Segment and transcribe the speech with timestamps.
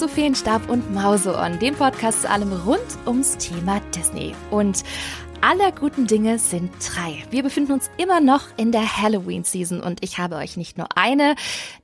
[0.00, 4.34] zu Feenstab und Mauseohren, dem Podcast zu allem rund ums Thema Disney.
[4.50, 4.82] Und
[5.42, 7.24] aller guten Dinge sind drei.
[7.30, 11.34] Wir befinden uns immer noch in der Halloween-Season und ich habe euch nicht nur eine,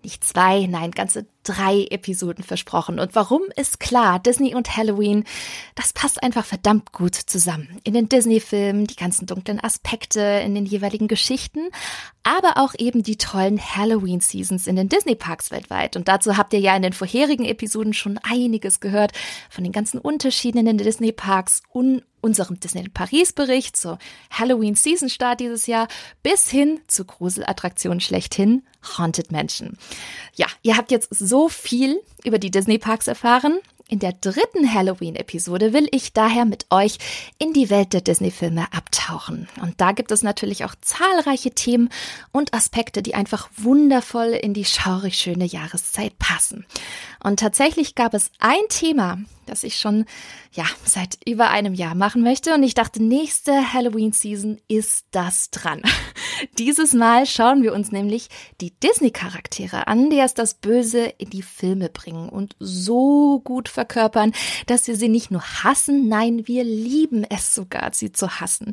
[0.03, 2.99] nicht zwei, nein, ganze drei Episoden versprochen.
[2.99, 5.25] Und warum ist klar, Disney und Halloween,
[5.75, 7.81] das passt einfach verdammt gut zusammen.
[7.85, 11.71] In den Disney-Filmen, die ganzen dunklen Aspekte in den jeweiligen Geschichten,
[12.25, 15.97] aber auch eben die tollen Halloween-Seasons in den Disney-Parks weltweit.
[15.97, 19.13] Und dazu habt ihr ja in den vorherigen Episoden schon einiges gehört
[19.49, 23.99] von den ganzen Unterschieden in den Disney-Parks und unserem Disney Paris Bericht zur
[24.31, 25.87] Halloween Season Start dieses Jahr
[26.25, 28.65] bis hin zur Gruselattraktion schlechthin
[28.99, 29.79] Haunted Mansion.
[30.35, 33.61] Ja, ihr habt jetzt so viel über die Disney Parks erfahren.
[33.89, 36.99] In der dritten Halloween-Episode will ich daher mit euch
[37.39, 39.49] in die Welt der Disney-Filme abtauchen.
[39.63, 41.91] Und da gibt es natürlich auch zahlreiche Themen
[42.33, 46.67] und Aspekte, die einfach wundervoll in die schaurig schöne Jahreszeit passen.
[47.27, 50.05] Und tatsächlich gab es ein Thema, das ich schon,
[50.53, 52.55] ja, seit über einem Jahr machen möchte.
[52.55, 55.83] Und ich dachte, nächste Halloween-Season ist das dran.
[56.59, 58.29] Dieses Mal schauen wir uns nämlich
[58.61, 64.33] die Disney-Charaktere an, die erst das Böse in die Filme bringen und so gut verkörpern,
[64.69, 68.71] dass wir sie nicht nur hassen, nein, wir lieben es sogar, sie zu hassen.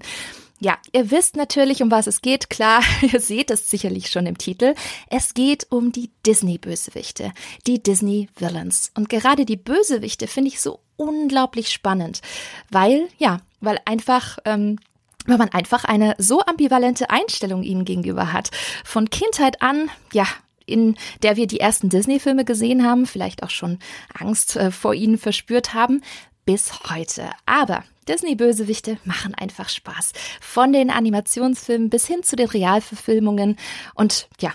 [0.64, 2.50] Ja, ihr wisst natürlich, um was es geht.
[2.50, 4.75] Klar, ihr seht es sicherlich schon im Titel.
[5.09, 7.33] Es geht um die Disney-Bösewichte,
[7.67, 8.91] die Disney-Villains.
[8.95, 12.22] Und gerade die Bösewichte finde ich so unglaublich spannend,
[12.72, 14.80] weil, ja, weil einfach ähm,
[15.25, 18.50] weil man einfach eine so ambivalente Einstellung ihnen gegenüber hat.
[18.86, 20.28] Von Kindheit an, ja,
[20.66, 23.80] in der wir die ersten Disney-Filme gesehen haben, vielleicht auch schon
[24.14, 26.02] Angst äh, vor ihnen verspürt haben,
[26.45, 27.30] bis heute.
[27.45, 30.14] Aber Disney-Bösewichte machen einfach Spaß.
[30.42, 33.58] Von den Animationsfilmen bis hin zu den Realverfilmungen.
[33.96, 34.54] Und ja,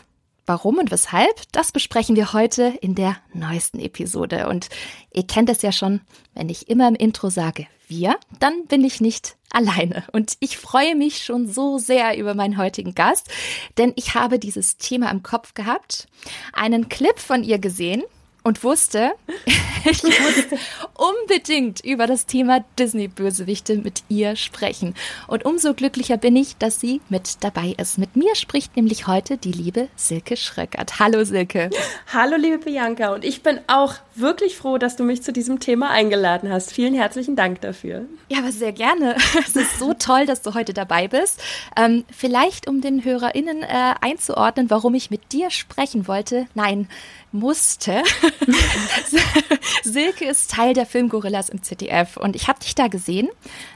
[0.48, 4.48] Warum und weshalb, das besprechen wir heute in der neuesten Episode.
[4.48, 4.70] Und
[5.12, 6.00] ihr kennt es ja schon,
[6.32, 10.04] wenn ich immer im Intro sage wir, dann bin ich nicht alleine.
[10.12, 13.28] Und ich freue mich schon so sehr über meinen heutigen Gast,
[13.76, 16.06] denn ich habe dieses Thema im Kopf gehabt,
[16.52, 18.02] einen Clip von ihr gesehen
[18.48, 19.12] und wusste,
[19.84, 20.60] ich muss
[20.94, 24.94] unbedingt über das Thema Disney-Bösewichte mit ihr sprechen.
[25.26, 27.98] Und umso glücklicher bin ich, dass sie mit dabei ist.
[27.98, 30.98] Mit mir spricht nämlich heute die liebe Silke Schröckert.
[30.98, 31.68] Hallo Silke.
[32.12, 35.90] Hallo liebe Bianca und ich bin auch wirklich froh, dass du mich zu diesem Thema
[35.90, 36.72] eingeladen hast.
[36.72, 38.06] Vielen herzlichen Dank dafür.
[38.30, 39.16] Ja, aber sehr gerne.
[39.38, 41.40] Es ist so toll, dass du heute dabei bist.
[41.76, 46.46] Ähm, vielleicht, um den HörerInnen äh, einzuordnen, warum ich mit dir sprechen wollte.
[46.54, 46.88] Nein,
[47.32, 48.02] musste.
[49.82, 53.28] Silke ist Teil der Filmgorillas im ZDF und ich habe dich da gesehen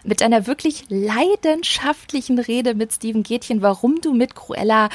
[0.05, 4.89] mit einer wirklich leidenschaftlichen Rede mit Steven Gätchen, warum du mit Cruella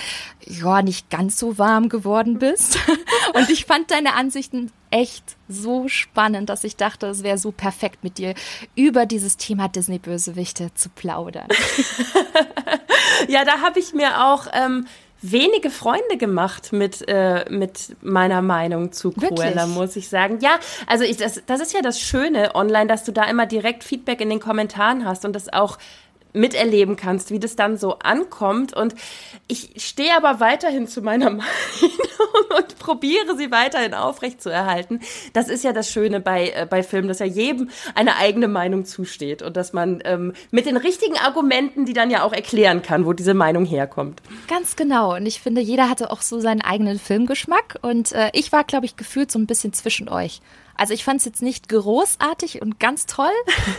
[0.46, 2.80] ja nicht ganz so warm geworden bist.
[3.34, 8.04] Und ich fand deine Ansichten echt so spannend, dass ich dachte, es wäre so perfekt
[8.04, 8.34] mit dir
[8.76, 11.48] über dieses Thema Disney-Bösewichte zu plaudern.
[13.28, 14.88] ja, da habe ich mir auch ähm,
[15.22, 19.76] wenige Freunde gemacht mit, äh, mit meiner Meinung zu Cruella, Wirklich?
[19.76, 20.40] muss ich sagen.
[20.42, 23.84] Ja, also ich, das, das ist ja das Schöne online, dass du da immer direkt
[23.84, 25.78] Feedback in den Kommentaren hast und das auch
[26.34, 28.74] miterleben kannst, wie das dann so ankommt.
[28.74, 28.96] Und
[29.48, 31.48] ich stehe aber weiterhin zu meiner Meinung
[32.58, 35.02] und probiere sie weiterhin aufrechtzuerhalten.
[35.34, 38.86] Das ist ja das Schöne bei, äh, bei Filmen, dass ja jedem eine eigene Meinung
[38.86, 43.06] zusteht und dass man ähm, mit den richtigen Argumenten, die dann ja auch erklären kann,
[43.06, 44.22] wo diese Meinung herkommt.
[44.48, 45.16] Ganz genau.
[45.16, 47.80] Und ich finde, jeder hatte auch so seinen eigenen Filmgeschmack.
[47.82, 50.42] Und äh, ich war, glaube ich, gefühlt so ein bisschen zwischen euch.
[50.78, 53.32] Also ich fand es jetzt nicht großartig und ganz toll.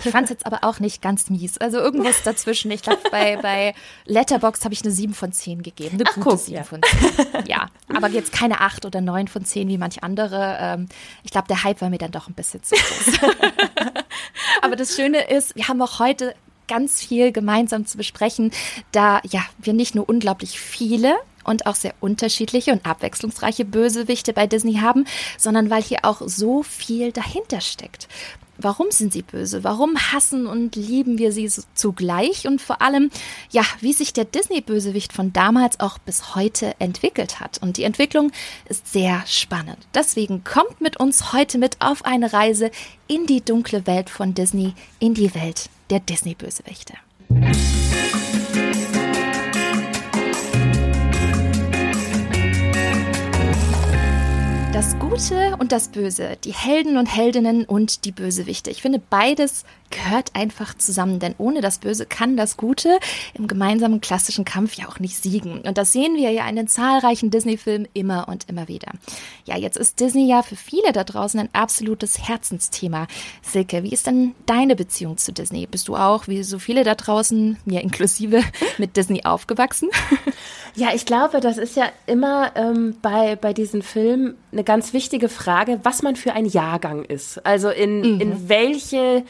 [0.04, 1.59] Ich fand es jetzt aber auch nicht ganz mies.
[1.59, 2.70] Also irgendwas dazwischen.
[2.70, 5.94] Ich glaube, bei, bei Letterboxd habe ich eine 7 von 10 gegeben.
[5.94, 6.64] Eine Ach, gute guck, 7 ja.
[6.64, 7.47] von 10.
[7.47, 10.58] Ja, aber jetzt keine 8 oder 9 von 10 wie manch andere.
[10.60, 10.88] Ähm,
[11.22, 13.31] ich glaube, der Hype war mir dann doch ein bisschen zu groß.
[14.62, 16.34] aber das Schöne ist, wir haben auch heute
[16.67, 18.52] ganz viel gemeinsam zu besprechen,
[18.93, 21.17] da ja wir nicht nur unglaublich viele
[21.48, 25.06] und auch sehr unterschiedliche und abwechslungsreiche Bösewichte bei Disney haben,
[25.36, 28.08] sondern weil hier auch so viel dahinter steckt.
[28.60, 29.62] Warum sind sie böse?
[29.62, 32.48] Warum hassen und lieben wir sie zugleich?
[32.48, 33.10] Und vor allem,
[33.50, 37.58] ja, wie sich der Disney-Bösewicht von damals auch bis heute entwickelt hat.
[37.62, 38.32] Und die Entwicklung
[38.68, 39.78] ist sehr spannend.
[39.94, 42.72] Deswegen kommt mit uns heute mit auf eine Reise
[43.06, 46.94] in die dunkle Welt von Disney, in die Welt der Disney-Bösewichte.
[54.78, 58.70] Das Gute und das Böse, die Helden und Heldinnen und die Bösewichte.
[58.70, 63.00] Ich finde, beides gehört einfach zusammen, denn ohne das Böse kann das Gute
[63.34, 65.62] im gemeinsamen klassischen Kampf ja auch nicht siegen.
[65.62, 68.92] Und das sehen wir ja in den zahlreichen Disney-Filmen immer und immer wieder.
[69.46, 73.08] Ja, jetzt ist Disney ja für viele da draußen ein absolutes Herzensthema.
[73.42, 75.66] Silke, wie ist denn deine Beziehung zu Disney?
[75.66, 78.44] Bist du auch, wie so viele da draußen, mir inklusive,
[78.78, 79.88] mit Disney aufgewachsen?
[80.75, 85.29] Ja, ich glaube, das ist ja immer ähm, bei, bei diesen Filmen eine ganz wichtige
[85.29, 87.44] Frage, was man für ein Jahrgang ist.
[87.44, 88.20] Also in, mhm.
[88.20, 89.25] in welche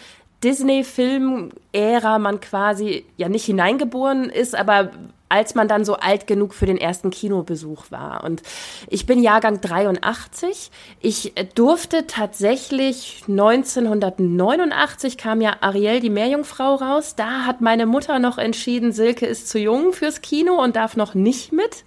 [0.44, 4.90] Disney-Film-Ära man quasi ja nicht hineingeboren ist, aber
[5.28, 8.24] als man dann so alt genug für den ersten Kinobesuch war.
[8.24, 8.42] Und
[8.88, 10.70] ich bin Jahrgang 83.
[11.00, 17.14] Ich durfte tatsächlich 1989 kam ja Ariel die Meerjungfrau raus.
[17.14, 21.14] Da hat meine Mutter noch entschieden, Silke ist zu jung fürs Kino und darf noch
[21.14, 21.84] nicht mit.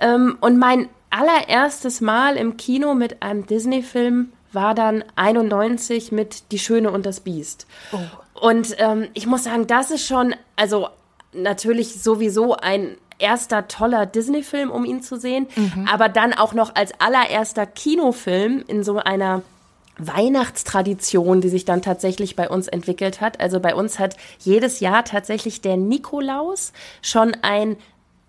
[0.00, 6.58] Ähm, und mein allererstes Mal im Kino mit einem Disney-Film war dann 91 mit Die
[6.58, 7.66] Schöne und das Biest.
[7.92, 7.98] Oh.
[8.40, 10.88] Und ähm, ich muss sagen, das ist schon, also
[11.32, 15.88] natürlich sowieso ein erster toller Disney-Film, um ihn zu sehen, mhm.
[15.90, 19.42] aber dann auch noch als allererster Kinofilm in so einer
[19.98, 23.40] Weihnachtstradition, die sich dann tatsächlich bei uns entwickelt hat.
[23.40, 27.76] Also bei uns hat jedes Jahr tatsächlich der Nikolaus schon ein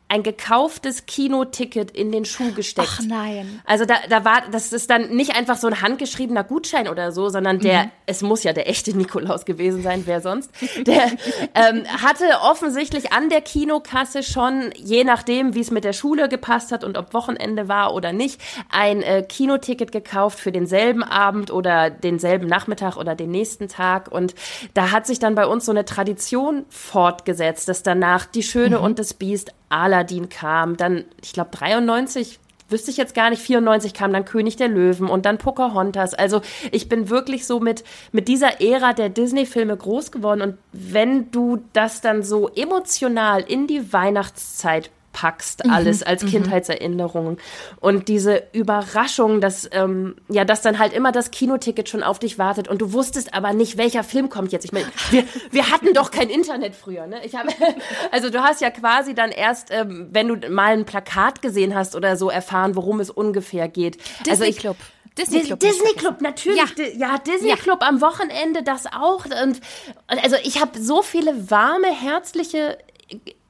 [0.07, 2.90] ein gekauftes Kinoticket in den Schuh gesteckt.
[2.92, 3.60] Ach nein.
[3.66, 7.30] Also da, da war, das ist dann nicht einfach so ein handgeschriebener Gutschein oder so,
[7.30, 7.92] sondern der, mhm.
[8.06, 10.52] es muss ja der echte Nikolaus gewesen sein, wer sonst,
[10.86, 11.02] der
[11.56, 16.72] ähm, hatte offensichtlich an der Kinokasse schon, je nachdem, wie es mit der Schule gepasst
[16.72, 21.90] hat und ob Wochenende war oder nicht, ein äh, Kinoticket gekauft für denselben Abend oder
[21.90, 24.12] denselben Nachmittag oder den nächsten Tag.
[24.12, 24.36] Und
[24.75, 28.84] da hat sich dann bei uns so eine Tradition fortgesetzt, dass danach die Schöne mhm.
[28.84, 32.40] und das Biest Aladdin kam, dann, ich glaube, 93
[32.70, 36.14] wüsste ich jetzt gar nicht, 94 kam dann König der Löwen und dann Pocahontas.
[36.14, 36.42] Also
[36.72, 41.64] ich bin wirklich so mit, mit dieser Ära der Disney-Filme groß geworden und wenn du
[41.74, 46.28] das dann so emotional in die Weihnachtszeit packst, mhm, alles als mhm.
[46.28, 47.38] Kindheitserinnerung.
[47.80, 52.38] Und diese Überraschung, dass, ähm, ja, dass dann halt immer das Kinoticket schon auf dich
[52.38, 54.66] wartet und du wusstest aber nicht, welcher Film kommt jetzt.
[54.66, 57.26] Ich meine, wir, wir hatten doch kein Internet früher, ne?
[57.26, 57.48] Ich habe,
[58.12, 61.96] also du hast ja quasi dann erst, ähm, wenn du mal ein Plakat gesehen hast
[61.96, 63.98] oder so, erfahren, worum es ungefähr geht.
[64.20, 64.76] Disney also ich, Club.
[65.18, 65.62] Disney Club.
[65.62, 66.60] Disney Club, natürlich.
[66.60, 67.56] Ja, ja Disney ja.
[67.56, 69.24] Club am Wochenende, das auch.
[69.26, 69.62] Und
[70.08, 72.78] also ich habe so viele warme, herzliche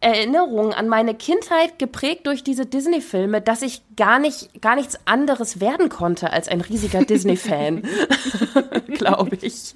[0.02, 5.60] Erinnerungen an meine Kindheit geprägt durch diese Disney-Filme, dass ich gar nicht, gar nichts anderes
[5.60, 7.82] werden konnte als ein riesiger Disney-Fan,
[8.94, 9.76] glaube ich.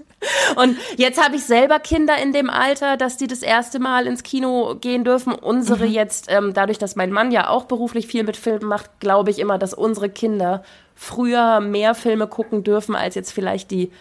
[0.55, 4.21] Und jetzt habe ich selber Kinder in dem Alter, dass die das erste Mal ins
[4.21, 5.33] Kino gehen dürfen.
[5.33, 5.93] Unsere mhm.
[5.93, 9.39] jetzt, ähm, dadurch, dass mein Mann ja auch beruflich viel mit Filmen macht, glaube ich
[9.39, 13.91] immer, dass unsere Kinder früher mehr Filme gucken dürfen als jetzt vielleicht die die,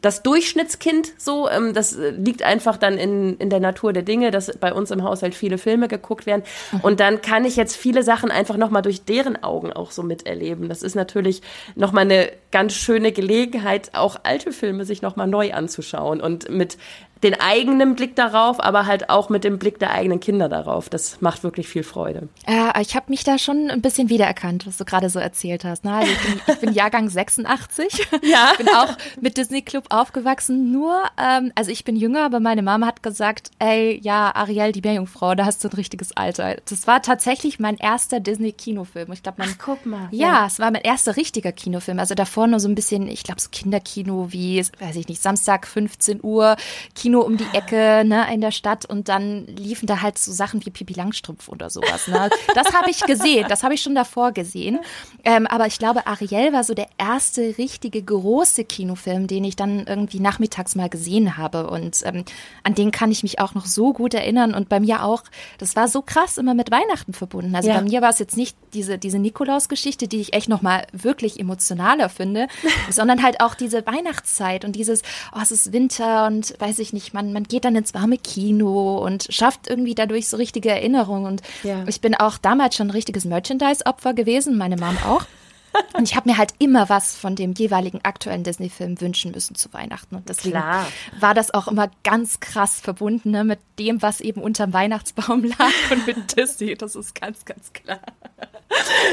[0.00, 4.30] das Durchschnittskind so, ähm, das äh, liegt einfach dann in, in der Natur der Dinge,
[4.30, 6.42] dass bei uns im Haushalt viele Filme geguckt werden.
[6.70, 6.80] Mhm.
[6.80, 10.68] Und dann kann ich jetzt viele Sachen einfach nochmal durch deren Augen auch so miterleben.
[10.68, 11.42] Das ist natürlich
[11.74, 16.78] nochmal eine ganz schöne Gelegenheit, auch alte Filme sich nochmal neu anzuschauen und mit
[17.22, 20.88] den eigenen Blick darauf, aber halt auch mit dem Blick der eigenen Kinder darauf.
[20.88, 22.28] Das macht wirklich viel Freude.
[22.48, 25.84] Ja, ich habe mich da schon ein bisschen wiedererkannt, was du gerade so erzählt hast.
[25.84, 25.92] Ne?
[25.92, 28.08] Also ich, bin, ich bin Jahrgang 86.
[28.22, 28.50] Ja.
[28.52, 30.72] Ich bin auch mit Disney Club aufgewachsen.
[30.72, 34.80] Nur, ähm, also ich bin jünger, aber meine Mama hat gesagt, ey, ja, Ariel, die
[34.80, 36.56] Meerjungfrau, da hast du ein richtiges Alter.
[36.68, 39.12] Das war tatsächlich mein erster Disney-Kinofilm.
[39.12, 39.48] Ich glaube, man.
[39.52, 40.08] Ach, guck mal.
[40.10, 41.98] Ja, ja, es war mein erster richtiger Kinofilm.
[41.98, 45.66] Also davor nur so ein bisschen, ich glaube, so Kinderkino wie, weiß ich nicht, Samstag
[45.66, 46.56] 15 Uhr,
[46.94, 50.32] Kino Kino um die Ecke ne, in der Stadt und dann liefen da halt so
[50.32, 52.08] Sachen wie Pipi Langstrumpf oder sowas.
[52.08, 52.30] Ne?
[52.54, 54.78] Das habe ich gesehen, das habe ich schon davor gesehen.
[55.22, 59.86] Ähm, aber ich glaube, Ariel war so der erste richtige große Kinofilm, den ich dann
[59.86, 61.68] irgendwie nachmittags mal gesehen habe.
[61.68, 62.24] Und ähm,
[62.62, 64.54] an den kann ich mich auch noch so gut erinnern.
[64.54, 65.22] Und bei mir auch,
[65.58, 67.54] das war so krass immer mit Weihnachten verbunden.
[67.54, 67.76] Also ja.
[67.76, 72.08] bei mir war es jetzt nicht diese, diese Nikolaus-Geschichte, die ich echt nochmal wirklich emotionaler
[72.08, 72.48] finde,
[72.90, 75.02] sondern halt auch diese Weihnachtszeit und dieses,
[75.34, 78.18] oh, es ist Winter und weiß ich nicht, nicht, man, man geht dann ins warme
[78.18, 81.26] Kino und schafft irgendwie dadurch so richtige Erinnerungen.
[81.26, 81.84] Und ja.
[81.86, 85.24] ich bin auch damals schon ein richtiges Merchandise-Opfer gewesen, meine Mom auch.
[85.94, 89.72] Und ich habe mir halt immer was von dem jeweiligen aktuellen Disney-Film wünschen müssen zu
[89.72, 90.16] Weihnachten.
[90.16, 90.86] Und deswegen Klar.
[91.18, 95.90] war das auch immer ganz krass verbunden ne, mit dem, was eben unterm Weihnachtsbaum lag
[95.90, 96.74] und mit Disney.
[96.74, 98.00] Das ist ganz, ganz klar.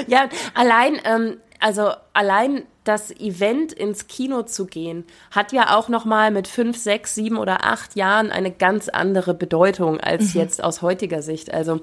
[0.07, 6.05] Ja, allein, ähm, also allein das Event ins Kino zu gehen, hat ja auch noch
[6.05, 10.41] mal mit fünf, sechs, sieben oder acht Jahren eine ganz andere Bedeutung als mhm.
[10.41, 11.53] jetzt aus heutiger Sicht.
[11.53, 11.81] Also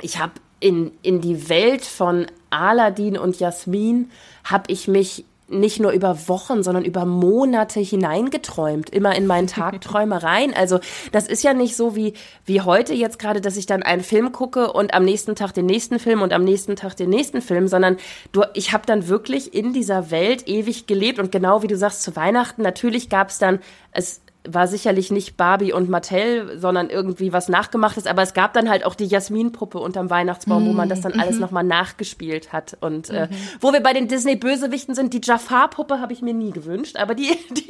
[0.00, 4.10] ich habe in, in die Welt von Aladdin und Jasmin
[4.44, 10.54] habe ich mich nicht nur über Wochen, sondern über Monate hineingeträumt, immer in meinen Tagträumereien.
[10.54, 10.80] Also
[11.12, 12.14] das ist ja nicht so wie,
[12.46, 15.66] wie heute jetzt gerade, dass ich dann einen Film gucke und am nächsten Tag den
[15.66, 17.98] nächsten Film und am nächsten Tag den nächsten Film, sondern
[18.32, 22.02] du, ich habe dann wirklich in dieser Welt ewig gelebt und genau wie du sagst,
[22.02, 23.58] zu Weihnachten, natürlich gab es dann,
[23.92, 28.68] es war sicherlich nicht Barbie und Mattel, sondern irgendwie was nachgemachtes, aber es gab dann
[28.68, 32.52] halt auch die Jasmin-Puppe unterm Weihnachtsbaum, mm, wo man das dann alles mm nochmal nachgespielt
[32.52, 32.76] hat.
[32.80, 33.34] Und mm äh, mhm.
[33.60, 37.28] wo wir bei den Disney-Bösewichten sind, die Jafar-Puppe habe ich mir nie gewünscht, aber die,
[37.50, 37.66] die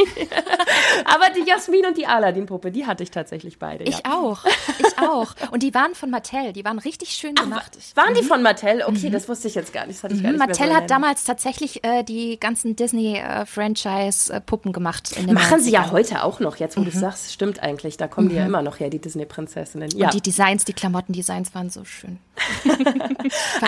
[1.05, 3.85] aber die Jasmin und die Aladdin-Puppe, die hatte ich tatsächlich beide.
[3.85, 4.13] Ich ja.
[4.13, 4.45] auch,
[4.79, 5.35] ich auch.
[5.51, 7.73] Und die waren von Mattel, die waren richtig schön gemacht.
[7.77, 8.27] Ach, waren die mhm.
[8.27, 8.83] von Mattel?
[8.87, 9.13] Okay, mhm.
[9.13, 9.99] das wusste ich jetzt gar nicht.
[9.99, 14.75] Das hatte ich gar nicht Mattel so hat damals tatsächlich äh, die ganzen Disney-Franchise-Puppen äh,
[14.75, 15.15] gemacht.
[15.33, 16.87] Machen sie ja heute auch noch, jetzt wo mhm.
[16.87, 17.97] du sagst, stimmt eigentlich.
[17.97, 18.31] Da kommen mhm.
[18.31, 18.49] die ja mhm.
[18.49, 19.91] immer noch her, die Disney-Prinzessinnen.
[19.91, 20.07] Ja.
[20.07, 22.19] Und die Designs, die Klamottendesigns waren so schön.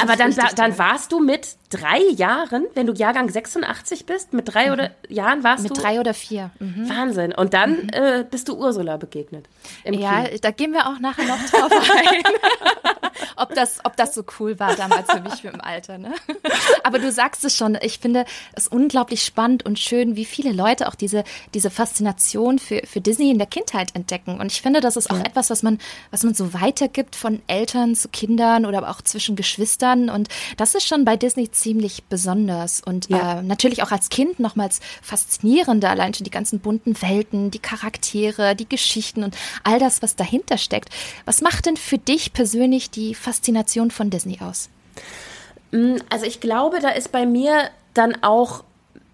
[0.00, 4.67] Aber dann, dann warst du mit drei Jahren, wenn du Jahrgang 86 bist, mit drei
[4.67, 4.73] mhm.
[4.73, 5.75] oder Jahren warst mit du?
[5.75, 6.50] Mit drei oder vier.
[6.59, 6.88] Mhm.
[6.88, 7.33] Wahnsinn.
[7.33, 7.88] Und dann mhm.
[7.93, 9.49] äh, bist du Ursula begegnet.
[9.85, 10.38] ja, Kino.
[10.43, 12.23] da gehen wir auch nachher noch drauf ein.
[13.37, 15.99] ob, das, ob das so cool war damals für mich im Alter.
[15.99, 16.15] Ne?
[16.83, 18.25] Aber du sagst es schon, ich finde
[18.55, 21.25] es unglaublich spannend und schön, wie viele Leute auch diese,
[21.55, 24.40] diese Faszination für, für Disney in der Kindheit entdecken.
[24.40, 25.25] Und ich finde, das ist auch ja.
[25.25, 25.78] etwas, was man,
[26.11, 30.09] was man so weitergibt von Eltern zu Kindern oder aber auch zwischen Geschwistern.
[30.11, 32.81] Und das ist schon bei Disney ziemlich besonders.
[32.81, 33.40] Und ja.
[33.40, 38.55] äh, natürlich auch als Kind nochmals faszinierender, allein schon die ganzen bunten Welten, die Charaktere,
[38.55, 40.90] die Geschichten und all das, was dahinter steckt.
[41.25, 44.69] Was macht denn für dich persönlich die Faszination von Disney aus?
[45.73, 48.62] Mm, also ich glaube, da ist bei mir dann auch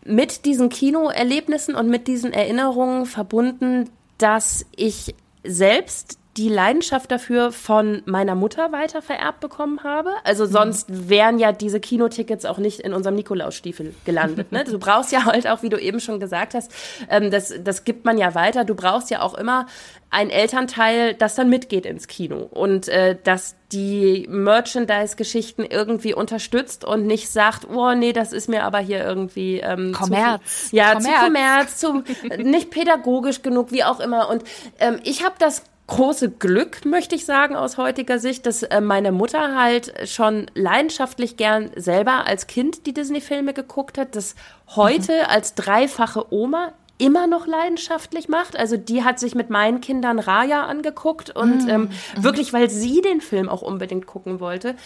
[0.05, 8.03] mit diesen Kinoerlebnissen und mit diesen Erinnerungen verbunden, dass ich selbst die Leidenschaft dafür von
[8.07, 10.15] meiner Mutter weiter vererbt bekommen habe.
[10.25, 14.51] Also sonst wären ja diese Kinotickets auch nicht in unserem Nikolausstiefel gelandet.
[14.51, 14.65] Ne?
[14.65, 16.73] Du brauchst ja halt auch, wie du eben schon gesagt hast,
[17.11, 18.65] ähm, das, das gibt man ja weiter.
[18.65, 19.67] Du brauchst ja auch immer
[20.09, 27.07] ein Elternteil, das dann mitgeht ins Kino und äh, dass die Merchandise-Geschichten irgendwie unterstützt und
[27.07, 30.69] nicht sagt, oh nee, das ist mir aber hier irgendwie ähm, Kommerz.
[30.69, 31.79] Zu, ja, Kommerz.
[31.79, 34.29] zu Kommerz, zu nicht pädagogisch genug, wie auch immer.
[34.29, 34.45] Und
[34.79, 35.63] ähm, ich habe das
[35.93, 41.37] große Glück, möchte ich sagen, aus heutiger Sicht, dass äh, meine Mutter halt schon leidenschaftlich
[41.37, 44.35] gern selber als Kind die Disney-Filme geguckt hat, das
[44.75, 45.27] heute mhm.
[45.29, 48.59] als dreifache Oma immer noch leidenschaftlich macht.
[48.59, 51.69] Also die hat sich mit meinen Kindern Raya angeguckt und mhm.
[51.69, 52.25] ähm, mhm.
[52.25, 54.77] wirklich, weil sie den Film auch unbedingt gucken wollte.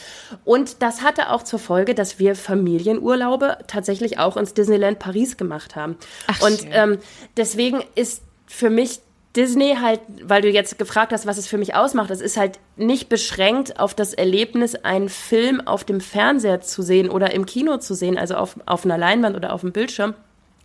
[0.45, 5.77] Und das hatte auch zur Folge, dass wir Familienurlaube tatsächlich auch ins Disneyland Paris gemacht
[5.77, 5.99] haben.
[6.27, 6.99] Ach, und ähm,
[7.37, 9.01] deswegen ist für mich
[9.37, 12.59] Disney halt, weil du jetzt gefragt hast, was es für mich ausmacht, es ist halt
[12.77, 17.77] nicht beschränkt auf das Erlebnis, einen Film auf dem Fernseher zu sehen oder im Kino
[17.79, 20.15] zu sehen, also auf, auf einer Leinwand oder auf dem Bildschirm,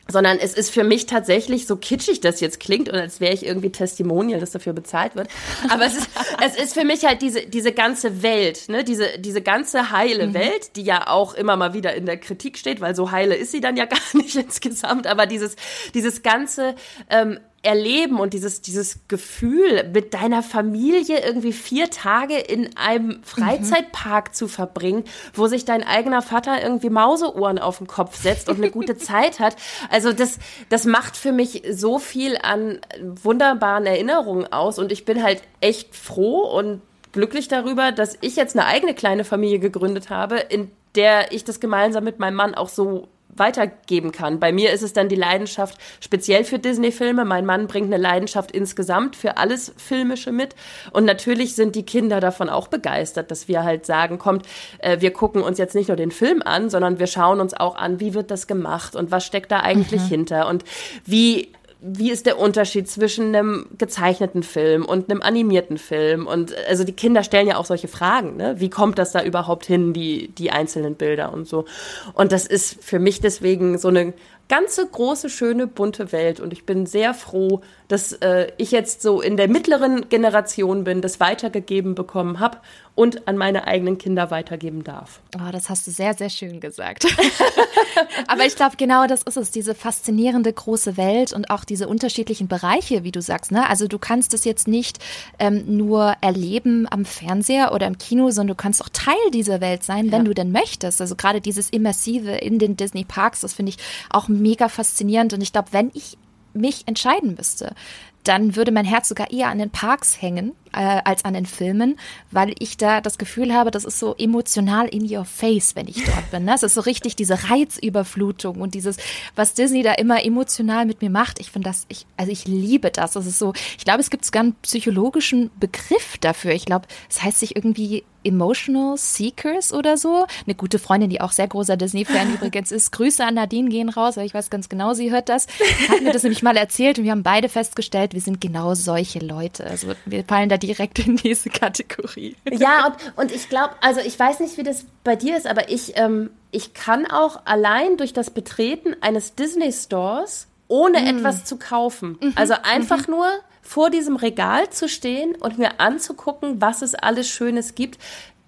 [0.08, 3.46] sondern es ist für mich tatsächlich, so kitschig das jetzt klingt und als wäre ich
[3.46, 5.28] irgendwie Testimonial, das dafür bezahlt wird,
[5.70, 6.10] aber es ist,
[6.46, 8.84] es ist für mich halt diese, diese ganze Welt, ne?
[8.84, 10.34] diese, diese ganze heile mhm.
[10.34, 13.52] Welt, die ja auch immer mal wieder in der Kritik steht, weil so heile ist
[13.52, 15.56] sie dann ja gar nicht insgesamt, aber dieses,
[15.94, 16.76] dieses ganze
[17.10, 24.30] ähm, erleben und dieses, dieses Gefühl, mit deiner Familie irgendwie vier Tage in einem Freizeitpark
[24.30, 24.34] mhm.
[24.34, 25.04] zu verbringen,
[25.34, 29.40] wo sich dein eigener Vater irgendwie Mauseohren auf den Kopf setzt und eine gute Zeit
[29.40, 29.56] hat.
[29.90, 30.40] Also das,
[30.70, 35.96] das macht für mich so viel an wunderbaren Erinnerungen aus und ich bin halt echt
[35.96, 41.32] froh und glücklich darüber, dass ich jetzt eine eigene kleine Familie gegründet habe, in der
[41.32, 44.40] ich das gemeinsam mit meinem Mann auch so weitergeben kann.
[44.40, 47.26] Bei mir ist es dann die Leidenschaft speziell für Disney-Filme.
[47.26, 50.56] Mein Mann bringt eine Leidenschaft insgesamt für alles Filmische mit.
[50.92, 54.46] Und natürlich sind die Kinder davon auch begeistert, dass wir halt sagen, kommt,
[54.80, 57.76] äh, wir gucken uns jetzt nicht nur den Film an, sondern wir schauen uns auch
[57.76, 60.08] an, wie wird das gemacht und was steckt da eigentlich mhm.
[60.08, 60.64] hinter und
[61.06, 61.52] wie
[61.84, 66.28] wie ist der Unterschied zwischen einem gezeichneten Film und einem animierten Film?
[66.28, 68.56] Und also die Kinder stellen ja auch solche Fragen, ne?
[68.60, 71.66] Wie kommt das da überhaupt hin, die, die einzelnen Bilder und so?
[72.14, 74.14] Und das ist für mich deswegen so eine
[74.48, 76.40] ganze große, schöne, bunte Welt.
[76.40, 81.02] Und ich bin sehr froh, dass äh, ich jetzt so in der mittleren Generation bin,
[81.02, 82.58] das weitergegeben bekommen habe
[82.94, 85.22] und an meine eigenen Kinder weitergeben darf.
[85.36, 87.06] Oh, das hast du sehr, sehr schön gesagt.
[88.28, 92.48] Aber ich glaube, genau das ist es, diese faszinierende große Welt und auch diese unterschiedlichen
[92.48, 93.52] Bereiche, wie du sagst.
[93.52, 93.68] Ne?
[93.70, 95.00] Also du kannst es jetzt nicht
[95.40, 99.84] ähm, nur erleben am Fernseher oder im Kino, sondern du kannst auch Teil dieser Welt
[99.84, 100.26] sein, wenn ja.
[100.26, 101.00] du denn möchtest.
[101.00, 103.78] Also gerade dieses Immersive in den Disney Parks, das finde ich
[104.10, 105.34] auch mega faszinierend.
[105.34, 106.18] Und ich glaube, wenn ich
[106.54, 107.74] mich entscheiden müsste,
[108.24, 111.98] dann würde mein Herz sogar eher an den Parks hängen äh, als an den Filmen,
[112.30, 116.04] weil ich da das Gefühl habe, das ist so emotional in your face, wenn ich
[116.06, 116.46] dort bin.
[116.46, 116.54] Ne?
[116.56, 118.98] Es ist so richtig diese Reizüberflutung und dieses,
[119.36, 121.40] was Disney da immer emotional mit mir macht.
[121.40, 123.14] Ich finde das, ich, also ich liebe das.
[123.14, 126.52] Das ist so, ich glaube, es gibt sogar einen psychologischen Begriff dafür.
[126.52, 130.26] Ich glaube, es das heißt sich irgendwie Emotional Seekers oder so.
[130.46, 132.92] Eine gute Freundin, die auch sehr großer Disney-Fan übrigens ist.
[132.92, 135.48] Grüße an Nadine gehen raus, weil ich weiß ganz genau, sie hört das.
[135.90, 139.20] Hat mir das nämlich mal erzählt und wir haben beide festgestellt, wir sind genau solche
[139.20, 139.66] Leute.
[139.66, 142.36] Also wir fallen da direkt in diese Kategorie.
[142.52, 145.70] Ja, und, und ich glaube, also ich weiß nicht, wie das bei dir ist, aber
[145.70, 151.18] ich, ähm, ich kann auch allein durch das Betreten eines Disney Stores ohne mm.
[151.18, 152.18] etwas zu kaufen.
[152.22, 152.34] Mhm.
[152.36, 153.16] Also einfach mhm.
[153.16, 153.28] nur
[153.62, 158.00] vor diesem Regal zu stehen und mir anzugucken, was es alles Schönes gibt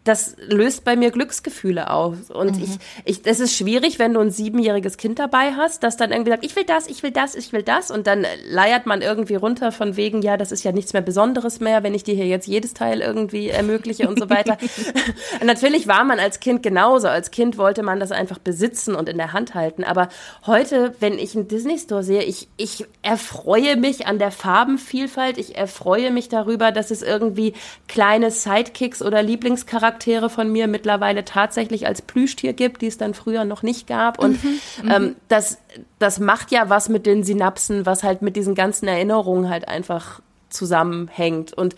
[0.04, 2.30] das löst bei mir Glücksgefühle aus.
[2.30, 2.64] Und mhm.
[2.64, 2.70] ich,
[3.06, 6.46] ich, das ist schwierig, wenn du ein siebenjähriges Kind dabei hast, das dann irgendwie sagt,
[6.46, 7.90] ich will das, ich will das, ich will das.
[7.90, 11.62] Und dann leiert man irgendwie runter von wegen, ja, das ist ja nichts mehr Besonderes
[11.62, 14.58] mehr, wenn ich dir hier jetzt jedes Teil irgendwie ermögliche und so weiter.
[15.44, 17.08] Natürlich war man als Kind genauso.
[17.08, 19.86] Als Kind wollte man das einfach besitzen und in der Hand halten.
[19.86, 20.10] Aber
[20.46, 25.38] heute, wenn ich einen Disney Store sehe, ich, ich erfreue mich an der Farbenvielfalt.
[25.38, 27.54] Ich erfreue mich darüber, dass es irgendwie
[27.88, 33.14] kleine Sidekicks oder Lieblingscharaktere Charaktere von mir mittlerweile tatsächlich als Plüschtier gibt, die es dann
[33.14, 34.20] früher noch nicht gab.
[34.20, 34.60] Und mhm,
[34.90, 35.16] ähm, mhm.
[35.28, 35.60] das,
[36.00, 40.22] das macht ja was mit den Synapsen, was halt mit diesen ganzen Erinnerungen halt einfach
[40.50, 41.54] zusammenhängt.
[41.54, 41.76] Und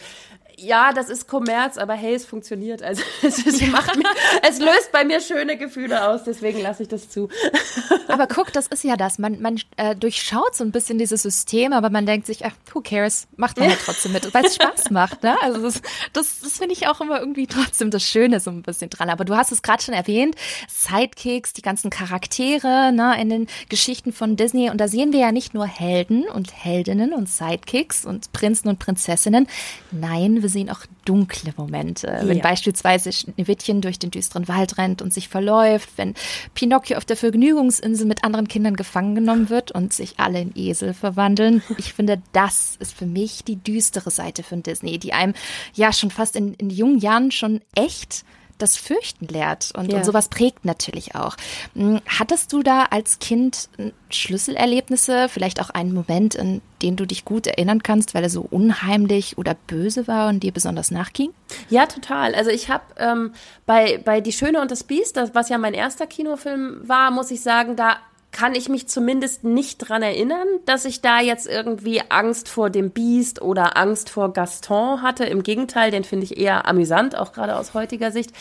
[0.58, 2.82] ja, das ist Kommerz, aber hey, es funktioniert.
[2.82, 3.68] Also es, es, ja.
[3.68, 4.10] macht mir,
[4.48, 7.30] es löst bei mir schöne Gefühle aus, deswegen lasse ich das zu.
[8.08, 9.20] Aber guck, das ist ja das.
[9.20, 12.80] Man, man äh, durchschaut so ein bisschen dieses System, aber man denkt sich, ach, who
[12.80, 13.28] cares?
[13.36, 15.24] Macht man halt trotzdem mit, weil es Spaß macht.
[15.24, 15.36] Ne?
[15.42, 15.82] Also das,
[16.14, 19.10] das, das finde ich auch immer irgendwie trotzdem das Schöne so ein bisschen dran.
[19.10, 20.36] Aber du hast es gerade schon erwähnt,
[20.70, 24.70] Sidekicks, die ganzen Charaktere ne, in den Geschichten von Disney.
[24.70, 28.80] Und da sehen wir ja nicht nur Helden und Heldinnen und Sidekicks und Prinzen und
[28.80, 29.48] Prinzessinnen.
[29.92, 32.06] Nein, wir sehen auch dunkle Momente.
[32.06, 32.28] Ja.
[32.28, 36.14] Wenn beispielsweise Schneewittchen durch den düsteren Wald rennt und sich verläuft, wenn
[36.54, 40.94] Pinocchio auf der Vergnügungsinsel mit anderen Kindern gefangen genommen wird und sich alle in Esel
[40.94, 41.64] verwandeln.
[41.78, 45.34] Ich finde, das ist für mich die düstere Seite von Disney, die einem
[45.74, 48.24] ja schon fast in, in jungen Jahren schon echt
[48.58, 49.72] das Fürchten lehrt.
[49.76, 49.98] Und, ja.
[49.98, 51.36] und sowas prägt natürlich auch.
[51.74, 53.70] Hm, hattest du da als Kind
[54.10, 58.42] Schlüsselerlebnisse, vielleicht auch einen Moment, in den du dich gut erinnern kannst, weil er so
[58.50, 61.32] unheimlich oder böse war und dir besonders nachging?
[61.70, 62.36] Ja, total.
[62.36, 63.34] Also ich habe ähm,
[63.66, 67.32] bei, bei Die Schöne und das Biest, das, was ja mein erster Kinofilm war, muss
[67.32, 67.98] ich sagen, da
[68.36, 72.92] kann ich mich zumindest nicht dran erinnern, dass ich da jetzt irgendwie Angst vor dem
[72.92, 75.24] Biest oder Angst vor Gaston hatte.
[75.24, 78.32] Im Gegenteil, den finde ich eher amüsant, auch gerade aus heutiger Sicht.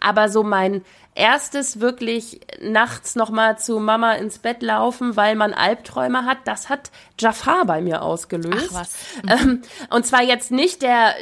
[0.00, 0.82] Aber so mein
[1.14, 6.90] erstes wirklich nachts nochmal zu Mama ins Bett laufen, weil man Albträume hat, das hat
[7.20, 8.70] Jafar bei mir ausgelöst.
[8.74, 9.44] Ach was.
[9.44, 9.60] Mhm.
[9.90, 11.14] und zwar jetzt nicht der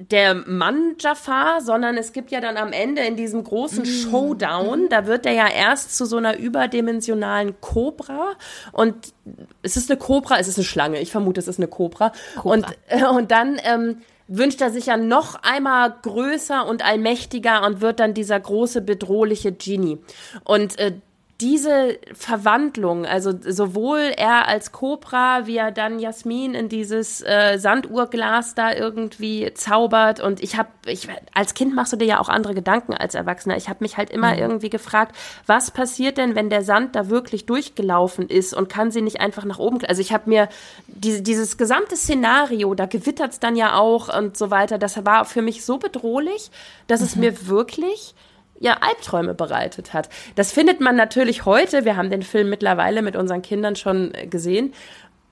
[0.00, 3.86] der Mann Jafar, sondern es gibt ja dann am Ende in diesem großen mm.
[3.86, 8.34] Showdown, da wird er ja erst zu so einer überdimensionalen Cobra
[8.70, 9.12] und
[9.62, 12.54] es ist eine Cobra, es ist eine Schlange, ich vermute, es ist eine Cobra, Cobra.
[12.54, 17.80] und äh, und dann ähm, wünscht er sich ja noch einmal größer und allmächtiger und
[17.80, 19.98] wird dann dieser große bedrohliche Genie
[20.44, 20.92] und äh,
[21.40, 28.56] diese Verwandlung, also sowohl er als Cobra, wie er dann Jasmin in dieses äh, Sanduhrglas
[28.56, 32.54] da irgendwie zaubert und ich habe, ich als Kind machst du dir ja auch andere
[32.54, 33.56] Gedanken als Erwachsener.
[33.56, 34.40] Ich habe mich halt immer mhm.
[34.40, 35.14] irgendwie gefragt,
[35.46, 39.44] was passiert denn, wenn der Sand da wirklich durchgelaufen ist und kann sie nicht einfach
[39.44, 39.78] nach oben?
[39.84, 40.48] Also ich habe mir
[40.88, 44.76] diese, dieses gesamte Szenario, da gewittert's dann ja auch und so weiter.
[44.76, 46.50] Das war für mich so bedrohlich,
[46.88, 47.06] dass mhm.
[47.06, 48.14] es mir wirklich
[48.60, 50.08] ja Albträume bereitet hat.
[50.34, 51.84] Das findet man natürlich heute.
[51.84, 54.74] Wir haben den Film mittlerweile mit unseren Kindern schon äh, gesehen.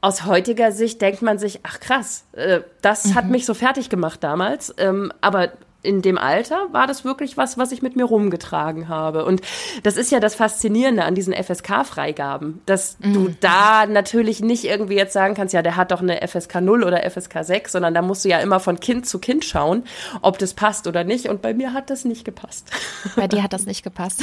[0.01, 3.15] Aus heutiger Sicht denkt man sich, ach krass, äh, das mhm.
[3.15, 4.75] hat mich so fertig gemacht damals.
[4.79, 5.53] Ähm, aber
[5.87, 9.25] in dem Alter war das wirklich was, was ich mit mir rumgetragen habe.
[9.25, 9.41] Und
[9.85, 13.13] das ist ja das Faszinierende an diesen FSK-Freigaben, dass mhm.
[13.13, 16.83] du da natürlich nicht irgendwie jetzt sagen kannst, ja, der hat doch eine FSK 0
[16.83, 19.85] oder FSK 6, sondern da musst du ja immer von Kind zu Kind schauen,
[20.23, 21.29] ob das passt oder nicht.
[21.29, 22.71] Und bei mir hat das nicht gepasst.
[23.15, 24.23] Bei dir hat das nicht gepasst.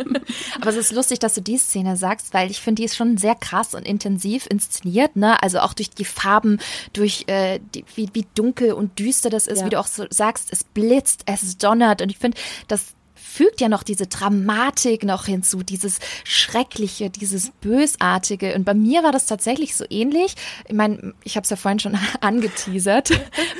[0.60, 3.16] Aber es ist lustig, dass du die Szene sagst, weil ich finde, die ist schon
[3.16, 5.42] sehr krass und intensiv inszeniert, ne?
[5.42, 6.58] Also auch durch die Farben,
[6.92, 9.66] durch äh, die, wie, wie dunkel und düster das ist, ja.
[9.66, 12.02] wie du auch so sagst, es blendet blitzt, es donnert.
[12.02, 12.38] Und ich finde,
[12.68, 12.94] das
[13.30, 18.54] fügt ja noch diese Dramatik noch hinzu, dieses Schreckliche, dieses Bösartige.
[18.54, 20.34] Und bei mir war das tatsächlich so ähnlich.
[20.66, 23.10] Ich meine, ich habe es ja vorhin schon angeteasert.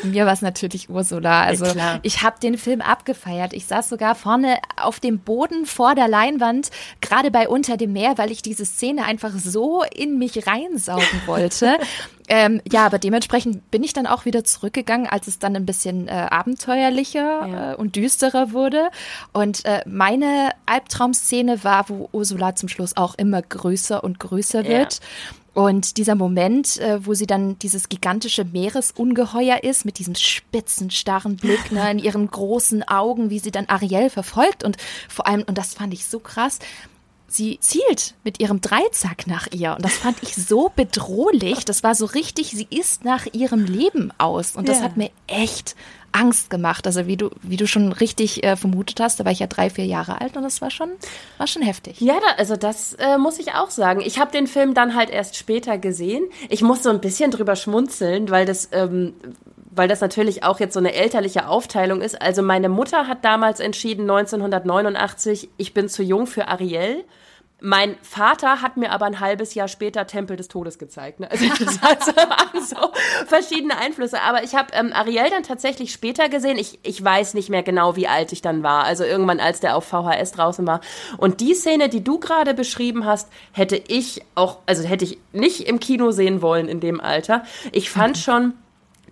[0.02, 1.44] bei mir war es natürlich Ursula.
[1.44, 3.52] Also ja, ich habe den Film abgefeiert.
[3.52, 8.18] Ich saß sogar vorne auf dem Boden vor der Leinwand, gerade bei Unter dem Meer,
[8.18, 11.76] weil ich diese Szene einfach so in mich reinsaugen wollte.
[12.32, 16.06] Ähm, ja, aber dementsprechend bin ich dann auch wieder zurückgegangen, als es dann ein bisschen
[16.06, 17.72] äh, abenteuerlicher ja.
[17.72, 18.90] äh, und düsterer wurde.
[19.32, 25.00] Und äh, meine Albtraumszene war, wo Ursula zum Schluss auch immer größer und größer wird.
[25.00, 25.00] Ja.
[25.52, 31.34] Und dieser Moment, äh, wo sie dann dieses gigantische Meeresungeheuer ist, mit diesem spitzen, starren
[31.34, 34.62] Blick ne, in ihren großen Augen, wie sie dann Ariel verfolgt.
[34.62, 34.76] Und
[35.08, 36.60] vor allem, und das fand ich so krass,
[37.32, 39.74] sie zielt mit ihrem Dreizack nach ihr.
[39.76, 41.64] Und das fand ich so bedrohlich.
[41.64, 44.56] Das war so richtig, sie ist nach ihrem Leben aus.
[44.56, 44.84] Und das ja.
[44.84, 45.76] hat mir echt
[46.12, 46.86] Angst gemacht.
[46.86, 49.70] Also wie du, wie du schon richtig äh, vermutet hast, da war ich ja drei,
[49.70, 50.90] vier Jahre alt und das war schon,
[51.38, 52.00] war schon heftig.
[52.00, 54.00] Ja, da, also das äh, muss ich auch sagen.
[54.00, 56.24] Ich habe den Film dann halt erst später gesehen.
[56.48, 59.14] Ich muss so ein bisschen drüber schmunzeln, weil das, ähm,
[59.70, 62.20] weil das natürlich auch jetzt so eine elterliche Aufteilung ist.
[62.20, 67.04] Also meine Mutter hat damals entschieden, 1989, ich bin zu jung für Ariel.
[67.60, 71.20] Mein Vater hat mir aber ein halbes Jahr später Tempel des Todes gezeigt.
[71.20, 71.30] Ne?
[71.30, 71.58] Also das
[72.06, 72.90] so, so
[73.26, 74.20] verschiedene Einflüsse.
[74.22, 76.58] Aber ich habe ähm, Ariel dann tatsächlich später gesehen.
[76.58, 78.84] Ich, ich weiß nicht mehr genau, wie alt ich dann war.
[78.84, 80.80] Also irgendwann, als der auf VHS draußen war.
[81.18, 85.68] Und die Szene, die du gerade beschrieben hast, hätte ich auch, also hätte ich nicht
[85.68, 87.44] im Kino sehen wollen in dem Alter.
[87.72, 88.20] Ich fand mhm.
[88.20, 88.54] schon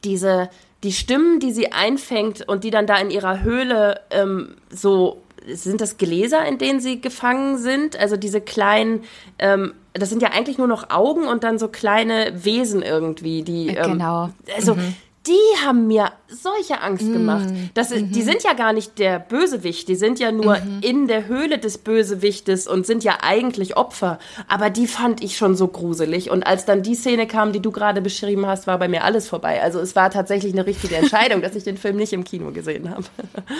[0.04, 0.48] diese
[0.84, 5.20] die Stimmen, die sie einfängt und die dann da in ihrer Höhle ähm, so
[5.54, 7.98] sind das Gläser, in denen sie gefangen sind?
[7.98, 9.04] Also diese kleinen,
[9.38, 13.68] ähm, das sind ja eigentlich nur noch Augen und dann so kleine Wesen irgendwie, die.
[13.68, 14.30] Ähm, genau.
[14.56, 14.94] Also mhm
[15.26, 17.48] die haben mir solche Angst mm, gemacht.
[17.74, 18.12] Das, mhm.
[18.12, 20.80] Die sind ja gar nicht der Bösewicht, die sind ja nur mhm.
[20.80, 24.18] in der Höhle des Bösewichtes und sind ja eigentlich Opfer.
[24.46, 26.30] Aber die fand ich schon so gruselig.
[26.30, 29.28] Und als dann die Szene kam, die du gerade beschrieben hast, war bei mir alles
[29.28, 29.62] vorbei.
[29.62, 32.90] Also es war tatsächlich eine richtige Entscheidung, dass ich den Film nicht im Kino gesehen
[32.90, 33.04] habe.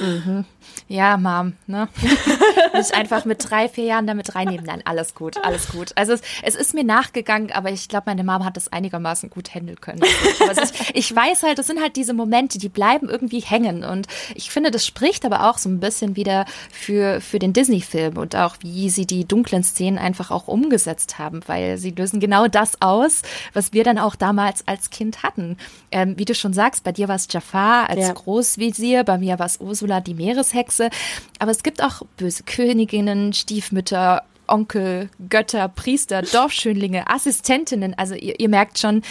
[0.00, 0.44] Mhm.
[0.88, 1.88] Ja, Mom, ne?
[2.74, 4.64] Nicht einfach mit drei, vier Jahren damit reinnehmen.
[4.64, 5.92] Nein, alles gut, alles gut.
[5.96, 9.54] Also es, es ist mir nachgegangen, aber ich glaube, meine Mom hat das einigermaßen gut
[9.54, 10.00] handeln können.
[10.40, 13.84] Aber ist, ich weiß halt, das sind halt diese Momente, die bleiben irgendwie hängen.
[13.84, 18.16] Und ich finde, das spricht aber auch so ein bisschen wieder für, für den Disney-Film
[18.16, 22.48] und auch, wie sie die dunklen Szenen einfach auch umgesetzt haben, weil sie lösen genau
[22.48, 25.56] das aus, was wir dann auch damals als Kind hatten.
[25.90, 28.12] Ähm, wie du schon sagst, bei dir war es Jafar als ja.
[28.12, 30.90] Großvisier, bei mir war es Ursula, die Meereshexe.
[31.38, 37.94] Aber es gibt auch böse Königinnen, Stiefmütter, Onkel, Götter, Priester, Dorfschönlinge, Assistentinnen.
[37.94, 39.02] Also ihr, ihr merkt schon,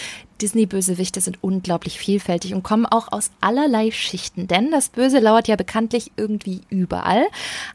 [0.41, 4.47] Disney-Bösewichte sind unglaublich vielfältig und kommen auch aus allerlei Schichten.
[4.47, 7.25] Denn das Böse lauert ja bekanntlich irgendwie überall.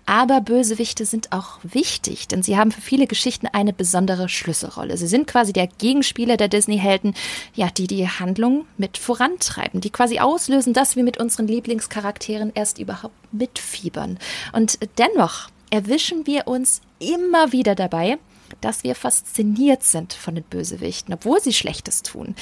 [0.06, 4.96] Aber Bösewichte sind auch wichtig, denn sie haben für viele Geschichten eine besondere Schlüsselrolle.
[4.96, 7.14] Sie sind quasi der Gegenspieler der Disney-Helden,
[7.54, 12.78] ja, die die Handlung mit vorantreiben, die quasi auslösen, dass wir mit unseren Lieblingscharakteren erst
[12.78, 14.18] überhaupt mitfiebern.
[14.52, 18.18] Und dennoch erwischen wir uns immer wieder dabei,
[18.60, 22.34] dass wir fasziniert sind von den Bösewichten, obwohl sie Schlechtes tun.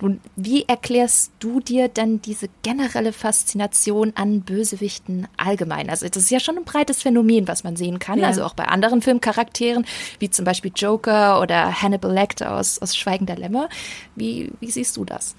[0.00, 5.90] Nun, wie erklärst du dir denn diese generelle Faszination an Bösewichten allgemein?
[5.90, 8.26] Also das ist ja schon ein breites Phänomen, was man sehen kann, ja.
[8.26, 9.86] also auch bei anderen Filmcharakteren,
[10.18, 13.68] wie zum Beispiel Joker oder Hannibal Lecter aus, aus Schweigen der Lämmer.
[14.14, 15.34] Wie, wie siehst du das?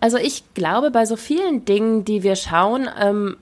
[0.00, 3.36] Also ich glaube, bei so vielen Dingen, die wir schauen, ähm,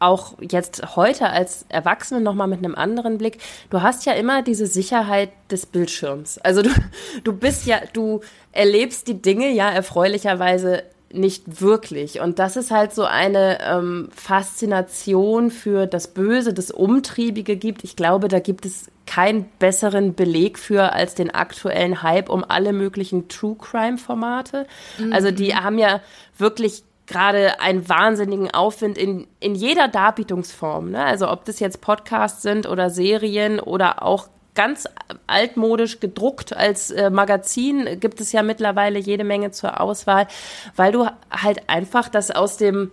[0.00, 3.38] auch jetzt heute als Erwachsene nochmal mit einem anderen Blick,
[3.70, 6.38] du hast ja immer diese Sicherheit des Bildschirms.
[6.38, 6.70] Also du,
[7.24, 8.20] du bist ja, du
[8.52, 12.20] erlebst die Dinge ja erfreulicherweise nicht wirklich.
[12.20, 17.82] Und das ist halt so eine ähm, Faszination für das Böse, das Umtriebige gibt.
[17.84, 22.74] Ich glaube, da gibt es keinen besseren Beleg für als den aktuellen Hype um alle
[22.74, 24.66] möglichen True Crime Formate.
[24.98, 25.12] Mhm.
[25.12, 25.64] Also die mhm.
[25.64, 26.00] haben ja
[26.36, 30.90] wirklich gerade einen wahnsinnigen Aufwind in, in jeder Darbietungsform.
[30.90, 31.04] Ne?
[31.04, 34.86] Also ob das jetzt Podcasts sind oder Serien oder auch ganz
[35.26, 40.26] altmodisch gedruckt als äh, Magazin gibt es ja mittlerweile jede Menge zur Auswahl,
[40.74, 42.90] weil du halt einfach das aus dem,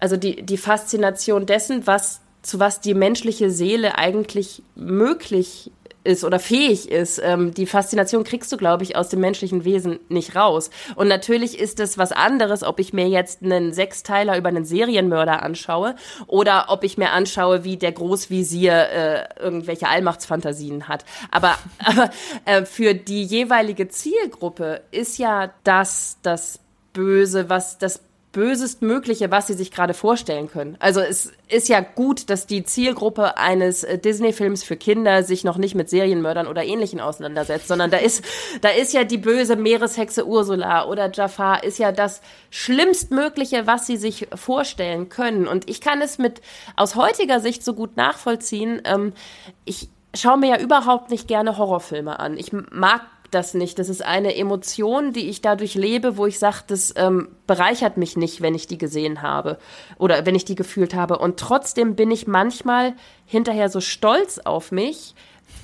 [0.00, 5.70] also die, die Faszination dessen, was zu was die menschliche Seele eigentlich möglich
[6.04, 7.20] ist oder fähig ist.
[7.22, 10.70] Ähm, die Faszination kriegst du, glaube ich, aus dem menschlichen Wesen nicht raus.
[10.96, 15.42] Und natürlich ist es was anderes, ob ich mir jetzt einen Sechsteiler über einen Serienmörder
[15.42, 15.94] anschaue
[16.26, 21.04] oder ob ich mir anschaue, wie der Großvisier äh, irgendwelche Allmachtsfantasien hat.
[21.30, 22.10] Aber, aber
[22.44, 26.58] äh, für die jeweilige Zielgruppe ist ja das das
[26.92, 28.00] Böse, was das
[28.32, 30.76] Bösestmögliche, was sie sich gerade vorstellen können.
[30.80, 35.58] Also es ist ja gut, dass die Zielgruppe eines äh, Disney-Films für Kinder sich noch
[35.58, 38.24] nicht mit Serienmördern oder Ähnlichen auseinandersetzt, sondern da ist,
[38.62, 43.98] da ist ja die böse Meereshexe Ursula oder Jafar ist ja das Schlimmstmögliche, was sie
[43.98, 45.46] sich vorstellen können.
[45.46, 46.40] Und ich kann es mit
[46.74, 48.80] aus heutiger Sicht so gut nachvollziehen.
[48.86, 49.12] Ähm,
[49.66, 52.36] ich schaue mir ja überhaupt nicht gerne Horrorfilme an.
[52.38, 53.02] Ich mag
[53.34, 53.78] das nicht.
[53.78, 58.16] Das ist eine Emotion, die ich dadurch lebe, wo ich sage, das ähm, bereichert mich
[58.16, 59.58] nicht, wenn ich die gesehen habe
[59.98, 61.18] oder wenn ich die gefühlt habe.
[61.18, 62.94] Und trotzdem bin ich manchmal
[63.26, 65.14] hinterher so stolz auf mich,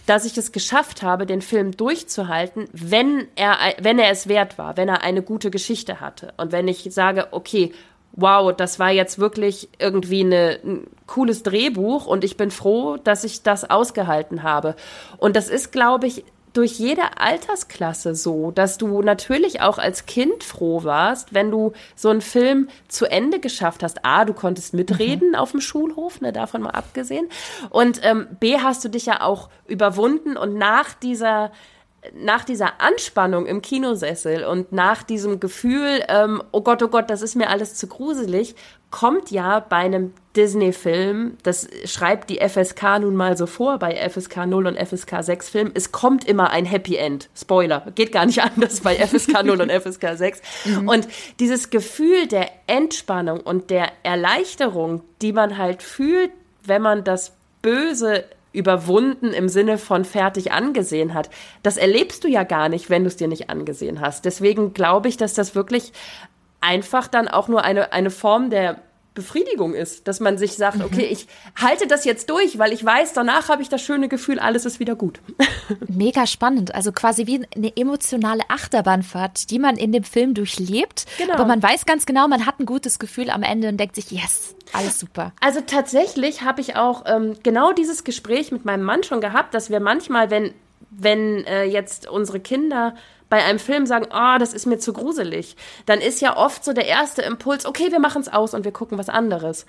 [0.07, 4.77] dass ich es geschafft habe, den Film durchzuhalten, wenn er, wenn er es wert war,
[4.77, 6.33] wenn er eine gute Geschichte hatte.
[6.37, 7.73] Und wenn ich sage, okay,
[8.13, 13.23] wow, das war jetzt wirklich irgendwie eine, ein cooles Drehbuch und ich bin froh, dass
[13.23, 14.77] ich das ausgehalten habe.
[15.19, 16.25] Und das ist, glaube ich,
[16.59, 22.09] durch jede Altersklasse so, dass du natürlich auch als Kind froh warst, wenn du so
[22.09, 24.05] einen Film zu Ende geschafft hast.
[24.05, 25.35] A, du konntest mitreden mhm.
[25.37, 27.29] auf dem Schulhof, ne, davon mal abgesehen.
[27.71, 31.53] Und ähm, B, hast du dich ja auch überwunden und nach dieser
[32.15, 37.23] nach dieser Anspannung im Kinosessel und nach diesem Gefühl, ähm, oh Gott, oh Gott, das
[37.23, 38.57] ist mir alles zu gruselig,
[38.91, 44.47] kommt ja bei einem Disney-Film, das schreibt die FSK nun mal so vor, bei FSK
[44.47, 47.29] 0 und FSK 6 Filmen, es kommt immer ein Happy End.
[47.37, 50.43] Spoiler, geht gar nicht anders bei FSK 0 und FSK 6.
[50.65, 50.89] Mhm.
[50.89, 51.09] Und
[51.41, 56.31] dieses Gefühl der Entspannung und der Erleichterung, die man halt fühlt,
[56.63, 61.31] wenn man das Böse überwunden im Sinne von fertig angesehen hat.
[61.65, 64.25] Das erlebst du ja gar nicht, wenn du es dir nicht angesehen hast.
[64.25, 65.93] Deswegen glaube ich, dass das wirklich
[66.61, 68.81] einfach dann auch nur eine, eine Form der
[69.19, 71.13] Befriedigung ist, dass man sich sagt, okay, mhm.
[71.13, 71.27] ich
[71.61, 74.79] halte das jetzt durch, weil ich weiß, danach habe ich das schöne Gefühl, alles ist
[74.79, 75.21] wieder gut.
[75.89, 81.35] Mega spannend, also quasi wie eine emotionale Achterbahnfahrt, die man in dem Film durchlebt, genau.
[81.35, 84.13] aber man weiß ganz genau, man hat ein gutes Gefühl am Ende und denkt sich,
[84.13, 85.33] yes, alles super.
[85.41, 89.69] Also tatsächlich habe ich auch ähm, genau dieses Gespräch mit meinem Mann schon gehabt, dass
[89.69, 90.55] wir manchmal, wenn
[90.91, 92.95] wenn äh, jetzt unsere Kinder
[93.29, 96.65] bei einem Film sagen, ah, oh, das ist mir zu gruselig, dann ist ja oft
[96.65, 99.67] so der erste Impuls, okay, wir machen es aus und wir gucken was anderes.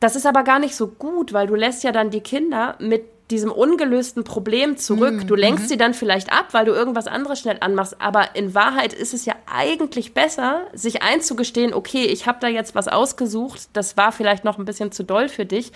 [0.00, 3.04] Das ist aber gar nicht so gut, weil du lässt ja dann die Kinder mit
[3.30, 5.26] diesem ungelösten Problem zurück.
[5.26, 5.68] Du lenkst mhm.
[5.68, 8.00] sie dann vielleicht ab, weil du irgendwas anderes schnell anmachst.
[8.00, 12.74] Aber in Wahrheit ist es ja eigentlich besser, sich einzugestehen, okay, ich habe da jetzt
[12.74, 15.72] was ausgesucht, das war vielleicht noch ein bisschen zu doll für dich,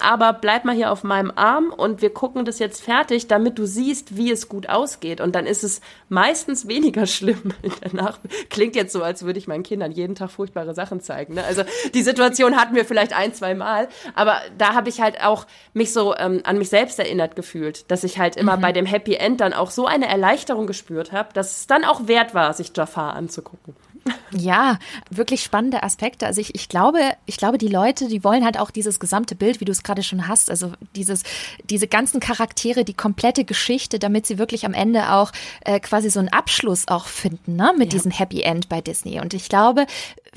[0.00, 3.66] aber bleib mal hier auf meinem Arm und wir gucken das jetzt fertig, damit du
[3.66, 5.20] siehst, wie es gut ausgeht.
[5.20, 8.18] Und dann ist es meistens weniger schlimm danach.
[8.50, 11.34] Klingt jetzt so, als würde ich meinen Kindern jeden Tag furchtbare Sachen zeigen.
[11.34, 11.44] Ne?
[11.44, 11.62] Also
[11.94, 15.92] die Situation hatten wir vielleicht ein, zwei Mal, aber da habe ich halt auch mich
[15.92, 18.60] so ähm, an mich selbst selbst erinnert gefühlt, dass ich halt immer mhm.
[18.60, 22.08] bei dem Happy End dann auch so eine Erleichterung gespürt habe, dass es dann auch
[22.08, 23.76] wert war, sich Jafar anzugucken.
[24.30, 24.78] Ja,
[25.10, 26.26] wirklich spannende Aspekte.
[26.26, 29.60] Also ich, ich glaube, ich glaube, die Leute, die wollen halt auch dieses gesamte Bild,
[29.60, 31.24] wie du es gerade schon hast, also dieses,
[31.64, 35.32] diese ganzen Charaktere, die komplette Geschichte, damit sie wirklich am Ende auch
[35.64, 37.98] äh, quasi so einen Abschluss auch finden, ne, mit ja.
[37.98, 39.18] diesem Happy End bei Disney.
[39.18, 39.86] Und ich glaube,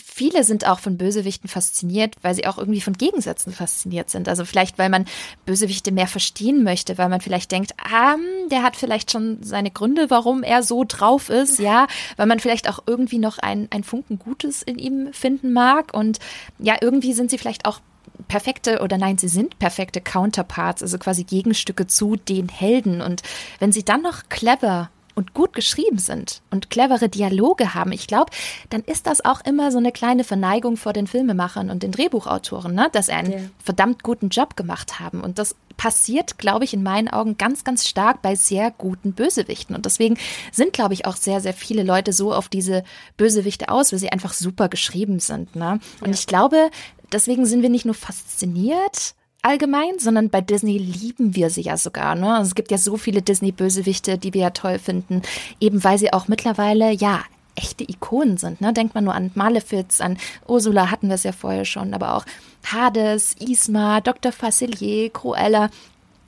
[0.04, 4.28] viele sind auch von Bösewichten fasziniert, weil sie auch irgendwie von Gegensätzen fasziniert sind.
[4.28, 5.06] Also vielleicht, weil man
[5.46, 8.16] Bösewichte mehr verstehen möchte, weil man vielleicht denkt, ah,
[8.52, 12.70] der hat vielleicht schon seine Gründe, warum er so drauf ist, ja, weil man vielleicht
[12.70, 15.94] auch irgendwie noch ein, ein Funken Gutes in ihm finden mag.
[15.94, 16.20] Und
[16.58, 17.80] ja, irgendwie sind sie vielleicht auch
[18.28, 23.02] perfekte oder nein, sie sind perfekte Counterparts, also quasi Gegenstücke zu den Helden.
[23.02, 23.24] Und
[23.60, 28.32] wenn sie dann noch clever und gut geschrieben sind und clevere Dialoge haben, ich glaube,
[28.70, 32.74] dann ist das auch immer so eine kleine Verneigung vor den Filmemachern und den Drehbuchautoren,
[32.74, 32.88] ne?
[32.94, 33.40] dass sie einen ja.
[33.62, 35.20] verdammt guten Job gemacht haben.
[35.20, 39.76] Und das passiert, glaube ich, in meinen Augen ganz, ganz stark bei sehr guten Bösewichten.
[39.76, 40.18] Und deswegen
[40.54, 42.84] sind, glaube ich, auch sehr, sehr viele Leute so auf diese
[43.18, 45.56] Bösewichte aus, weil sie einfach super geschrieben sind.
[45.56, 45.80] Ne?
[46.00, 46.14] Und ja.
[46.14, 46.70] ich glaube,
[47.12, 52.16] deswegen sind wir nicht nur fasziniert allgemein, sondern bei Disney lieben wir sie ja sogar.
[52.16, 52.34] Ne?
[52.36, 55.22] Also es gibt ja so viele Disney-Bösewichte, die wir ja toll finden,
[55.60, 57.24] eben weil sie auch mittlerweile, ja,
[57.56, 58.62] echte Ikonen sind.
[58.62, 58.74] Ne?
[58.74, 62.26] Denkt man nur an Malefiz, an Ursula hatten wir es ja vorher schon, aber auch
[62.66, 64.32] Hades, Isma, Dr.
[64.32, 65.70] Facilier, Cruella.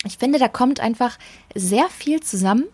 [0.04, 1.18] Ich finde, da kommt einfach
[1.56, 2.66] sehr viel zusammen,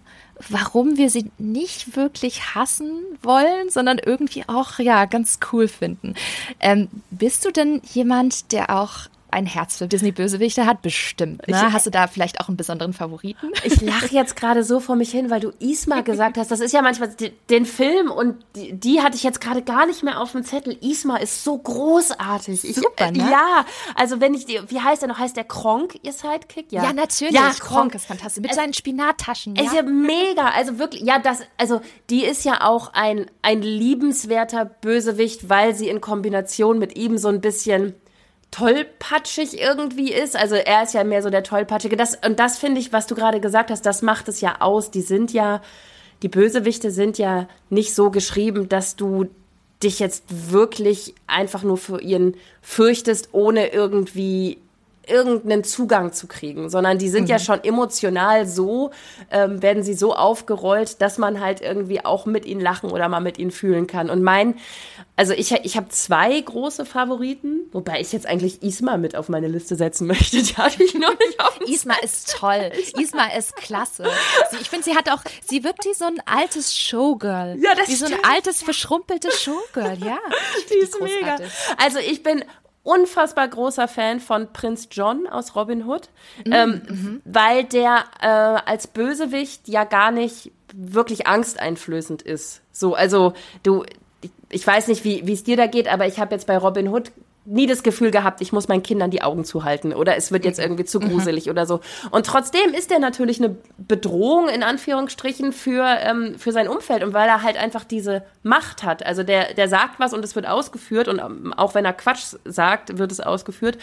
[0.49, 6.15] warum wir sie nicht wirklich hassen wollen, sondern irgendwie auch ja ganz cool finden.
[6.59, 11.47] Ähm, bist du denn jemand, der auch ein Herz für Disney-Bösewichte hat, bestimmt.
[11.47, 11.55] Ne?
[11.67, 13.51] Ich, Hast du da vielleicht auch einen besonderen Favoriten?
[13.63, 16.49] Ich lache jetzt gerade so vor mich hin, weil du Isma gesagt hast.
[16.49, 17.09] Das ist ja manchmal
[17.49, 20.77] den Film und die, die hatte ich jetzt gerade gar nicht mehr auf dem Zettel.
[20.81, 22.63] Isma ist so großartig.
[22.63, 23.19] Ich, Super, ne?
[23.19, 25.19] Ja, also wenn ich die, wie heißt der noch?
[25.19, 26.71] Heißt der Kronk ihr Sidekick?
[26.71, 27.33] Ja, ja natürlich.
[27.33, 28.41] Ja, Kronk, Kronk ist fantastisch.
[28.41, 29.55] Mit es, seinen Spinattaschen.
[29.55, 29.63] Ja.
[29.63, 30.49] Ist ja mega.
[30.49, 35.89] Also wirklich, ja, das, also die ist ja auch ein, ein liebenswerter Bösewicht, weil sie
[35.89, 37.95] in Kombination mit ihm so ein bisschen
[38.51, 40.35] tollpatschig irgendwie ist.
[40.35, 41.97] Also er ist ja mehr so der tollpatschige.
[41.97, 44.91] Das, und das finde ich, was du gerade gesagt hast, das macht es ja aus.
[44.91, 45.61] Die sind ja,
[46.23, 49.27] die Bösewichte sind ja nicht so geschrieben, dass du
[49.83, 54.59] dich jetzt wirklich einfach nur für ihren fürchtest, ohne irgendwie
[55.09, 57.29] irgendeinen Zugang zu kriegen, sondern die sind mhm.
[57.29, 58.91] ja schon emotional so,
[59.31, 63.19] ähm, werden sie so aufgerollt, dass man halt irgendwie auch mit ihnen lachen oder mal
[63.19, 64.09] mit ihnen fühlen kann.
[64.09, 64.55] Und mein,
[65.15, 69.47] also ich, ich habe zwei große Favoriten, wobei ich jetzt eigentlich Isma mit auf meine
[69.47, 70.41] Liste setzen möchte.
[70.41, 71.59] Die hatte ich noch nicht auf.
[71.67, 72.71] Isma ist toll.
[73.01, 74.05] Isma ist klasse.
[74.59, 77.57] Ich finde, sie hat auch, sie wirkt wie so ein altes Showgirl.
[77.59, 80.17] Ja, das Wie so ein altes, verschrumpeltes Showgirl, ja.
[80.69, 81.37] Die ist mega.
[81.77, 82.43] Also ich bin
[82.87, 86.09] unfassbar großer Fan von Prinz John aus Robin Hood,
[86.45, 86.53] mhm.
[86.53, 87.21] ähm, mhm.
[87.25, 92.61] weil der äh, als Bösewicht ja gar nicht wirklich angsteinflößend ist.
[92.71, 93.83] So, also du,
[94.49, 97.11] ich weiß nicht, wie es dir da geht, aber ich habe jetzt bei Robin Hood
[97.49, 100.59] nie das Gefühl gehabt, ich muss meinen Kindern die Augen zuhalten oder es wird jetzt
[100.59, 101.09] irgendwie zu mhm.
[101.09, 101.79] gruselig oder so.
[102.11, 107.13] Und trotzdem ist er natürlich eine Bedrohung in Anführungsstrichen für, ähm, für sein Umfeld und
[107.13, 109.05] weil er halt einfach diese Macht hat.
[109.05, 112.35] Also der, der sagt was und es wird ausgeführt und ähm, auch wenn er Quatsch
[112.43, 113.77] sagt, wird es ausgeführt.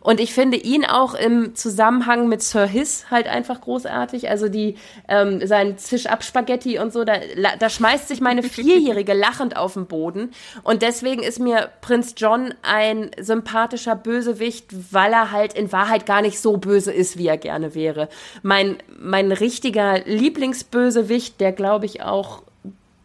[0.00, 4.28] Und ich finde ihn auch im Zusammenhang mit Sir Hiss halt einfach großartig.
[4.28, 7.14] Also die, ähm, sein Zisch-Ab-Spaghetti und so, da,
[7.60, 10.32] da schmeißt sich meine Vierjährige lachend auf den Boden.
[10.64, 16.22] Und deswegen ist mir Prinz John ein sympathischer Bösewicht, weil er halt in Wahrheit gar
[16.22, 18.08] nicht so böse ist, wie er gerne wäre.
[18.42, 22.42] Mein, mein richtiger Lieblingsbösewicht, der glaube ich auch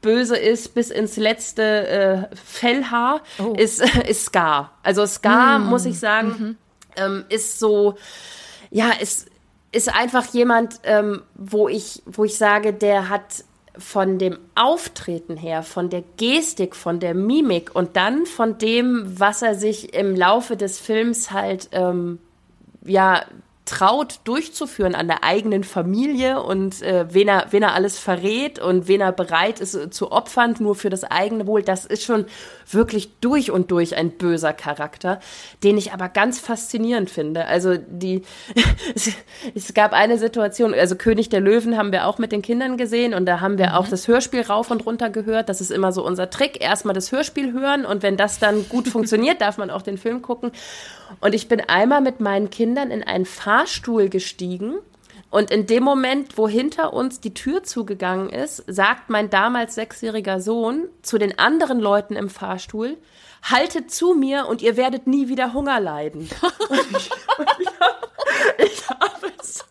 [0.02, 3.54] böse ist bis ins letzte äh, Fellhaar, oh.
[3.54, 4.72] ist, ist Scar.
[4.84, 5.68] Also Scar, mm.
[5.68, 6.58] muss ich sagen, mhm.
[6.96, 7.96] ähm, ist so,
[8.72, 9.28] ja, ist,
[9.72, 13.44] ist einfach jemand, ähm, wo ich, wo ich sage, der hat
[13.80, 19.42] von dem Auftreten her, von der Gestik, von der Mimik und dann von dem, was
[19.42, 22.20] er sich im Laufe des Films halt ähm,
[22.86, 23.24] ja
[23.70, 28.88] traut durchzuführen an der eigenen Familie und äh, wen, er, wen er alles verrät und
[28.88, 32.26] wen er bereit ist äh, zu opfern, nur für das eigene Wohl, das ist schon
[32.74, 35.20] wirklich durch und durch ein böser Charakter,
[35.64, 37.46] den ich aber ganz faszinierend finde.
[37.46, 38.24] Also die,
[39.56, 43.14] es, gab eine Situation, also König der Löwen haben wir auch mit den Kindern gesehen
[43.14, 43.74] und da haben wir mhm.
[43.74, 45.50] auch das Hörspiel rauf und runter gehört.
[45.50, 48.88] Das ist immer so unser Trick, erstmal das Hörspiel hören und wenn das dann gut
[48.90, 50.52] funktioniert, darf man auch den Film gucken.
[51.22, 54.76] Und ich bin einmal mit meinen Kindern in einen Fahrstuhl gestiegen.
[55.30, 60.42] Und in dem Moment, wo hinter uns die Tür zugegangen ist, sagt mein damals sechsjähriger
[60.42, 62.98] Sohn zu den anderen Leuten im Fahrstuhl,
[63.44, 66.30] haltet zu mir und ihr werdet nie wieder Hunger leiden.
[66.70, 68.12] und ich, und ich, hab,
[68.58, 69.64] ich habe so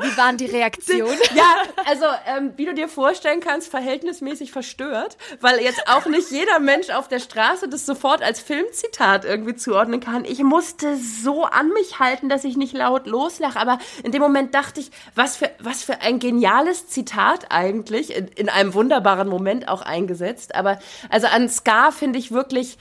[0.00, 1.18] wie waren die Reaktionen?
[1.34, 6.58] Ja, also ähm, wie du dir vorstellen kannst, verhältnismäßig verstört, weil jetzt auch nicht jeder
[6.58, 10.24] Mensch auf der Straße das sofort als Filmzitat irgendwie zuordnen kann.
[10.24, 14.54] Ich musste so an mich halten, dass ich nicht laut loslache, aber in dem Moment
[14.54, 19.68] dachte ich, was für, was für ein geniales Zitat eigentlich, in, in einem wunderbaren Moment
[19.68, 20.54] auch eingesetzt.
[20.54, 20.78] Aber
[21.10, 22.78] also an Scar finde ich wirklich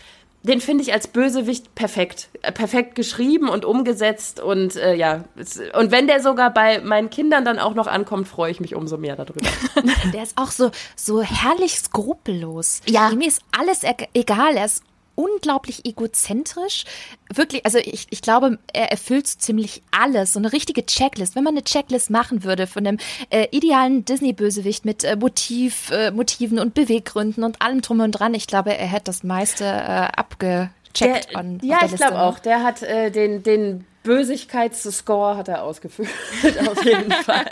[0.48, 2.30] den finde ich als Bösewicht perfekt.
[2.42, 5.26] Äh, perfekt geschrieben und umgesetzt und äh, ja.
[5.74, 8.98] Und wenn der sogar bei meinen Kindern dann auch noch ankommt, freue ich mich umso
[8.98, 9.48] mehr darüber.
[10.14, 12.82] der ist auch so, so herrlich skrupellos.
[12.88, 13.12] Ja.
[13.12, 13.82] Ihm ist alles
[14.14, 14.56] egal.
[14.56, 14.84] Er ist
[15.18, 16.86] unglaublich egozentrisch.
[17.34, 20.34] Wirklich, also ich, ich glaube, er erfüllt so ziemlich alles.
[20.34, 21.36] So eine richtige Checklist.
[21.36, 23.00] Wenn man eine Checklist machen würde von einem
[23.32, 28.36] äh, idealen Disney-Bösewicht mit äh, Motiv, äh, Motiven und Beweggründen und allem drum und dran,
[28.36, 31.34] ich glaube, er hätte das meiste äh, abgecheckt.
[31.34, 32.38] Der, on, ja, ich glaube auch.
[32.38, 36.10] Der hat äh, den, den Bösigkeitsscore hat er ausgeführt,
[36.68, 37.46] auf jeden Fall.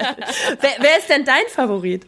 [0.61, 2.05] wer, wer, ist denn dein Favorit?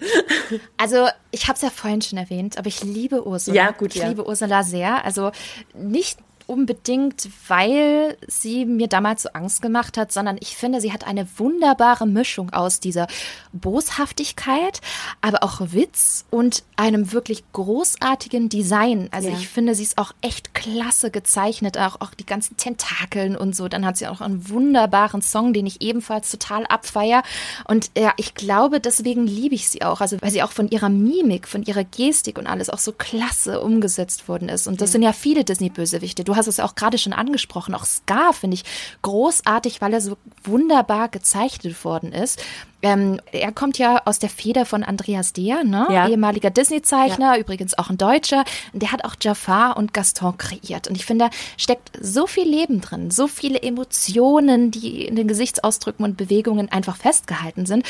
[0.77, 3.55] Also, ich habe es ja vorhin schon erwähnt, aber ich liebe Ursula.
[3.55, 4.07] Ja, gut, Ich ja.
[4.07, 5.03] liebe Ursula sehr.
[5.03, 5.31] Also,
[5.73, 11.05] nicht unbedingt, weil sie mir damals so Angst gemacht hat, sondern ich finde, sie hat
[11.05, 13.07] eine wunderbare Mischung aus dieser
[13.53, 14.81] Boshaftigkeit,
[15.21, 19.09] aber auch Witz und einem wirklich großartigen Design.
[19.11, 19.35] Also ja.
[19.35, 23.67] ich finde, sie ist auch echt klasse gezeichnet, auch, auch die ganzen Tentakeln und so.
[23.67, 27.23] Dann hat sie auch einen wunderbaren Song, den ich ebenfalls total abfeier.
[27.65, 29.99] Und ja, ich glaube, deswegen liebe ich sie auch.
[29.99, 33.59] Also weil sie auch von ihrer Mimik, von ihrer Gestik und alles auch so klasse
[33.59, 34.67] umgesetzt worden ist.
[34.67, 34.91] Und das ja.
[34.93, 36.23] sind ja viele Disney-Bösewichte.
[36.23, 37.75] Du hast es auch gerade schon angesprochen.
[37.75, 38.63] Auch Scar finde ich
[39.01, 42.41] großartig, weil er so wunderbar gezeichnet worden ist.
[42.81, 45.87] Ähm, er kommt ja aus der Feder von Andreas Deer, ne?
[45.89, 46.07] Ja.
[46.07, 47.39] ehemaliger Disney-Zeichner, ja.
[47.39, 48.43] übrigens auch ein Deutscher.
[48.73, 50.87] Der hat auch Jafar und Gaston kreiert.
[50.87, 55.27] Und ich finde, da steckt so viel Leben drin, so viele Emotionen, die in den
[55.27, 57.83] Gesichtsausdrücken und Bewegungen einfach festgehalten sind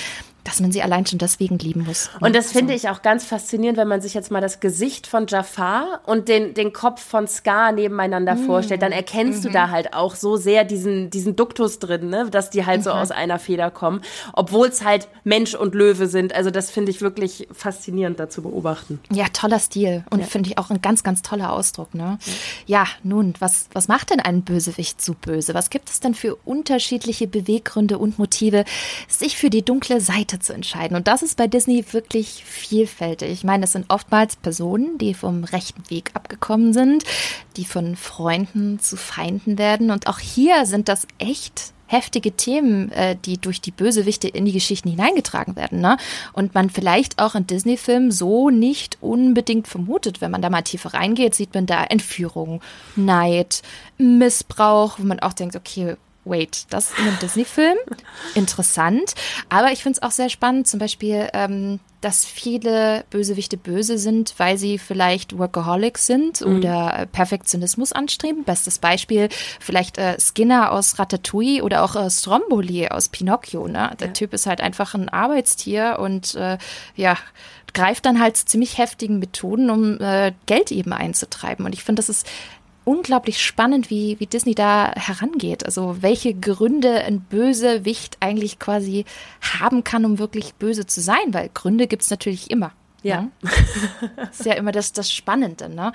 [0.48, 2.10] dass man sie allein schon deswegen lieben muss.
[2.22, 5.28] Und das finde ich auch ganz faszinierend, wenn man sich jetzt mal das Gesicht von
[5.28, 8.46] Jafar und den, den Kopf von Scar nebeneinander mhm.
[8.46, 9.48] vorstellt, dann erkennst mhm.
[9.48, 12.30] du da halt auch so sehr diesen, diesen Duktus drin, ne?
[12.32, 12.84] dass die halt mhm.
[12.84, 14.02] so aus einer Feder kommen.
[14.32, 16.34] Obwohl kurz halt Mensch und Löwe sind.
[16.34, 19.00] Also das finde ich wirklich faszinierend da zu beobachten.
[19.12, 20.26] Ja, toller Stil und ja.
[20.26, 21.94] finde ich auch ein ganz, ganz toller Ausdruck.
[21.94, 22.18] Ne?
[22.66, 22.84] Ja.
[22.84, 25.54] ja, nun, was, was macht denn einen Bösewicht zu böse?
[25.54, 28.66] Was gibt es denn für unterschiedliche Beweggründe und Motive,
[29.08, 30.96] sich für die dunkle Seite zu entscheiden?
[30.96, 33.32] Und das ist bei Disney wirklich vielfältig.
[33.32, 37.04] Ich meine, es sind oftmals Personen, die vom rechten Weg abgekommen sind,
[37.56, 39.92] die von Freunden zu Feinden werden.
[39.92, 44.52] Und auch hier sind das echt heftige Themen, äh, die durch die Bösewichte in die
[44.52, 45.82] Geschichten hineingetragen werden.
[45.82, 45.98] Ne?
[46.34, 50.22] Und man vielleicht auch in Disney-Filmen so nicht unbedingt vermutet.
[50.22, 52.62] Wenn man da mal tiefer reingeht, sieht man da Entführung,
[52.96, 53.64] Neid,
[53.98, 57.78] Missbrauch, wo man auch denkt, okay, wait, das in einem Disney-Film?
[58.36, 59.16] Interessant.
[59.50, 64.36] Aber ich finde es auch sehr spannend, zum Beispiel, ähm, dass viele Bösewichte böse sind,
[64.38, 66.58] weil sie vielleicht Workaholics sind mhm.
[66.58, 68.44] oder Perfektionismus anstreben.
[68.44, 69.30] Bestes Beispiel
[69.60, 73.68] vielleicht äh, Skinner aus Ratatouille oder auch äh, Stromboli aus Pinocchio.
[73.68, 73.92] Ne?
[74.00, 74.14] Der ja.
[74.14, 76.58] Typ ist halt einfach ein Arbeitstier und äh,
[76.96, 77.18] ja,
[77.74, 81.66] greift dann halt ziemlich heftigen Methoden, um äh, Geld eben einzutreiben.
[81.66, 82.28] Und ich finde, das ist
[82.88, 85.66] unglaublich spannend, wie, wie Disney da herangeht.
[85.66, 89.04] Also welche Gründe ein Bösewicht eigentlich quasi
[89.60, 92.72] haben kann, um wirklich böse zu sein, weil Gründe gibt es natürlich immer.
[93.04, 93.24] Ja.
[93.24, 93.32] Ne?
[94.32, 95.92] ist ja immer das, das Spannende, ne?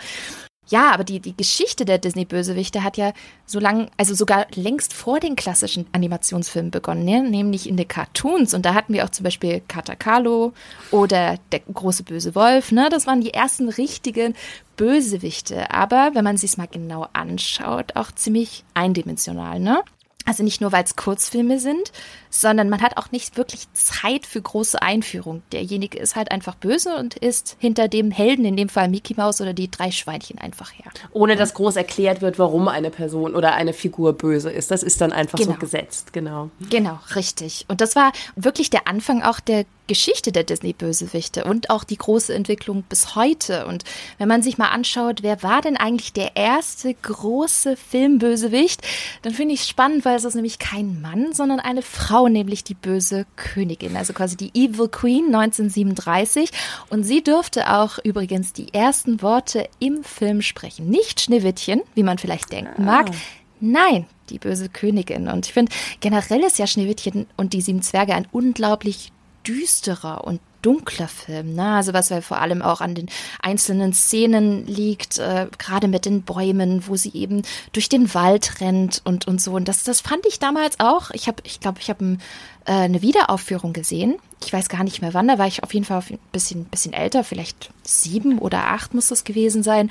[0.69, 3.13] Ja, aber die, die Geschichte der Disney-Bösewichte hat ja
[3.47, 7.23] so lang, also sogar längst vor den klassischen Animationsfilmen begonnen, ne?
[7.23, 8.55] nämlich in den Cartoons.
[8.55, 10.53] Und da hatten wir auch zum Beispiel Katakalo
[10.93, 12.71] oder der große böse Wolf.
[12.71, 12.89] Ne?
[12.91, 14.35] Das waren die ersten richtigen
[14.77, 15.71] Bösewichte.
[15.73, 19.59] Aber wenn man sich mal genau anschaut, auch ziemlich eindimensional.
[19.59, 19.83] Ne?
[20.25, 21.91] Also nicht nur, weil es Kurzfilme sind,
[22.35, 25.43] sondern man hat auch nicht wirklich Zeit für große Einführung.
[25.53, 29.41] Derjenige ist halt einfach böse und ist hinter dem Helden, in dem Fall Mickey Mouse
[29.41, 30.91] oder die drei Schweinchen einfach her.
[31.13, 34.71] Ohne dass groß erklärt wird, warum eine Person oder eine Figur böse ist.
[34.71, 35.53] Das ist dann einfach genau.
[35.53, 36.51] so gesetzt, genau.
[36.71, 37.67] Genau, richtig.
[37.69, 42.33] Und das war wirklich der Anfang auch der Geschichte der Disney-Bösewichte und auch die große
[42.33, 43.67] Entwicklung bis heute.
[43.67, 43.85] Und
[44.19, 48.81] wenn man sich mal anschaut, wer war denn eigentlich der erste große Filmbösewicht,
[49.23, 52.65] dann finde ich es spannend, weil es ist nämlich kein Mann, sondern eine Frau, nämlich
[52.65, 56.51] die böse Königin, also quasi die Evil Queen 1937.
[56.91, 60.89] Und sie durfte auch übrigens die ersten Worte im Film sprechen.
[60.89, 63.11] Nicht Schneewittchen, wie man vielleicht denken mag.
[63.11, 63.15] Ah.
[63.61, 65.29] Nein, die böse Königin.
[65.29, 69.13] Und ich finde, generell ist ja Schneewittchen und die sieben Zwerge ein unglaublich
[69.47, 71.55] düsterer und dunkler Film.
[71.55, 71.75] Ne?
[71.75, 73.09] Also was ja vor allem auch an den
[73.43, 79.03] einzelnen Szenen liegt, äh, gerade mit den Bäumen, wo sie eben durch den Wald rennt
[79.05, 79.53] und, und so.
[79.53, 81.11] Und das, das fand ich damals auch.
[81.11, 82.23] Ich habe, ich glaube, ich habe ein,
[82.65, 84.17] äh, eine Wiederaufführung gesehen.
[84.45, 86.93] Ich weiß gar nicht mehr wann, da war ich auf jeden Fall ein bisschen, bisschen
[86.93, 89.91] älter, vielleicht sieben oder acht muss das gewesen sein.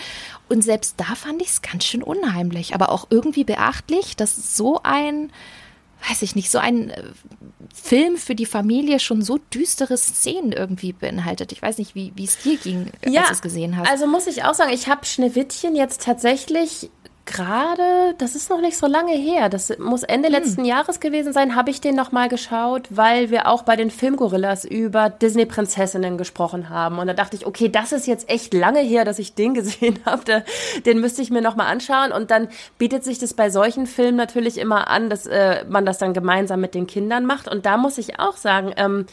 [0.50, 4.82] Und selbst da fand ich es ganz schön unheimlich, aber auch irgendwie beachtlich, dass so
[4.84, 5.32] ein
[6.10, 7.04] weiß ich nicht, so ein äh,
[7.74, 11.52] Film für die Familie schon so düstere Szenen irgendwie beinhaltet.
[11.52, 13.90] Ich weiß nicht, wie es dir ging, ja, als du es gesehen hast.
[13.90, 16.90] Also muss ich auch sagen, ich habe Schneewittchen jetzt tatsächlich
[17.26, 20.34] gerade, das ist noch nicht so lange her, das muss Ende hm.
[20.34, 24.66] letzten Jahres gewesen sein, habe ich den nochmal geschaut, weil wir auch bei den Filmgorillas
[24.66, 27.00] über Disney-Prinzessinnen gesprochen haben.
[27.00, 30.00] Und da dachte ich, okay, das ist jetzt echt lange her, dass ich den gesehen
[30.06, 30.44] habe.
[30.86, 32.12] Den müsste ich mir nochmal anschauen.
[32.12, 32.48] Und dann
[32.78, 36.62] bietet sich das bei solchen Filmen natürlich immer an, dass äh, man das dann gemeinsam
[36.62, 37.48] mit den Kindern macht.
[37.48, 39.06] Und da muss ich auch sagen, ähm,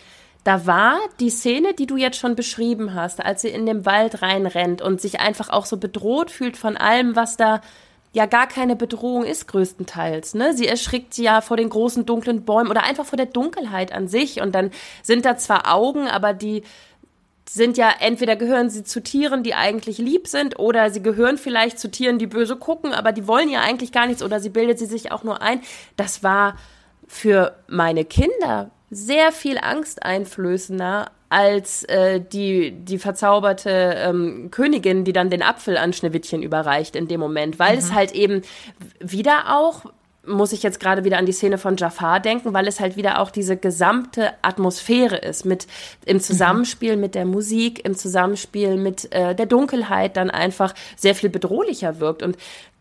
[0.45, 4.23] da war die Szene, die du jetzt schon beschrieben hast, als sie in den Wald
[4.23, 7.61] reinrennt und sich einfach auch so bedroht fühlt von allem, was da
[8.13, 10.35] ja gar keine Bedrohung ist größtenteils.
[10.35, 10.55] Ne?
[10.55, 14.41] Sie erschrickt ja vor den großen dunklen Bäumen oder einfach vor der Dunkelheit an sich.
[14.41, 14.71] Und dann
[15.03, 16.63] sind da zwar Augen, aber die
[17.49, 21.79] sind ja entweder gehören sie zu Tieren, die eigentlich lieb sind, oder sie gehören vielleicht
[21.79, 24.79] zu Tieren, die böse gucken, aber die wollen ja eigentlich gar nichts, oder sie bildet
[24.79, 25.63] sie sich auch nur ein.
[25.97, 26.57] Das war
[27.07, 35.31] für meine Kinder sehr viel angsteinflößender als äh, die, die verzauberte ähm, Königin, die dann
[35.31, 37.79] den Apfel an Schneewittchen überreicht in dem Moment, weil mhm.
[37.79, 38.43] es halt eben
[39.01, 39.85] wieder auch
[40.29, 43.21] muss ich jetzt gerade wieder an die Szene von Jafar denken, weil es halt wieder
[43.21, 45.67] auch diese gesamte Atmosphäre ist, mit
[46.05, 47.01] im Zusammenspiel mhm.
[47.01, 52.23] mit der Musik, im Zusammenspiel mit äh, der Dunkelheit dann einfach sehr viel bedrohlicher wirkt.
[52.23, 52.37] Und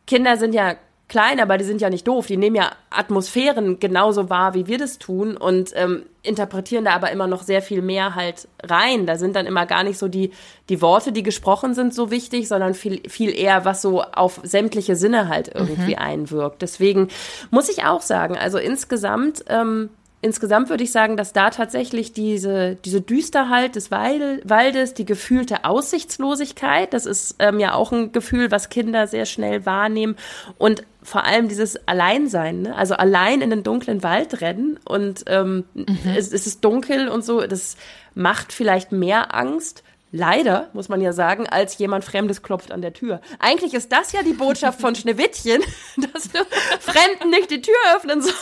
[0.05, 0.75] Kinder sind ja
[1.07, 2.27] klein, aber die sind ja nicht doof.
[2.27, 7.11] Die nehmen ja Atmosphären genauso wahr, wie wir das tun und ähm, interpretieren da aber
[7.11, 9.05] immer noch sehr viel mehr halt rein.
[9.05, 10.31] Da sind dann immer gar nicht so die,
[10.67, 14.95] die Worte, die gesprochen sind, so wichtig, sondern viel, viel eher, was so auf sämtliche
[14.97, 16.01] Sinne halt irgendwie mhm.
[16.01, 16.61] einwirkt.
[16.61, 17.07] Deswegen
[17.51, 19.89] muss ich auch sagen, also insgesamt ähm,
[20.21, 26.93] insgesamt würde ich sagen, dass da tatsächlich diese, diese Düsterheit des Waldes, die gefühlte Aussichtslosigkeit,
[26.93, 30.15] das ist ähm, ja auch ein Gefühl, was Kinder sehr schnell wahrnehmen
[30.57, 32.75] und vor allem dieses Alleinsein, ne?
[32.75, 35.87] also allein in den dunklen Wald rennen und ähm, mhm.
[36.17, 37.77] es, es ist dunkel und so, das
[38.13, 42.93] macht vielleicht mehr Angst Leider, muss man ja sagen, als jemand Fremdes klopft an der
[42.93, 43.19] Tür.
[43.39, 45.61] Eigentlich ist das ja die Botschaft von Schneewittchen,
[46.13, 46.39] dass du
[46.79, 48.37] Fremden nicht die Tür öffnen sollst.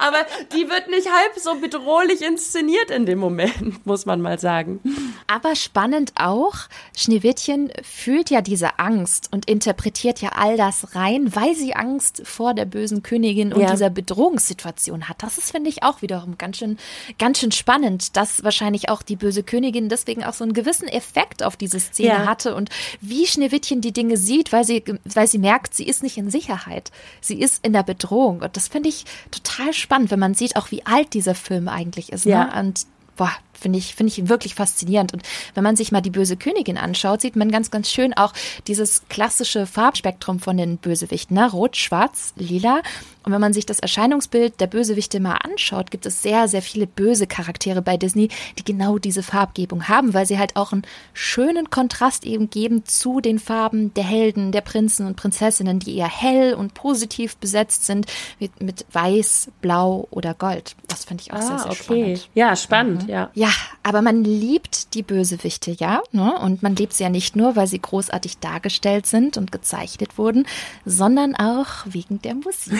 [0.00, 4.80] Aber die wird nicht halb so bedrohlich inszeniert in dem Moment, muss man mal sagen.
[5.28, 6.54] Aber spannend auch,
[6.96, 12.54] Schneewittchen fühlt ja diese Angst und interpretiert ja all das rein, weil sie Angst vor
[12.54, 13.70] der bösen Königin und ja.
[13.70, 15.22] dieser Bedrohungssituation hat.
[15.22, 16.76] Das ist, finde ich, auch wiederum ganz schön,
[17.20, 21.42] ganz schön spannend, dass wahrscheinlich auch die böse Königin deswegen auch so einen gewissen Effekt
[21.42, 22.26] auf diese Szene ja.
[22.26, 22.70] hatte und
[23.00, 26.90] wie Schneewittchen die Dinge sieht, weil sie, weil sie merkt, sie ist nicht in Sicherheit.
[27.20, 28.40] Sie ist in der Bedrohung.
[28.40, 32.12] Und das finde ich total spannend, wenn man sieht, auch wie alt dieser Film eigentlich
[32.12, 32.26] ist.
[32.26, 32.32] Ne?
[32.32, 32.44] Ja.
[32.46, 32.60] Ne?
[32.60, 32.86] Und
[33.16, 33.32] boah,
[33.62, 35.14] finde ich, finde ich wirklich faszinierend.
[35.14, 35.22] Und
[35.54, 38.32] wenn man sich mal die böse Königin anschaut, sieht man ganz, ganz schön auch
[38.66, 41.50] dieses klassische Farbspektrum von den Bösewichten, ne?
[41.50, 42.82] Rot, Schwarz, Lila.
[43.24, 46.86] Und wenn man sich das Erscheinungsbild der Bösewichte mal anschaut, gibt es sehr, sehr viele
[46.86, 50.82] böse Charaktere bei Disney, die genau diese Farbgebung haben, weil sie halt auch einen
[51.12, 56.08] schönen Kontrast eben geben zu den Farben der Helden, der Prinzen und Prinzessinnen, die eher
[56.08, 58.06] hell und positiv besetzt sind,
[58.40, 60.74] mit, mit Weiß, Blau oder Gold.
[60.88, 61.82] Das finde ich auch ah, sehr, sehr okay.
[61.82, 62.28] spannend.
[62.34, 63.08] Ja, spannend, mhm.
[63.08, 63.30] ja.
[63.34, 63.51] Ja,
[63.84, 66.02] aber man liebt die Bösewichte, ja.
[66.12, 66.38] Ne?
[66.38, 70.46] Und man liebt sie ja nicht nur, weil sie großartig dargestellt sind und gezeichnet wurden,
[70.84, 72.78] sondern auch wegen der Musik.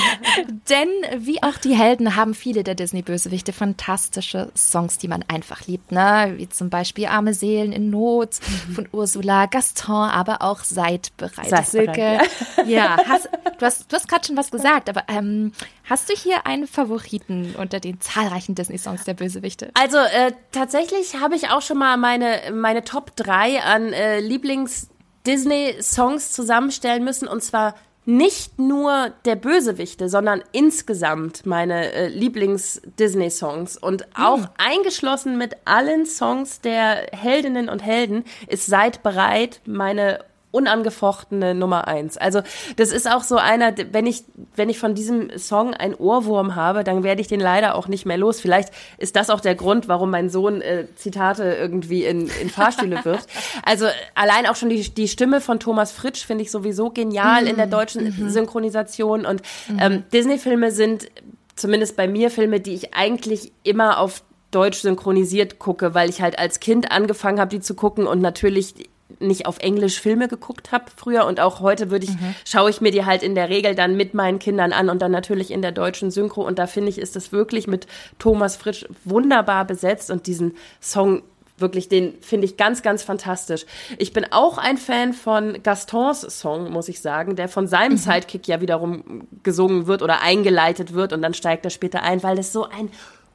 [0.68, 0.88] Denn
[1.18, 5.90] wie auch die Helden haben viele der Disney-Bösewichte fantastische Songs, die man einfach liebt.
[5.90, 6.34] Ne?
[6.36, 8.36] Wie zum Beispiel Arme Seelen in Not
[8.74, 11.48] von Ursula, Gaston, aber auch Seid bereit.
[11.48, 12.20] Seid Silke.
[12.58, 13.28] Ja, ja hast,
[13.58, 15.52] du hast, du hast gerade schon was gesagt, aber ähm,
[15.84, 19.70] hast du hier einen Favoriten unter den zahlreichen Disney-Songs der Bösewichte?
[19.74, 26.32] Also äh, tatsächlich habe ich auch schon mal meine, meine Top 3 an äh, Lieblings-Disney-Songs
[26.32, 27.74] zusammenstellen müssen und zwar
[28.08, 34.48] nicht nur der Bösewichte, sondern insgesamt meine äh, Lieblings-Disney-Songs und auch mhm.
[34.56, 40.24] eingeschlossen mit allen Songs der Heldinnen und Helden ist Seid bereit meine
[40.58, 42.16] unangefochtene Nummer eins.
[42.16, 42.42] Also
[42.76, 44.24] das ist auch so einer, wenn ich,
[44.56, 48.04] wenn ich von diesem Song ein Ohrwurm habe, dann werde ich den leider auch nicht
[48.04, 48.40] mehr los.
[48.40, 53.00] Vielleicht ist das auch der Grund, warum mein Sohn äh, Zitate irgendwie in, in Fahrstühle
[53.04, 53.28] wirft.
[53.64, 57.48] Also allein auch schon die, die Stimme von Thomas Fritsch finde ich sowieso genial mhm.
[57.48, 57.70] in der mhm.
[57.70, 58.30] deutschen mhm.
[58.30, 59.24] Synchronisation.
[59.24, 59.78] Und mhm.
[59.80, 61.08] ähm, Disney-Filme sind
[61.54, 66.38] zumindest bei mir Filme, die ich eigentlich immer auf Deutsch synchronisiert gucke, weil ich halt
[66.38, 68.74] als Kind angefangen habe, die zu gucken und natürlich
[69.20, 72.34] nicht auf Englisch Filme geguckt habe früher und auch heute würde ich mhm.
[72.44, 75.12] schaue ich mir die halt in der Regel dann mit meinen Kindern an und dann
[75.12, 77.86] natürlich in der deutschen Synchro und da finde ich ist das wirklich mit
[78.18, 81.22] Thomas Fritsch wunderbar besetzt und diesen Song
[81.60, 83.66] wirklich den finde ich ganz ganz fantastisch.
[83.98, 87.98] Ich bin auch ein Fan von Gastons Song, muss ich sagen, der von seinem mhm.
[87.98, 92.36] Sidekick ja wiederum gesungen wird oder eingeleitet wird und dann steigt er später ein, weil
[92.36, 92.90] das so ein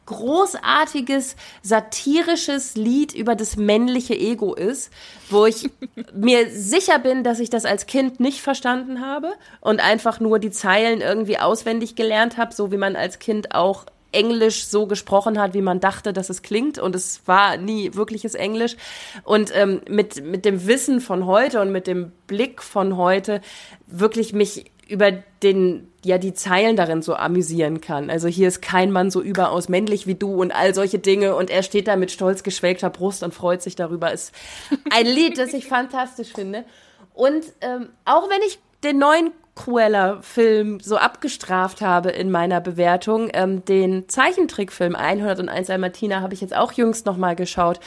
[0.06, 4.92] großartiges, satirisches Lied über das männliche Ego ist,
[5.30, 5.70] wo ich
[6.14, 10.52] mir sicher bin, dass ich das als Kind nicht verstanden habe und einfach nur die
[10.52, 15.54] Zeilen irgendwie auswendig gelernt habe, so wie man als Kind auch Englisch so gesprochen hat,
[15.54, 16.78] wie man dachte, dass es klingt.
[16.78, 18.78] Und es war nie wirkliches Englisch.
[19.24, 23.42] Und ähm, mit, mit dem Wissen von heute und mit dem Blick von heute
[23.88, 25.12] wirklich mich über
[25.42, 28.10] den, ja, die Zeilen darin so amüsieren kann.
[28.10, 31.50] Also hier ist kein Mann so überaus männlich wie du und all solche Dinge und
[31.50, 34.12] er steht da mit stolz geschwelgter Brust und freut sich darüber.
[34.12, 34.34] Ist
[34.92, 36.66] ein Lied, das ich fantastisch finde.
[37.14, 43.64] Und ähm, auch wenn ich den neuen Cruella-Film so abgestraft habe in meiner Bewertung, ähm,
[43.66, 47.80] den Zeichentrickfilm 101 Martina habe ich jetzt auch jüngst nochmal geschaut.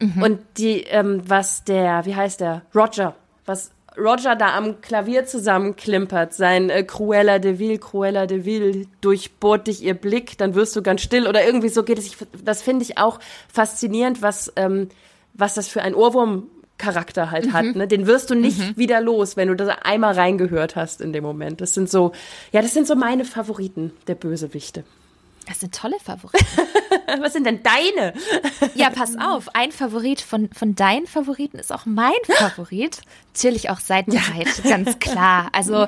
[0.00, 0.22] Mhm.
[0.22, 2.62] Und die, ähm, was der, wie heißt der?
[2.74, 8.86] Roger, was Roger da am Klavier zusammenklimpert, sein äh, Cruella de Vil, Cruella de Vil,
[9.00, 12.06] durchbohrt dich ihr Blick, dann wirst du ganz still oder irgendwie so geht es.
[12.06, 13.18] Ich, das finde ich auch
[13.52, 14.88] faszinierend, was, ähm,
[15.34, 17.52] was das für ein Ohrwurm-Charakter halt mhm.
[17.52, 17.76] hat.
[17.76, 17.88] Ne?
[17.88, 18.76] Den wirst du nicht mhm.
[18.76, 21.60] wieder los, wenn du da einmal reingehört hast in dem Moment.
[21.60, 22.12] Das sind so,
[22.52, 24.84] ja, das sind so meine Favoriten der Bösewichte.
[25.46, 26.46] Das sind tolle Favoriten.
[27.20, 28.14] Was sind denn deine?
[28.74, 29.54] Ja, pass auf.
[29.54, 33.00] Ein Favorit von, von deinen Favoriten ist auch mein Favorit.
[33.32, 34.70] Natürlich auch Seitenzeit, ja.
[34.70, 35.48] ganz klar.
[35.52, 35.86] Also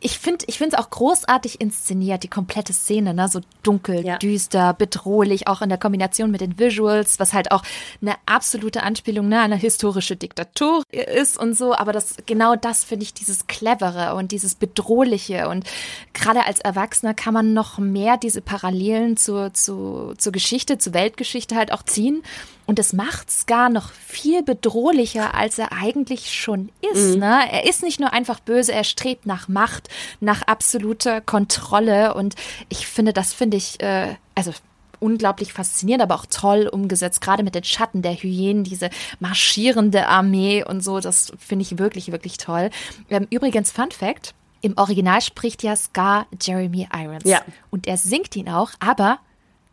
[0.00, 3.28] ich finde ich finde es auch großartig inszeniert, die komplette Szene, ne?
[3.28, 4.18] so dunkel, ja.
[4.18, 7.62] düster, bedrohlich, auch in der Kombination mit den Visuals, was halt auch
[8.00, 11.74] eine absolute Anspielung ne, an eine historische Diktatur ist und so.
[11.74, 15.48] Aber das genau das finde ich dieses Clevere und dieses Bedrohliche.
[15.48, 15.64] Und
[16.12, 21.56] gerade als Erwachsener kann man noch mehr diese Parallelen zur, zur, zur Geschichte, zur Weltgeschichte
[21.56, 22.22] halt auch ziehen.
[22.66, 27.14] Und es macht's gar noch viel bedrohlicher, als er eigentlich schon ist.
[27.14, 27.20] Mhm.
[27.20, 27.40] Ne?
[27.50, 29.88] Er ist nicht nur einfach böse, er strebt nach Macht,
[30.20, 32.14] nach absoluter Kontrolle.
[32.14, 32.34] Und
[32.70, 34.52] ich finde, das finde ich, äh, also
[35.00, 38.88] unglaublich faszinierend, aber auch toll umgesetzt, gerade mit den Schatten der Hyänen, diese
[39.20, 41.00] marschierende Armee und so.
[41.00, 42.70] Das finde ich wirklich, wirklich toll.
[43.10, 44.34] Ähm, übrigens, Fun Fact.
[44.62, 47.24] Im Original spricht ja Scar Jeremy Irons.
[47.24, 47.42] Ja.
[47.70, 49.18] Und er singt ihn auch, aber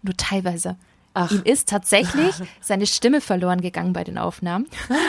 [0.01, 0.75] nur teilweise.
[1.13, 1.29] Ach.
[1.31, 4.67] Ihm ist tatsächlich seine Stimme verloren gegangen bei den Aufnahmen.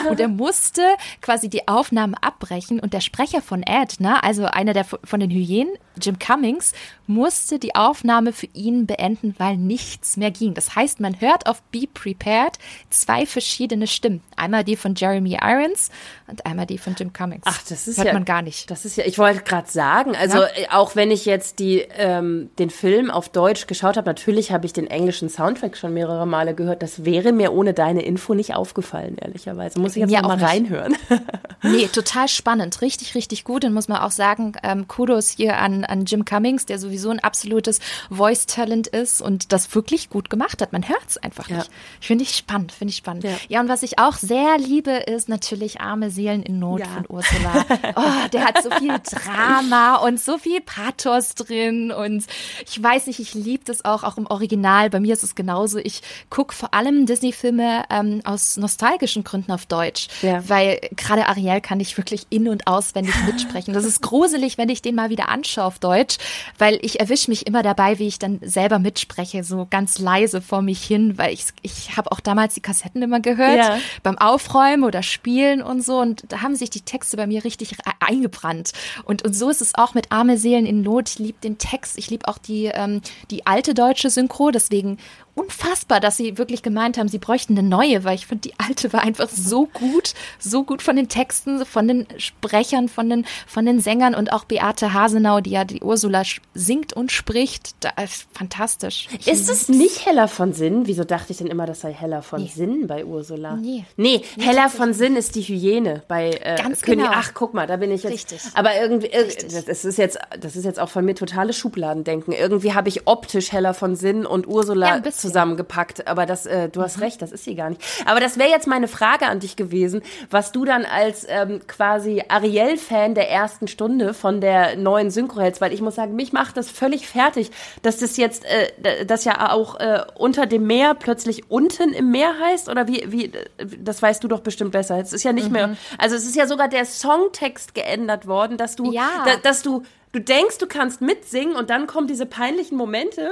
[0.09, 0.81] Und er musste
[1.21, 2.79] quasi die Aufnahmen abbrechen.
[2.79, 6.73] Und der Sprecher von Ed, ne, also einer der von den Hyänen, Jim Cummings,
[7.07, 10.53] musste die Aufnahme für ihn beenden, weil nichts mehr ging.
[10.53, 12.57] Das heißt, man hört auf Be Prepared
[12.89, 14.21] zwei verschiedene Stimmen.
[14.35, 15.89] Einmal die von Jeremy Irons
[16.27, 17.43] und einmal die von Jim Cummings.
[17.45, 18.71] Ach, das ist hört ja, man gar nicht.
[18.71, 20.47] Das ist ja, ich wollte gerade sagen, also ja.
[20.47, 24.65] Äh, auch wenn ich jetzt die, ähm, den Film auf Deutsch geschaut habe, natürlich habe
[24.65, 26.81] ich den englischen Soundtrack schon mehrere Male gehört.
[26.81, 29.79] Das wäre mir ohne deine Info nicht aufgefallen, ehrlicherweise.
[29.79, 30.95] Muss ich jetzt mal reinhören.
[31.63, 32.81] nee, total spannend.
[32.81, 33.65] Richtig, richtig gut.
[33.65, 37.19] Und muss man auch sagen, ähm, Kudos hier an, an Jim Cummings, der sowieso ein
[37.19, 37.79] absolutes
[38.09, 40.73] Voice-Talent ist und das wirklich gut gemacht hat.
[40.73, 41.57] Man hört es einfach ja.
[41.57, 41.71] nicht.
[41.99, 43.23] Finde ich spannend, finde ich spannend.
[43.23, 43.31] Ja.
[43.47, 43.61] ja.
[43.61, 46.87] und was ich auch sehr liebe, ist natürlich Arme Seelen in Not ja.
[46.87, 47.65] von Ursula.
[47.95, 52.25] Oh, der hat so viel Drama und so viel Pathos drin und
[52.65, 54.89] ich weiß nicht, ich liebe das auch, auch im Original.
[54.89, 55.79] Bei mir ist es genauso.
[55.83, 60.47] Ich gucke vor allem Disney-Filme ähm, aus nostalgischen Gründen auf Deutsch, ja.
[60.47, 63.73] weil gerade Ariel kann ich wirklich in- und auswendig mitsprechen.
[63.73, 66.17] Das ist gruselig, wenn ich den mal wieder anschaue auf Deutsch,
[66.57, 70.61] weil ich erwische mich immer dabei, wie ich dann selber mitspreche, so ganz leise vor
[70.61, 73.79] mich hin, weil ich, ich habe auch damals die Kassetten immer gehört, ja.
[74.01, 77.77] beim Aufräumen oder Spielen und so und da haben sich die Texte bei mir richtig
[77.99, 78.71] eingebrannt.
[79.03, 81.09] Und, und so ist es auch mit Arme Seelen in Not.
[81.09, 84.97] Ich liebe den Text, ich liebe auch die, ähm, die alte deutsche Synchro, deswegen
[85.35, 88.93] unfassbar, dass sie wirklich gemeint haben, sie bräuchten eine neue, weil ich finde, die alte
[88.93, 93.65] war einfach so gut, so gut von den Texten, von den Sprechern, von den, von
[93.65, 96.23] den Sängern und auch Beate Hasenau, die ja die Ursula
[96.53, 97.75] singt und spricht.
[97.79, 99.07] Da ist fantastisch.
[99.25, 100.83] ist es nicht Heller von Sinn?
[100.85, 102.51] Wieso dachte ich denn immer, das sei Heller von nee.
[102.53, 103.55] Sinn bei Ursula?
[103.55, 103.85] Nee.
[103.97, 107.05] Nee, nee Heller von Sinn ist die Hyäne bei äh, Ganz König.
[107.05, 107.11] Genau.
[107.15, 108.13] Ach, guck mal, da bin ich jetzt.
[108.13, 108.41] Richtig.
[108.53, 109.27] Aber irgendwie, äh,
[109.65, 112.33] das ist jetzt, das ist jetzt auch von mir totale Schubladendenken.
[112.33, 116.07] Irgendwie habe ich optisch Heller von Sinn und Ursula ja, zusammengepackt.
[116.07, 117.03] Aber das, äh, du hast mhm.
[117.03, 117.81] recht, das ist sie gar nicht.
[118.05, 122.23] Aber das wäre jetzt meine Frage an dich gewesen, was du dann als ähm, quasi
[122.27, 126.57] Ariel-Fan der ersten Stunde von der neuen Synchro hältst, weil ich muss sagen, mich macht
[126.57, 127.51] das völlig fertig,
[127.81, 132.33] dass das jetzt, äh, das ja auch äh, unter dem Meer plötzlich unten im Meer
[132.39, 134.99] heißt oder wie, wie, das weißt du doch bestimmt besser.
[134.99, 135.53] Es ist ja nicht mhm.
[135.53, 139.09] mehr, also es ist ja sogar der Songtext geändert worden, dass du, ja.
[139.25, 139.83] da, dass du
[140.13, 143.31] du denkst, du kannst mitsingen und dann kommen diese peinlichen Momente,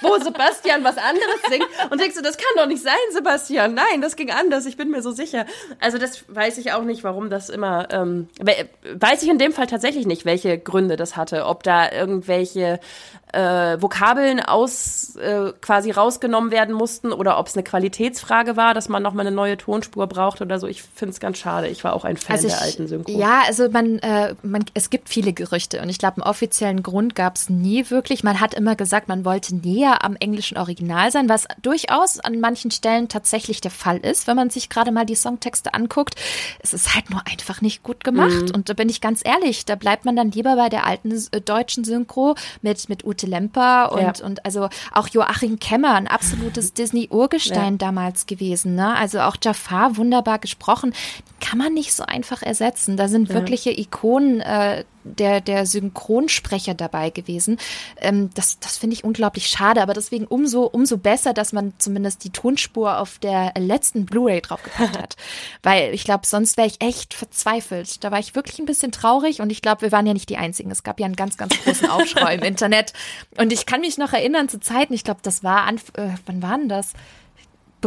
[0.00, 3.74] wo Sebastian was anderes singt und denkst du, das kann doch nicht sein, Sebastian.
[3.74, 5.46] Nein, das ging anders, ich bin mir so sicher.
[5.78, 9.66] Also das weiß ich auch nicht, warum das immer, ähm, weiß ich in dem Fall
[9.66, 11.46] tatsächlich nicht, welche Gründe das hatte.
[11.46, 12.80] Ob da irgendwelche
[13.32, 18.88] äh, Vokabeln aus äh, quasi rausgenommen werden mussten oder ob es eine Qualitätsfrage war, dass
[18.88, 20.66] man nochmal eine neue Tonspur braucht oder so.
[20.66, 21.68] Ich finde es ganz schade.
[21.68, 23.12] Ich war auch ein Fan also ich, der alten Synchro.
[23.12, 27.14] Ja, also man, äh, man, es gibt viele Gerüchte und ich glaube, einen offiziellen Grund
[27.14, 28.22] gab es nie wirklich.
[28.22, 32.70] Man hat immer gesagt, man wollte näher am englischen Original sein, was durchaus an manchen
[32.70, 36.16] Stellen tatsächlich der Fall ist, wenn man sich gerade mal die Songtexte anguckt.
[36.60, 38.48] Es ist halt nur einfach nicht gut gemacht.
[38.48, 38.54] Mhm.
[38.54, 41.40] Und da bin ich ganz ehrlich, da bleibt man dann lieber bei der alten äh,
[41.40, 44.24] deutschen Synchro mit, mit Ute Lemper und, ja.
[44.24, 47.78] und also auch Joachim Kemmer, ein absolutes Disney-Urgestein ja.
[47.78, 48.74] damals gewesen.
[48.74, 48.94] Ne?
[48.96, 50.94] Also auch Jafar wunderbar gesprochen.
[51.40, 52.96] Kann man nicht so einfach ersetzen.
[52.96, 57.58] Da sind wirkliche Ikonen äh, der, der Synchronsprecher dabei gewesen.
[58.00, 62.24] Ähm, das das finde ich unglaublich schade, aber deswegen umso, umso besser, dass man zumindest
[62.24, 65.16] die Tonspur auf der letzten Blu-ray draufgepackt hat.
[65.62, 68.02] Weil ich glaube, sonst wäre ich echt verzweifelt.
[68.04, 70.36] Da war ich wirklich ein bisschen traurig und ich glaube, wir waren ja nicht die
[70.36, 70.70] Einzigen.
[70.70, 72.92] Es gab ja einen ganz, ganz großen Aufschrei im Internet.
[73.38, 76.42] Und ich kann mich noch erinnern zu Zeiten, ich glaube, das war, an, äh, wann
[76.42, 76.92] war denn das?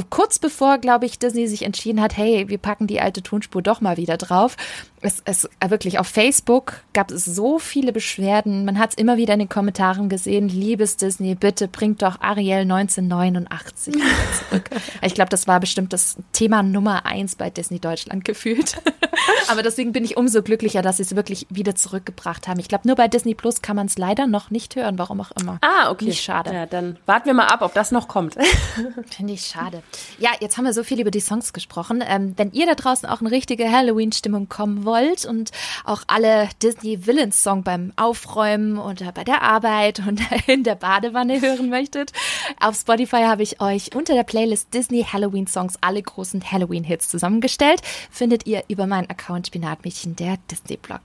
[0.04, 3.82] kurz bevor, glaube ich, Disney sich entschieden hat, hey, wir packen die alte Tonspur doch
[3.82, 4.58] mal wieder drauf,
[5.06, 8.66] es, es äh, wirklich auf Facebook gab es so viele Beschwerden.
[8.66, 10.50] Man hat es immer wieder in den Kommentaren gesehen.
[10.50, 14.70] Liebes Disney, bitte bringt doch Ariel 1989 zurück.
[15.02, 18.78] ich glaube, das war bestimmt das Thema Nummer eins bei Disney Deutschland gefühlt.
[19.48, 22.60] Aber deswegen bin ich umso glücklicher, dass sie es wirklich wieder zurückgebracht haben.
[22.60, 25.32] Ich glaube, nur bei Disney Plus kann man es leider noch nicht hören, warum auch
[25.40, 25.60] immer.
[25.62, 26.06] Ah, okay.
[26.06, 26.54] Nicht schade.
[26.54, 28.36] Ja, dann warten wir mal ab, ob das noch kommt.
[29.16, 29.84] Finde ich schade.
[30.18, 32.04] Ja, jetzt haben wir so viel über die Songs gesprochen.
[32.06, 34.95] Ähm, wenn ihr da draußen auch eine richtige Halloween-Stimmung kommen wollt
[35.28, 35.52] und
[35.84, 41.42] auch alle Disney Villains Song beim Aufräumen oder bei der Arbeit und in der Badewanne
[41.42, 42.12] hören möchtet,
[42.60, 47.10] auf Spotify habe ich euch unter der Playlist Disney Halloween Songs alle großen Halloween Hits
[47.10, 47.82] zusammengestellt.
[48.10, 51.02] Findet ihr über meinen Account Spinatmädchen der Disney Blog.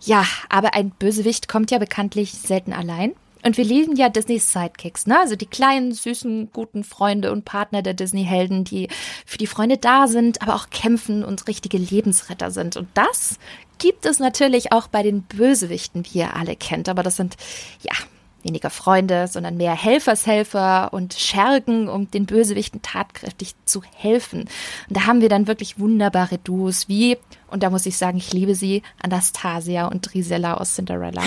[0.00, 3.14] Ja, aber ein Bösewicht kommt ja bekanntlich selten allein.
[3.44, 5.18] Und wir lieben ja Disneys Sidekicks, ne?
[5.18, 8.88] Also die kleinen, süßen, guten Freunde und Partner der Disney-Helden, die
[9.26, 12.76] für die Freunde da sind, aber auch kämpfen und richtige Lebensretter sind.
[12.76, 13.38] Und das
[13.78, 16.88] gibt es natürlich auch bei den Bösewichten, wie ihr alle kennt.
[16.88, 17.36] Aber das sind,
[17.82, 17.92] ja,
[18.44, 24.42] weniger Freunde, sondern mehr Helfershelfer und Schergen, um den Bösewichten tatkräftig zu helfen.
[24.88, 27.16] Und da haben wir dann wirklich wunderbare Duos wie,
[27.48, 31.22] und da muss ich sagen, ich liebe sie, Anastasia und Drisella aus Cinderella.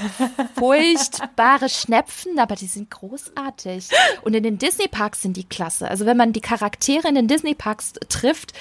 [0.54, 3.88] Furchtbare Schnepfen, aber die sind großartig.
[4.22, 5.88] Und in den Disney-Parks sind die klasse.
[5.88, 8.52] Also wenn man die Charaktere in den Disney-Parks trifft,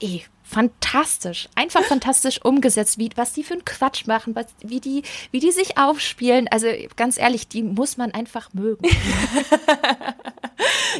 [0.00, 0.22] eh,
[0.54, 5.02] fantastisch, einfach fantastisch umgesetzt, wie, was die für einen Quatsch machen, was, wie, die,
[5.32, 6.46] wie die sich aufspielen.
[6.48, 8.86] Also ganz ehrlich, die muss man einfach mögen.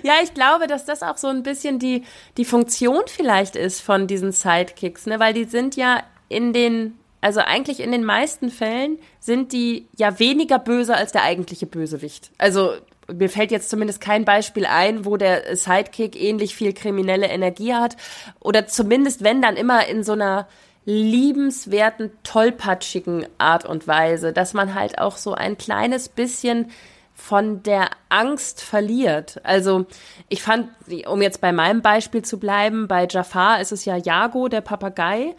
[0.02, 2.02] ja, ich glaube, dass das auch so ein bisschen die,
[2.36, 5.20] die Funktion vielleicht ist von diesen Sidekicks, ne?
[5.20, 10.18] weil die sind ja in den, also eigentlich in den meisten Fällen sind die ja
[10.18, 12.32] weniger böse als der eigentliche Bösewicht.
[12.38, 12.72] Also
[13.12, 17.96] mir fällt jetzt zumindest kein Beispiel ein, wo der Sidekick ähnlich viel kriminelle Energie hat.
[18.40, 20.46] Oder zumindest, wenn dann immer in so einer
[20.86, 26.70] liebenswerten, tollpatschigen Art und Weise, dass man halt auch so ein kleines bisschen
[27.14, 29.40] von der Angst verliert.
[29.44, 29.86] Also
[30.28, 30.68] ich fand,
[31.06, 35.34] um jetzt bei meinem Beispiel zu bleiben, bei Jafar ist es ja Jago, der Papagei,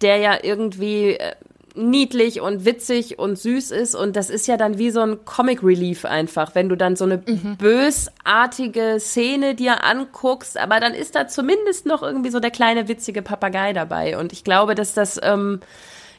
[0.00, 1.34] der ja irgendwie äh,
[1.74, 3.94] niedlich und witzig und süß ist.
[3.94, 7.04] Und das ist ja dann wie so ein Comic Relief einfach, wenn du dann so
[7.04, 7.56] eine mhm.
[7.56, 13.22] bösartige Szene dir anguckst, aber dann ist da zumindest noch irgendwie so der kleine witzige
[13.22, 14.18] Papagei dabei.
[14.18, 15.60] Und ich glaube, dass das ähm,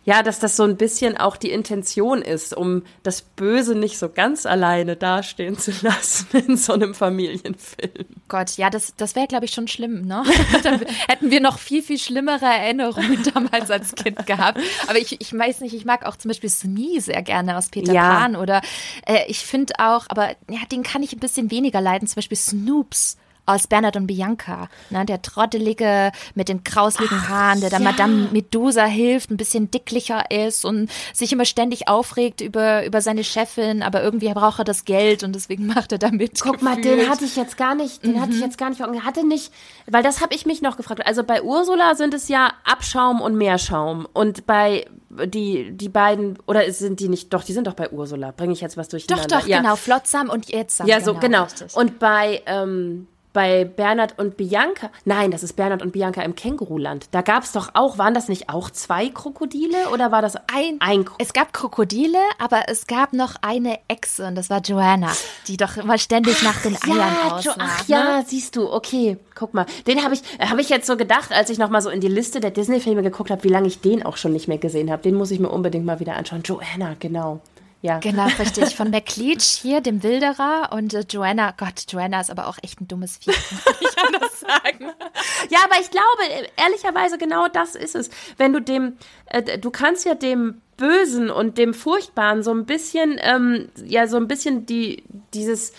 [0.04, 4.10] ja, dass das so ein bisschen auch die Intention ist, um das Böse nicht so
[4.10, 8.06] ganz alleine dastehen zu lassen in so einem Familienfilm.
[8.28, 10.24] Gott, ja, das, das wäre, glaube ich, schon schlimm, ne?
[10.64, 14.60] Dann hätten wir noch viel, viel schlimmere Erinnerungen damals als Kind gehabt.
[14.88, 17.93] Aber ich, ich weiß nicht, ich mag auch zum Beispiel Smee sehr gerne aus Peter
[17.93, 18.20] ja.
[18.20, 18.62] Pan oder
[19.06, 22.38] äh, ich finde auch, aber ja, den kann ich ein bisschen weniger leiden, zum Beispiel
[22.38, 24.70] Snoops aus Bernhard und Bianca.
[24.89, 25.06] Ne?
[25.06, 27.84] Der Trottelige mit den krausligen Haaren, der da ja.
[27.84, 33.24] Madame Medusa hilft, ein bisschen dicklicher ist und sich immer ständig aufregt über, über seine
[33.24, 36.39] Chefin, aber irgendwie braucht er das Geld und deswegen macht er damit.
[36.42, 36.76] Guck gefühlt.
[36.76, 38.22] mal, den hatte ich jetzt gar nicht, den mhm.
[38.22, 38.44] hatte ich mhm.
[38.44, 39.52] jetzt gar nicht vor Hatte nicht,
[39.88, 41.06] weil das habe ich mich noch gefragt.
[41.06, 44.86] Also bei Ursula sind es ja Abschaum und Meerschaum und bei
[45.26, 48.32] die, die beiden, oder sind die nicht, doch, die sind doch bei Ursula.
[48.32, 49.28] Bringe ich jetzt was durcheinander?
[49.28, 49.58] Doch, doch, ja.
[49.60, 49.76] genau.
[49.76, 50.82] Flotsam und jetzt.
[50.86, 51.48] Ja, so, genau.
[51.48, 51.80] genau.
[51.80, 54.90] Und bei, ähm, bei Bernhard und Bianca.
[55.06, 57.08] Nein, das ist Bernhard und Bianca im Känguruland.
[57.12, 60.78] Da gab es doch auch, waren das nicht auch zwei Krokodile oder war das ein,
[60.80, 61.26] ein Krokodil?
[61.26, 65.12] Es gab Krokodile, aber es gab noch eine Echse und das war Joanna,
[65.48, 67.56] die doch immer ständig nach den Eiern ja, aussah.
[67.58, 67.96] Ach ne?
[67.96, 69.66] ja, siehst du, okay, guck mal.
[69.88, 72.40] Den habe ich, hab ich jetzt so gedacht, als ich nochmal so in die Liste
[72.40, 75.02] der Disney-Filme geguckt habe, wie lange ich den auch schon nicht mehr gesehen habe.
[75.02, 76.44] Den muss ich mir unbedingt mal wieder anschauen.
[76.44, 77.42] Joanna, genau.
[77.82, 78.00] Ja.
[78.00, 78.76] Genau, richtig.
[78.76, 81.54] Von McLeach hier, dem Wilderer und äh, Joanna.
[81.58, 83.32] Gott, Joanna ist aber auch echt ein dummes Vieh,
[83.66, 84.92] kann ich anders sagen.
[85.50, 88.10] Ja, aber ich glaube, ehrlicherweise genau das ist es.
[88.38, 93.20] Wenn du dem, äh, du kannst ja dem Bösen und dem Furchtbaren so ein bisschen,
[93.22, 95.04] ähm, ja, so ein bisschen die,
[95.34, 95.74] dieses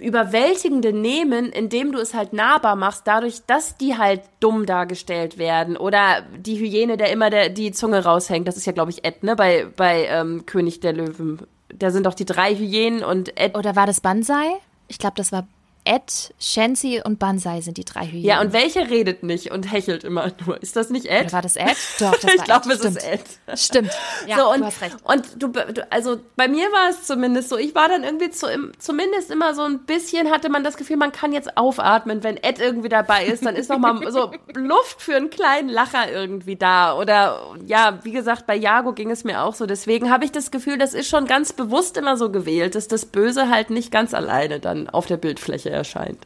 [0.00, 5.76] Überwältigende nehmen, indem du es halt nahbar machst, dadurch, dass die halt dumm dargestellt werden.
[5.76, 8.48] Oder die Hyäne, der immer der, die Zunge raushängt.
[8.48, 9.36] Das ist ja, glaube ich, Ed, ne?
[9.36, 11.40] Bei, bei ähm, König der Löwen.
[11.68, 13.56] Da sind doch die drei Hyänen und Ed.
[13.56, 14.56] Oder war das Banzai?
[14.88, 15.46] Ich glaube, das war
[15.86, 18.24] Ed, Shensi und Banzai sind die drei Hyänen.
[18.24, 20.62] Ja, und welche redet nicht und hechelt immer nur?
[20.62, 21.24] Ist das nicht Ed?
[21.24, 21.76] Oder war das Ed?
[22.00, 23.20] Doch, das war Ich glaube, es ist Ed.
[23.54, 23.90] Stimmt.
[24.26, 24.96] Ja, so, und, du hast recht.
[25.04, 28.46] Und du, du, also bei mir war es zumindest so, ich war dann irgendwie zu,
[28.78, 32.58] zumindest immer so ein bisschen, hatte man das Gefühl, man kann jetzt aufatmen, wenn Ed
[32.58, 36.96] irgendwie dabei ist, dann ist noch mal so Luft für einen kleinen Lacher irgendwie da.
[36.96, 39.66] Oder ja, wie gesagt, bei Jago ging es mir auch so.
[39.66, 43.04] Deswegen habe ich das Gefühl, das ist schon ganz bewusst immer so gewählt, dass das
[43.04, 46.18] Böse halt nicht ganz alleine dann auf der Bildfläche erscheint.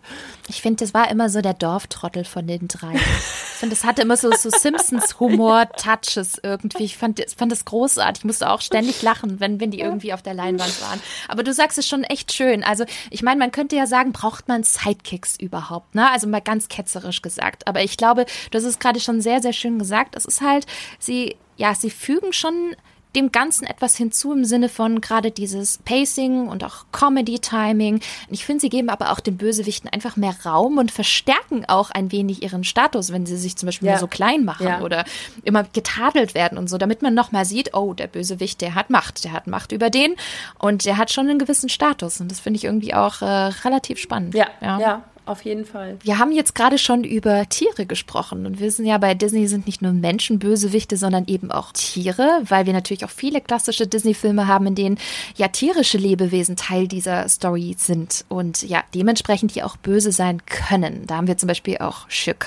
[0.49, 2.95] Ich finde, das war immer so der Dorftrottel von den drei.
[2.95, 6.85] Ich finde, es hatte immer so, so Simpsons-Humor-Touches irgendwie.
[6.85, 8.21] Ich fand, fand das großartig.
[8.21, 11.01] Ich musste auch ständig lachen, wenn, wenn die irgendwie auf der Leinwand waren.
[11.27, 12.63] Aber du sagst es schon echt schön.
[12.63, 15.95] Also, ich meine, man könnte ja sagen, braucht man Sidekicks überhaupt?
[15.95, 16.09] Ne?
[16.11, 17.67] Also mal ganz ketzerisch gesagt.
[17.67, 20.15] Aber ich glaube, du hast es gerade schon sehr, sehr schön gesagt.
[20.17, 20.67] Es ist halt,
[20.99, 22.77] sie, ja, sie fügen schon
[23.19, 28.01] dem Ganzen etwas hinzu im Sinne von gerade dieses Pacing und auch Comedy-Timing.
[28.31, 32.13] Ich finde, sie geben aber auch den Bösewichten einfach mehr Raum und verstärken auch ein
[32.13, 33.99] wenig ihren Status, wenn sie sich zum Beispiel ja.
[33.99, 34.81] so klein machen ja.
[34.81, 35.05] oder
[35.43, 39.25] immer getadelt werden und so, damit man nochmal sieht, oh, der Bösewicht, der hat Macht,
[39.25, 40.15] der hat Macht über den
[40.59, 42.21] und der hat schon einen gewissen Status.
[42.21, 44.35] Und das finde ich irgendwie auch äh, relativ spannend.
[44.35, 45.97] Ja, ja, ja, auf jeden Fall.
[46.03, 49.67] Wir haben jetzt gerade schon über Tiere gesprochen und wir wissen ja, bei Disney sind
[49.67, 54.47] nicht nur Menschen Bösewichte, sondern eben auch Tiere, weil wir natürlich auch viele klassische Disney-Filme
[54.47, 54.99] haben, in denen
[55.37, 61.07] ja tierische Lebewesen Teil dieser Story sind und ja dementsprechend die auch böse sein können.
[61.07, 62.39] Da haben wir zum Beispiel auch Shere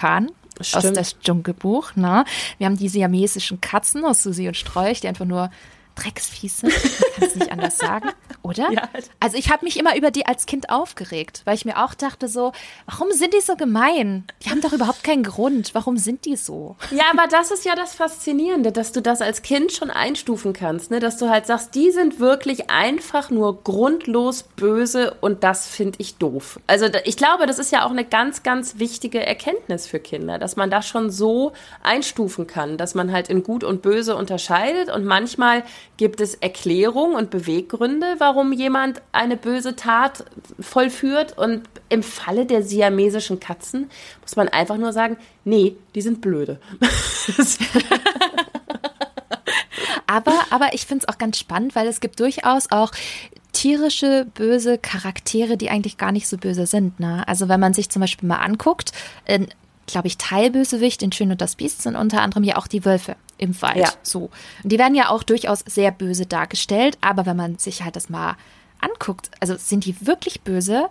[0.74, 1.96] aus das Dschungelbuch.
[1.96, 2.26] Ne?
[2.58, 5.50] Wir haben die siamesischen Katzen aus Susi und Strolch, die einfach nur
[5.96, 6.74] Drecksvieh sind.
[6.74, 8.10] Man kann es nicht anders sagen,
[8.42, 8.72] oder?
[8.72, 8.90] Ja.
[9.20, 12.28] Also ich habe mich immer über die als Kind aufgeregt, weil ich mir auch dachte
[12.28, 12.52] so,
[12.86, 14.26] warum sind die so gemein?
[14.44, 15.74] Die haben doch überhaupt keinen Grund.
[15.74, 16.76] Warum sind die so?
[16.92, 20.92] Ja, aber das ist ja das Faszinierende, dass du das als Kind schon einstufen kannst,
[20.92, 21.00] ne?
[21.00, 26.16] dass du halt sagst, die sind wirklich einfach nur grundlos böse und das finde ich
[26.16, 26.60] doof.
[26.68, 30.56] Also ich glaube, das ist ja auch eine ganz, ganz wichtige Erkenntnis für Kinder, dass
[30.56, 35.06] man das schon so einstufen kann, dass man halt in gut und böse unterscheidet und
[35.06, 35.64] manchmal
[35.98, 40.26] gibt es Erklärungen und Beweggründe, warum jemand eine böse Tat
[40.60, 41.38] vollführt.
[41.38, 43.90] Und im Falle der siamesischen Katzen
[44.22, 46.60] muss man einfach nur sagen, nee, die sind blöde.
[50.08, 52.92] aber, aber ich finde es auch ganz spannend, weil es gibt durchaus auch
[53.54, 57.00] tierische, böse Charaktere, die eigentlich gar nicht so böse sind.
[57.00, 57.28] Ne?
[57.28, 58.92] Also wenn man sich zum Beispiel mal anguckt,
[59.92, 63.16] glaube ich, Teilbösewicht in Schön und das Biest sind unter anderem ja auch die Wölfe
[63.38, 63.78] im Wald.
[63.78, 63.90] Ja.
[64.04, 64.30] So.
[64.64, 68.10] Und die werden ja auch durchaus sehr böse dargestellt, aber wenn man sich halt das
[68.10, 68.36] mal
[68.80, 70.90] anguckt, also sind die wirklich böse?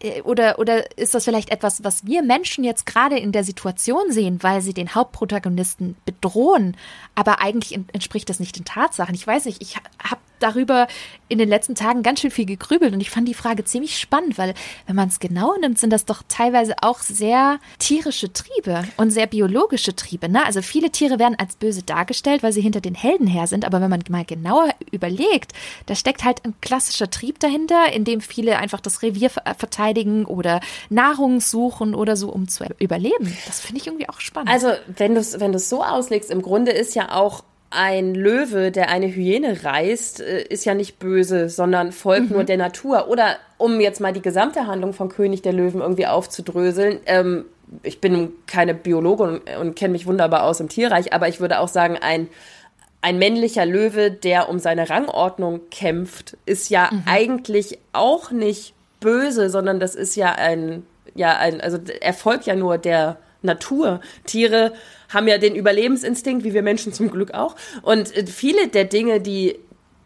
[0.00, 4.10] Äh, oder, oder ist das vielleicht etwas, was wir Menschen jetzt gerade in der Situation
[4.10, 6.76] sehen, weil sie den Hauptprotagonisten bedrohen?
[7.14, 9.14] Aber eigentlich entspricht das nicht den Tatsachen.
[9.14, 10.86] Ich weiß nicht, ich habe darüber
[11.28, 14.38] in den letzten Tagen ganz schön viel gegrübelt und ich fand die Frage ziemlich spannend,
[14.38, 14.54] weil
[14.86, 19.26] wenn man es genau nimmt, sind das doch teilweise auch sehr tierische Triebe und sehr
[19.26, 20.28] biologische Triebe.
[20.28, 20.44] Ne?
[20.44, 23.80] Also viele Tiere werden als böse dargestellt, weil sie hinter den Helden her sind, aber
[23.80, 25.52] wenn man mal genauer überlegt,
[25.86, 30.60] da steckt halt ein klassischer Trieb dahinter, in dem viele einfach das Revier verteidigen oder
[30.88, 33.36] Nahrung suchen oder so, um zu überleben.
[33.46, 34.50] Das finde ich irgendwie auch spannend.
[34.50, 38.88] Also wenn du es wenn so auslegst, im Grunde ist ja auch ein Löwe, der
[38.88, 42.36] eine Hyäne reißt, äh, ist ja nicht böse, sondern folgt mhm.
[42.36, 43.08] nur der Natur.
[43.08, 47.44] Oder um jetzt mal die gesamte Handlung von König der Löwen irgendwie aufzudröseln, ähm,
[47.82, 51.60] ich bin keine Biologin und, und kenne mich wunderbar aus im Tierreich, aber ich würde
[51.60, 52.28] auch sagen, ein,
[53.02, 57.02] ein männlicher Löwe, der um seine Rangordnung kämpft, ist ja mhm.
[57.06, 62.56] eigentlich auch nicht böse, sondern das ist ja ein, ja, ein, also er folgt ja
[62.56, 64.00] nur der Natur.
[64.24, 64.72] Tiere
[65.08, 67.56] haben ja den Überlebensinstinkt, wie wir Menschen zum Glück auch.
[67.82, 69.58] Und äh, viele der Dinge, die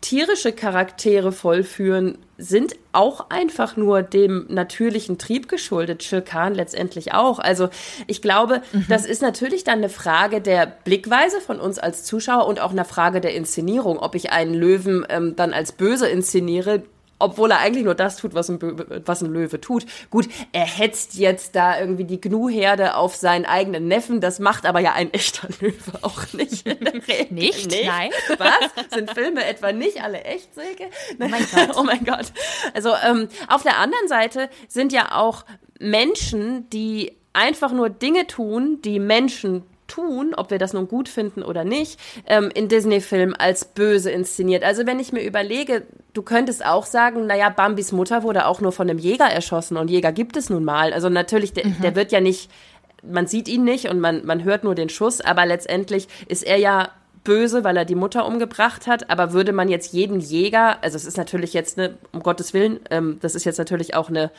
[0.03, 6.03] tierische Charaktere vollführen, sind auch einfach nur dem natürlichen Trieb geschuldet.
[6.03, 7.39] Schirkan letztendlich auch.
[7.39, 7.69] Also
[8.09, 8.87] ich glaube, mhm.
[8.89, 12.85] das ist natürlich dann eine Frage der Blickweise von uns als Zuschauer und auch eine
[12.85, 13.99] Frage der Inszenierung.
[13.99, 16.83] Ob ich einen Löwen ähm, dann als böse inszeniere,
[17.23, 18.59] obwohl er eigentlich nur das tut, was ein,
[19.07, 19.87] was ein Löwe tut.
[20.11, 24.81] Gut, er hetzt jetzt da irgendwie die Gnu-Herde auf seinen eigenen Neffen, das macht aber
[24.81, 26.67] ja ein echter Löwe auch nicht.
[27.31, 27.31] nicht?
[27.31, 27.85] nicht?
[27.87, 28.11] Nein.
[28.39, 28.93] Was?
[28.93, 30.91] Sind Filme etwa nicht alle echt, Silke?
[31.21, 31.77] Oh mein Gott.
[31.77, 32.33] oh mein Gott.
[32.75, 35.45] Also ähm, auf der anderen Seite sind ja auch
[35.79, 41.43] Menschen, die einfach nur Dinge tun, die Menschen tun, ob wir das nun gut finden
[41.43, 44.65] oder nicht, ähm, in Disney-Filmen als böse inszeniert.
[44.65, 45.83] Also wenn ich mir überlege,
[46.15, 49.91] du könntest auch sagen, naja, Bambis Mutter wurde auch nur von einem Jäger erschossen und
[49.91, 50.93] Jäger gibt es nun mal.
[50.93, 51.77] Also natürlich, der, mhm.
[51.83, 52.51] der wird ja nicht,
[53.03, 56.57] man sieht ihn nicht und man, man hört nur den Schuss, aber letztendlich ist er
[56.57, 56.89] ja
[57.25, 59.11] böse, weil er die Mutter umgebracht hat.
[59.11, 62.81] Aber würde man jetzt jeden Jäger, also es ist natürlich jetzt eine, um Gottes Willen,
[62.91, 64.31] ähm, das ist jetzt natürlich auch eine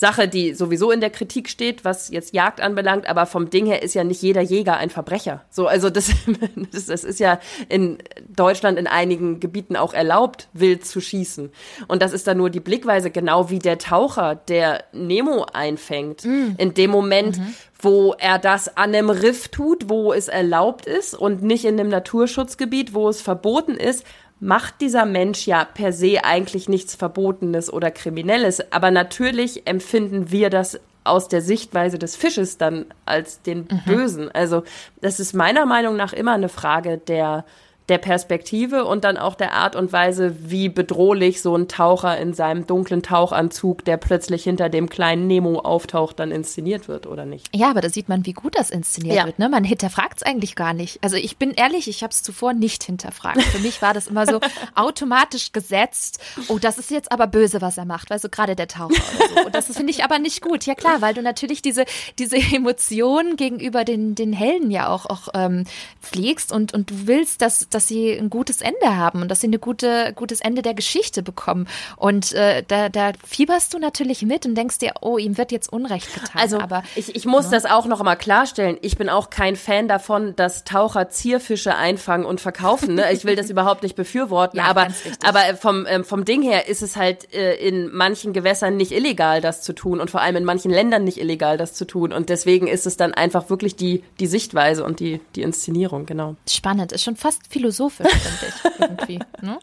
[0.00, 3.82] Sache, die sowieso in der Kritik steht, was jetzt Jagd anbelangt, aber vom Ding her
[3.82, 5.44] ist ja nicht jeder Jäger ein Verbrecher.
[5.50, 6.10] So, also das,
[6.72, 7.38] das, das ist ja
[7.68, 11.50] in Deutschland in einigen Gebieten auch erlaubt, wild zu schießen.
[11.86, 16.24] Und das ist dann nur die Blickweise, genau wie der Taucher, der Nemo einfängt.
[16.24, 16.52] Mm.
[16.56, 21.14] In dem Moment, mhm wo er das an einem Riff tut, wo es erlaubt ist
[21.14, 24.04] und nicht in einem Naturschutzgebiet, wo es verboten ist,
[24.40, 28.72] macht dieser Mensch ja per se eigentlich nichts Verbotenes oder Kriminelles.
[28.72, 33.82] Aber natürlich empfinden wir das aus der Sichtweise des Fisches dann als den mhm.
[33.86, 34.30] Bösen.
[34.32, 34.64] Also
[35.00, 37.44] das ist meiner Meinung nach immer eine Frage der
[37.90, 42.32] der Perspektive und dann auch der Art und Weise, wie bedrohlich so ein Taucher in
[42.32, 47.54] seinem dunklen Tauchanzug, der plötzlich hinter dem kleinen Nemo auftaucht, dann inszeniert wird oder nicht.
[47.54, 49.26] Ja, aber da sieht man, wie gut das inszeniert ja.
[49.26, 49.40] wird.
[49.40, 49.48] Ne?
[49.48, 51.02] Man hinterfragt es eigentlich gar nicht.
[51.02, 53.42] Also ich bin ehrlich, ich habe es zuvor nicht hinterfragt.
[53.42, 54.40] Für mich war das immer so
[54.76, 56.20] automatisch gesetzt.
[56.46, 58.08] Oh, das ist jetzt aber böse, was er macht.
[58.10, 59.46] Weil so gerade der Taucher oder so.
[59.46, 60.64] Und das finde ich aber nicht gut.
[60.64, 61.84] Ja klar, weil du natürlich diese,
[62.20, 65.64] diese Emotionen gegenüber den, den Helden ja auch, auch ähm,
[66.00, 69.40] pflegst und, und du willst, dass, dass dass sie ein gutes Ende haben und dass
[69.40, 71.66] sie ein gute, gutes Ende der Geschichte bekommen.
[71.96, 75.72] Und äh, da, da fieberst du natürlich mit und denkst dir, oh, ihm wird jetzt
[75.72, 76.42] Unrecht getan.
[76.42, 77.52] Also, aber ich, ich muss ja.
[77.52, 78.76] das auch noch mal klarstellen.
[78.82, 82.96] Ich bin auch kein Fan davon, dass Taucher Zierfische einfangen und verkaufen.
[82.96, 83.10] Ne?
[83.12, 84.58] Ich will das überhaupt nicht befürworten.
[84.58, 84.88] ja, aber,
[85.24, 89.40] aber vom, ähm, vom Ding her ist es halt äh, in manchen Gewässern nicht illegal,
[89.40, 92.12] das zu tun und vor allem in manchen Ländern nicht illegal, das zu tun.
[92.12, 96.36] Und deswegen ist es dann einfach wirklich die, die Sichtweise und die, die Inszenierung, genau.
[96.46, 99.18] Spannend, ist schon fast philosophisch philosophisch, finde ich, irgendwie.
[99.42, 99.58] Ne?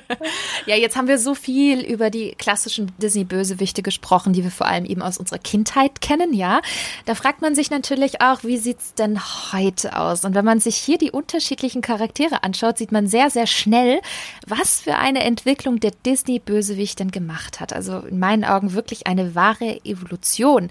[0.66, 4.84] ja, jetzt haben wir so viel über die klassischen Disney-Bösewichte gesprochen, die wir vor allem
[4.84, 6.60] eben aus unserer Kindheit kennen, ja.
[7.04, 9.20] Da fragt man sich natürlich auch, wie sieht es denn
[9.52, 10.24] heute aus?
[10.24, 14.00] Und wenn man sich hier die unterschiedlichen Charaktere anschaut, sieht man sehr, sehr schnell,
[14.46, 17.72] was für eine Entwicklung der Disney-Bösewicht denn gemacht hat.
[17.72, 20.70] Also in meinen Augen wirklich eine wahre Evolution.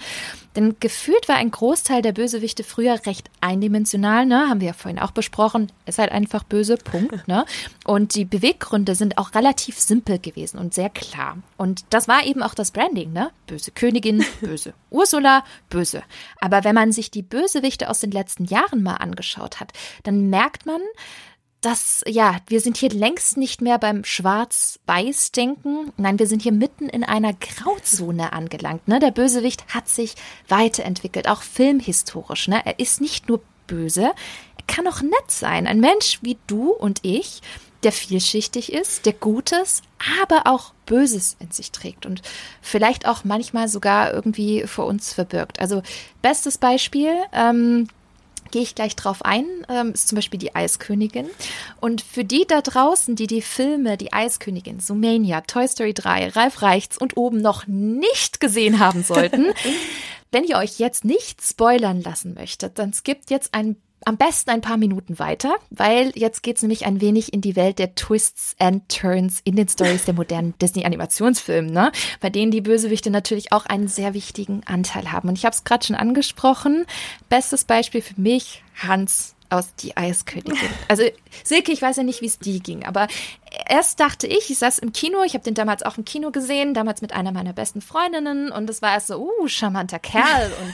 [0.55, 4.49] Denn gefühlt war ein Großteil der Bösewichte früher recht eindimensional, ne?
[4.49, 5.71] Haben wir ja vorhin auch besprochen.
[5.85, 7.45] Ist halt einfach böse, Punkt, ne?
[7.85, 11.37] Und die Beweggründe sind auch relativ simpel gewesen und sehr klar.
[11.57, 13.31] Und das war eben auch das Branding, ne?
[13.47, 16.03] Böse Königin, böse Ursula, böse.
[16.39, 20.65] Aber wenn man sich die Bösewichte aus den letzten Jahren mal angeschaut hat, dann merkt
[20.65, 20.81] man,
[21.65, 25.91] dass, ja, wir sind hier längst nicht mehr beim Schwarz-Weiß-Denken.
[25.97, 28.87] Nein, wir sind hier mitten in einer Grauzone angelangt.
[28.87, 28.99] Ne?
[28.99, 30.13] Der Bösewicht hat sich
[30.47, 32.49] weiterentwickelt, auch filmhistorisch.
[32.49, 32.61] Ne?
[32.63, 35.65] Er ist nicht nur böse, er kann auch nett sein.
[35.65, 37.41] Ein Mensch wie du und ich,
[37.81, 39.81] der vielschichtig ist, der Gutes,
[40.21, 42.21] aber auch Böses in sich trägt und
[42.61, 45.59] vielleicht auch manchmal sogar irgendwie vor uns verbirgt.
[45.59, 45.81] Also
[46.21, 47.87] bestes Beispiel, ähm,
[48.55, 51.27] gehe ich gleich drauf ein, ähm, ist zum Beispiel die Eiskönigin.
[51.81, 56.61] Und für die da draußen, die die Filme Die Eiskönigin, Sumania, Toy Story 3, Ralf
[56.61, 59.47] Reichts und oben noch nicht gesehen haben sollten,
[60.31, 64.61] wenn ihr euch jetzt nicht spoilern lassen möchtet, dann skippt jetzt ein am besten ein
[64.61, 68.55] paar Minuten weiter, weil jetzt geht es nämlich ein wenig in die Welt der Twists
[68.59, 71.91] and Turns in den Stories der modernen Disney-Animationsfilme, ne?
[72.19, 75.29] bei denen die Bösewichte natürlich auch einen sehr wichtigen Anteil haben.
[75.29, 76.85] Und ich habe es gerade schon angesprochen.
[77.29, 80.69] Bestes Beispiel für mich, Hans aus Die Eiskönigin.
[80.87, 81.03] Also
[81.43, 83.07] Silke, ich weiß ja nicht, wie es die ging, aber
[83.67, 86.73] erst dachte ich, ich saß im Kino, ich habe den damals auch im Kino gesehen,
[86.73, 90.73] damals mit einer meiner besten Freundinnen und es war erst so, uh, charmanter Kerl und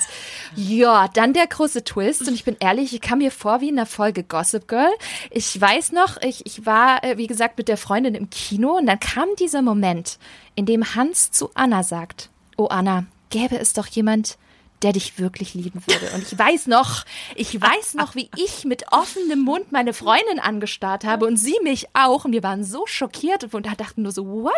[0.56, 3.76] ja, dann der große Twist und ich bin ehrlich, ich kam mir vor wie in
[3.76, 4.92] der Folge Gossip Girl.
[5.30, 8.86] Ich weiß noch, ich, ich war, äh, wie gesagt, mit der Freundin im Kino und
[8.86, 10.18] dann kam dieser Moment,
[10.56, 14.38] in dem Hans zu Anna sagt, oh Anna, gäbe es doch jemand,
[14.84, 16.10] der dich wirklich lieben würde.
[16.16, 17.06] Und ich weiß noch,
[17.36, 21.88] ich weiß noch, wie ich mit offenem Mund meine Freundin angestarrt habe und sie mich
[21.94, 22.26] auch.
[22.26, 24.54] Und wir waren so schockiert und dachten nur so, what?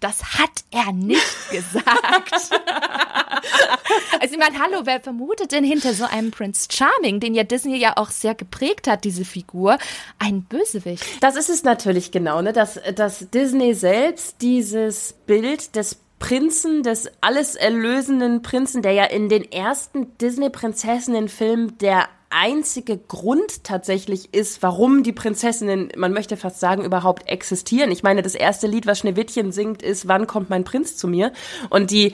[0.00, 2.32] Das hat er nicht gesagt.
[4.20, 7.76] also ich meine, hallo, wer vermutet denn hinter so einem Prince Charming, den ja Disney
[7.76, 9.78] ja auch sehr geprägt hat, diese Figur,
[10.18, 11.04] ein Bösewicht?
[11.20, 12.52] Das ist es natürlich genau, ne?
[12.52, 19.28] dass, dass Disney selbst dieses Bild des Prinzen, des alles erlösenden Prinzen, der ja in
[19.28, 26.84] den ersten Disney-Prinzessinnen-Filmen der einzige Grund tatsächlich ist, warum die Prinzessinnen, man möchte fast sagen,
[26.84, 27.90] überhaupt existieren.
[27.90, 31.32] Ich meine, das erste Lied, was Schneewittchen singt, ist Wann kommt mein Prinz zu mir?
[31.70, 32.12] Und die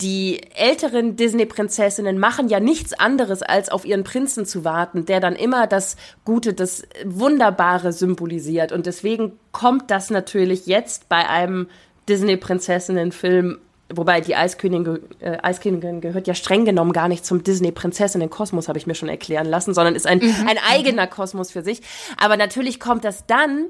[0.00, 5.36] die älteren Disney-Prinzessinnen machen ja nichts anderes, als auf ihren Prinzen zu warten, der dann
[5.36, 8.72] immer das Gute, das Wunderbare symbolisiert.
[8.72, 11.68] Und deswegen kommt das natürlich jetzt bei einem
[12.10, 13.58] Disney-Prinzessinnen-Film
[13.92, 18.86] Wobei die Eiskönigin, äh, Eiskönigin gehört ja streng genommen gar nicht zum Disney-Prinzessinnen-Kosmos, habe ich
[18.86, 20.46] mir schon erklären lassen, sondern ist ein, mhm.
[20.48, 21.82] ein eigener Kosmos für sich.
[22.16, 23.66] Aber natürlich kommt das dann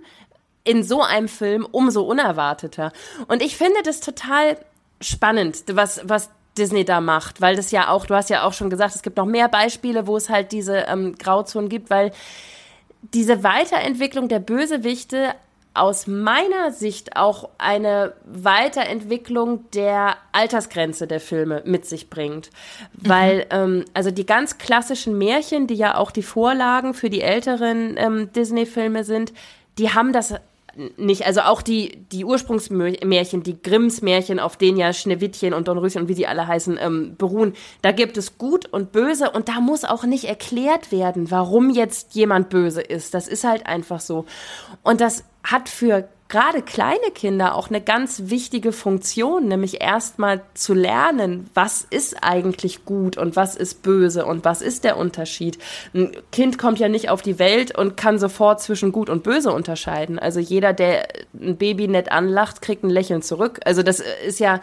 [0.62, 2.93] in so einem Film umso unerwarteter.
[3.28, 4.59] Und ich finde das total
[5.01, 6.28] spannend, was, was
[6.59, 9.16] Disney da macht, weil das ja auch, du hast ja auch schon gesagt, es gibt
[9.16, 12.12] noch mehr Beispiele, wo es halt diese ähm, Grauzonen gibt, weil
[13.14, 15.34] diese Weiterentwicklung der Bösewichte
[15.73, 22.51] aus meiner Sicht auch eine Weiterentwicklung der Altersgrenze der Filme mit sich bringt.
[22.93, 23.45] Weil, mhm.
[23.51, 28.33] ähm, also die ganz klassischen Märchen, die ja auch die Vorlagen für die älteren ähm,
[28.33, 29.33] Disney-Filme sind,
[29.79, 30.35] die haben das
[30.97, 31.27] nicht.
[31.27, 36.09] Also auch die, die Ursprungsmärchen, die Grimms Märchen, auf denen ja Schneewittchen und Dornröschen und
[36.09, 39.85] wie sie alle heißen, ähm, beruhen, da gibt es Gut und Böse und da muss
[39.85, 43.14] auch nicht erklärt werden, warum jetzt jemand böse ist.
[43.14, 44.27] Das ist halt einfach so.
[44.83, 50.72] Und das hat für gerade kleine Kinder auch eine ganz wichtige Funktion, nämlich erstmal zu
[50.72, 55.59] lernen, was ist eigentlich gut und was ist böse und was ist der Unterschied.
[55.93, 59.53] Ein Kind kommt ja nicht auf die Welt und kann sofort zwischen gut und böse
[59.53, 60.18] unterscheiden.
[60.18, 63.59] Also jeder, der ein Baby nett anlacht, kriegt ein Lächeln zurück.
[63.64, 64.61] Also das ist ja,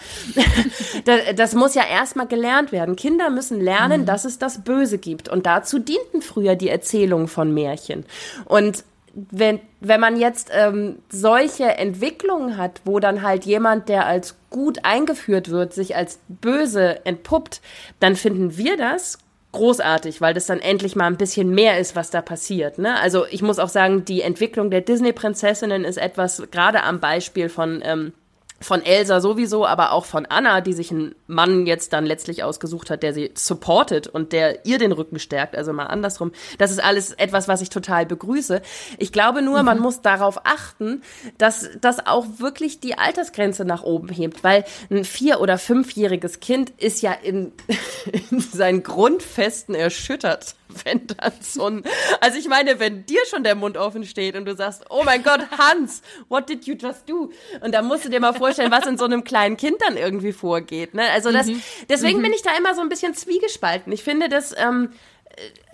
[1.36, 2.96] das, muss ja erstmal gelernt werden.
[2.96, 4.06] Kinder müssen lernen, mhm.
[4.06, 5.28] dass es das Böse gibt.
[5.28, 8.06] Und dazu dienten früher die Erzählungen von Märchen.
[8.46, 8.86] Und
[9.32, 14.80] wenn, wenn man jetzt ähm, solche Entwicklungen hat, wo dann halt jemand, der als gut
[14.84, 17.62] eingeführt wird, sich als böse entpuppt,
[18.00, 19.18] dann finden wir das
[19.54, 22.78] großartig, weil das dann endlich mal ein bisschen mehr ist, was da passiert.
[22.78, 23.00] Ne?
[23.00, 27.82] Also ich muss auch sagen, die Entwicklung der Disney-Prinzessinnen ist etwas, gerade am Beispiel von
[27.84, 28.14] ähm,
[28.60, 32.90] von Elsa sowieso, aber auch von Anna, die sich einen Mann jetzt dann letztlich ausgesucht
[32.90, 36.32] hat, der sie supportet und der ihr den Rücken stärkt, also mal andersrum.
[36.58, 38.62] Das ist alles etwas, was ich total begrüße.
[38.98, 39.66] Ich glaube nur, mhm.
[39.66, 41.04] man muss darauf achten,
[41.38, 46.72] dass das auch wirklich die Altersgrenze nach oben hebt, weil ein vier- oder fünfjähriges Kind
[46.78, 47.52] ist ja in,
[48.32, 51.84] in seinen Grundfesten erschüttert wenn dann so ein,
[52.22, 55.24] also ich meine, wenn dir schon der Mund offen steht und du sagst, oh mein
[55.24, 57.32] Gott, Hans, what did you just do?
[57.62, 60.34] Und da musst du dir mal vorstellen, was in so einem kleinen Kind dann irgendwie
[60.34, 61.10] vorgeht, ne?
[61.12, 61.62] Also das, mhm.
[61.90, 62.24] deswegen mhm.
[62.24, 63.92] bin ich da immer so ein bisschen zwiegespalten.
[63.94, 64.92] Ich finde das, ähm,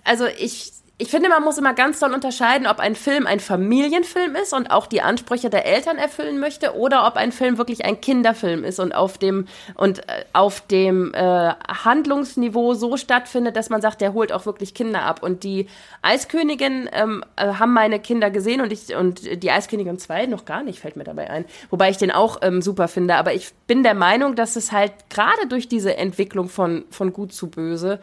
[0.04, 4.36] also ich, ich finde, man muss immer ganz doll unterscheiden, ob ein Film ein Familienfilm
[4.36, 8.00] ist und auch die Ansprüche der Eltern erfüllen möchte oder ob ein Film wirklich ein
[8.00, 13.80] Kinderfilm ist und auf dem und äh, auf dem äh, Handlungsniveau so stattfindet, dass man
[13.80, 15.20] sagt, der holt auch wirklich Kinder ab.
[15.24, 15.66] Und die
[16.02, 20.62] Eiskönigin ähm, äh, haben meine Kinder gesehen und ich und die Eiskönigin 2 noch gar
[20.62, 21.44] nicht, fällt mir dabei ein.
[21.70, 23.16] Wobei ich den auch ähm, super finde.
[23.16, 27.32] Aber ich bin der Meinung, dass es halt gerade durch diese Entwicklung von, von gut
[27.32, 27.98] zu böse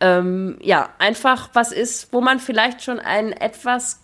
[0.00, 4.00] ähm, ja, einfach was ist, wo man vielleicht schon ein etwas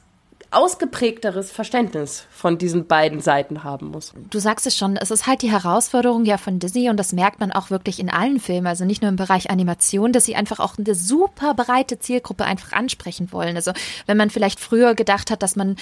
[0.53, 4.13] ausgeprägteres Verständnis von diesen beiden Seiten haben muss.
[4.31, 7.41] Du sagst es schon, es ist halt die Herausforderung ja von Disney und das merkt
[7.41, 10.61] man auch wirklich in allen Filmen, also nicht nur im Bereich Animation, dass sie einfach
[10.61, 13.57] auch eine super breite Zielgruppe einfach ansprechen wollen.
[13.57, 13.73] Also
[14.07, 15.77] wenn man vielleicht früher gedacht hat, dass man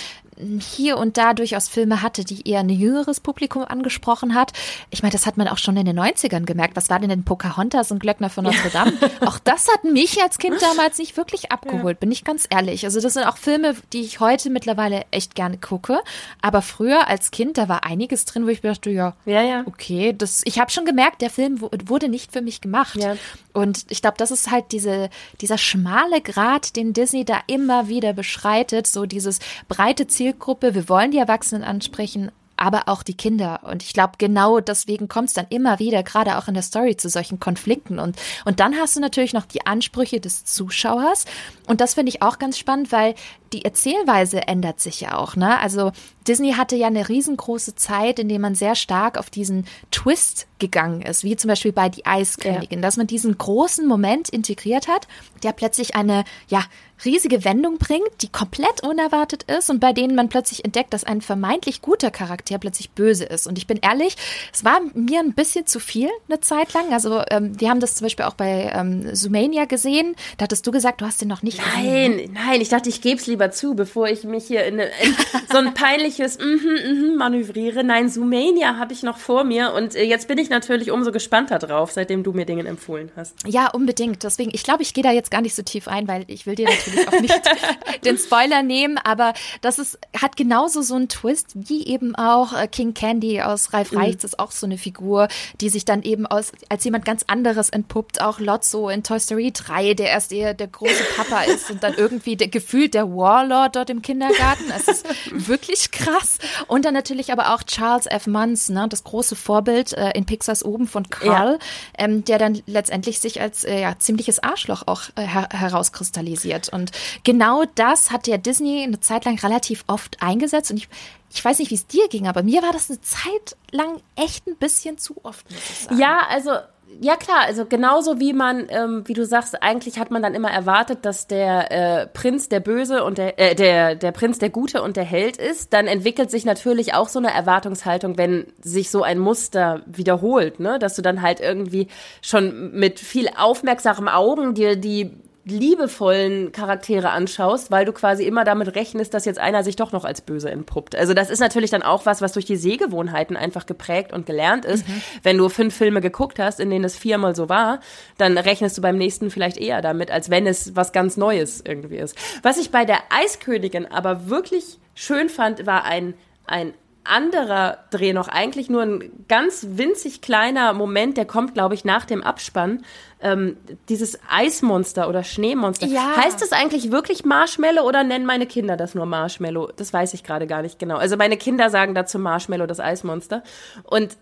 [0.58, 4.52] hier und da durchaus Filme hatte, die eher ein jüngeres Publikum angesprochen hat.
[4.90, 6.76] Ich meine, das hat man auch schon in den 90ern gemerkt.
[6.76, 8.92] Was war denn denn Pocahontas und Glöckner von Notre Dame?
[9.24, 12.00] Auch das hat mich als Kind damals nicht wirklich abgeholt, ja.
[12.00, 12.84] bin ich ganz ehrlich.
[12.84, 16.00] Also das sind auch Filme, die ich heute mittlerweile echt gerne gucke.
[16.42, 19.62] Aber früher als Kind, da war einiges drin, wo ich mir dachte, ja, ja, ja.
[19.66, 22.96] okay, das, ich habe schon gemerkt, der Film wurde nicht für mich gemacht.
[22.96, 23.16] Ja.
[23.52, 25.08] Und ich glaube, das ist halt diese,
[25.40, 29.38] dieser schmale Grat, den Disney da immer wieder beschreitet, so dieses
[29.68, 32.30] breite Zielgruppe, wir wollen die Erwachsenen ansprechen,
[32.61, 33.61] aber auch die Kinder.
[33.64, 36.94] Und ich glaube, genau deswegen kommt es dann immer wieder, gerade auch in der Story,
[36.94, 37.98] zu solchen Konflikten.
[37.98, 41.24] Und, und dann hast du natürlich noch die Ansprüche des Zuschauers.
[41.66, 43.14] Und das finde ich auch ganz spannend, weil
[43.54, 45.36] die Erzählweise ändert sich ja auch.
[45.36, 45.58] Ne?
[45.58, 45.90] Also
[46.28, 51.00] Disney hatte ja eine riesengroße Zeit, in der man sehr stark auf diesen Twist gegangen
[51.00, 52.82] ist, wie zum Beispiel bei Die Eiskönigin, ja.
[52.82, 55.08] dass man diesen großen Moment integriert hat,
[55.42, 56.62] der plötzlich eine, ja,
[57.05, 61.20] riesige Wendung bringt, die komplett unerwartet ist und bei denen man plötzlich entdeckt, dass ein
[61.20, 63.46] vermeintlich guter Charakter plötzlich böse ist.
[63.46, 64.16] Und ich bin ehrlich,
[64.53, 66.92] es war mir ein bisschen zu viel eine Zeit lang.
[66.92, 70.14] Also ähm, wir haben das zum Beispiel auch bei ähm, Sumania gesehen.
[70.38, 72.32] Da hattest du gesagt, du hast den noch nicht nein, gesehen.
[72.32, 75.14] Nein, ich dachte, ich gebe es lieber zu, bevor ich mich hier in, in
[75.51, 77.84] so ein peinliches mm -hmm, mm manövriere.
[77.84, 81.59] Nein, Sumania habe ich noch vor mir und äh, jetzt bin ich natürlich umso gespannter
[81.59, 83.34] drauf, seitdem du mir Dinge empfohlen hast.
[83.46, 84.22] Ja, unbedingt.
[84.22, 86.55] Deswegen, ich glaube, ich gehe da jetzt gar nicht so tief ein, weil ich will
[86.55, 87.41] dir natürlich auch nicht
[88.05, 92.68] den Spoiler nehmen, aber das ist, hat genauso so einen Twist, wie eben auch äh,
[92.68, 93.99] King Candy aus Ralf mhm.
[93.99, 94.28] Reichts mhm.
[94.28, 95.28] ist auch so eine Figur,
[95.61, 98.20] die sich dann eben aus, als jemand ganz anderes entpuppt.
[98.20, 101.95] Auch Lotso in Toy Story 3, der erst eher der große Papa ist und dann
[101.95, 104.64] irgendwie der, gefühlt der Warlord dort im Kindergarten.
[104.76, 105.07] Es ist
[105.49, 106.38] wirklich krass.
[106.66, 108.26] Und dann natürlich aber auch Charles F.
[108.26, 111.59] Munns, ne, das große Vorbild äh, in Pixars oben von Carl, ja.
[111.99, 116.68] ähm, der dann letztendlich sich als äh, ja, ziemliches Arschloch auch äh, her herauskristallisiert.
[116.68, 116.79] Und
[117.24, 120.70] genau das hat ja Disney eine Zeit lang relativ oft eingesetzt.
[120.70, 120.88] Und ich,
[121.32, 124.46] ich weiß nicht, wie es dir ging, aber mir war das eine Zeit lang echt
[124.46, 125.98] ein bisschen zu oft, muss ich sagen.
[125.98, 126.52] Ja, also
[127.00, 130.50] ja klar, also genauso wie man, ähm, wie du sagst, eigentlich hat man dann immer
[130.50, 134.82] erwartet, dass der äh, Prinz der Böse und der, äh, der, der Prinz der Gute
[134.82, 139.02] und der Held ist, dann entwickelt sich natürlich auch so eine Erwartungshaltung, wenn sich so
[139.02, 140.78] ein Muster wiederholt, ne?
[140.78, 141.88] Dass du dann halt irgendwie
[142.22, 145.12] schon mit viel aufmerksamen Augen dir die
[145.51, 150.05] liebevollen Charaktere anschaust, weil du quasi immer damit rechnest, dass jetzt einer sich doch noch
[150.05, 150.96] als böse entpuppt.
[150.96, 154.64] Also das ist natürlich dann auch was, was durch die Sehgewohnheiten einfach geprägt und gelernt
[154.64, 154.88] ist.
[154.88, 155.03] Mhm.
[155.22, 157.80] Wenn du fünf Filme geguckt hast, in denen es viermal so war,
[158.18, 161.99] dann rechnest du beim nächsten vielleicht eher damit, als wenn es was ganz Neues irgendwie
[161.99, 162.16] ist.
[162.42, 166.14] Was ich bei der Eiskönigin aber wirklich schön fand, war ein,
[166.46, 166.74] ein
[167.04, 172.04] anderer Dreh noch, eigentlich nur ein ganz winzig kleiner Moment, der kommt, glaube ich, nach
[172.04, 172.84] dem Abspann.
[173.22, 173.56] Ähm,
[173.88, 175.86] dieses Eismonster oder Schneemonster.
[175.86, 176.16] Ja.
[176.16, 179.72] Heißt das eigentlich wirklich Marshmallow oder nennen meine Kinder das nur Marshmallow?
[179.76, 180.96] Das weiß ich gerade gar nicht genau.
[180.96, 183.42] Also meine Kinder sagen dazu Marshmallow, das Eismonster.
[183.84, 184.16] Und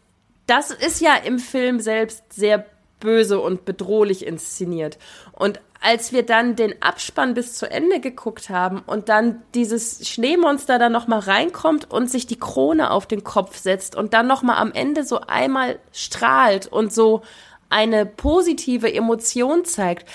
[0.47, 2.65] das ist ja im Film selbst sehr
[3.01, 4.99] böse und bedrohlich inszeniert.
[5.33, 10.79] Und als wir dann den Abspann bis zu Ende geguckt haben und dann dieses Schneemonster
[10.79, 14.43] dann noch mal reinkommt und sich die Krone auf den Kopf setzt und dann noch
[14.43, 17.23] mal am Ende so einmal strahlt und so
[17.71, 20.09] eine positive Emotion zeigt,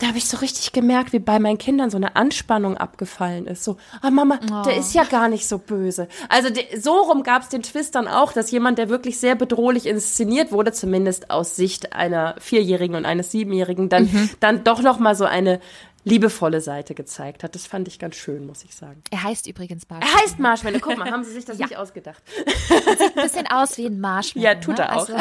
[0.00, 3.62] da habe ich so richtig gemerkt, wie bei meinen Kindern so eine Anspannung abgefallen ist.
[3.62, 4.62] So, ah Mama, oh.
[4.62, 6.08] der ist ja gar nicht so böse.
[6.30, 6.48] Also
[6.78, 10.52] so rum gab es den Twist dann auch, dass jemand, der wirklich sehr bedrohlich inszeniert
[10.52, 14.30] wurde, zumindest aus Sicht einer Vierjährigen und eines Siebenjährigen, dann, mhm.
[14.40, 15.60] dann doch noch mal so eine
[16.04, 17.54] liebevolle Seite gezeigt hat.
[17.54, 19.02] Das fand ich ganz schön, muss ich sagen.
[19.10, 20.16] Er heißt übrigens Marshmallow.
[20.16, 20.78] Er heißt Marshmallow.
[20.80, 21.66] Guck mal, haben Sie sich das ja.
[21.66, 22.22] nicht ausgedacht?
[22.26, 24.46] Sieht ein bisschen aus wie ein Marshmallow.
[24.46, 24.84] Ja, tut ne?
[24.84, 25.08] er auch.
[25.08, 25.14] Also,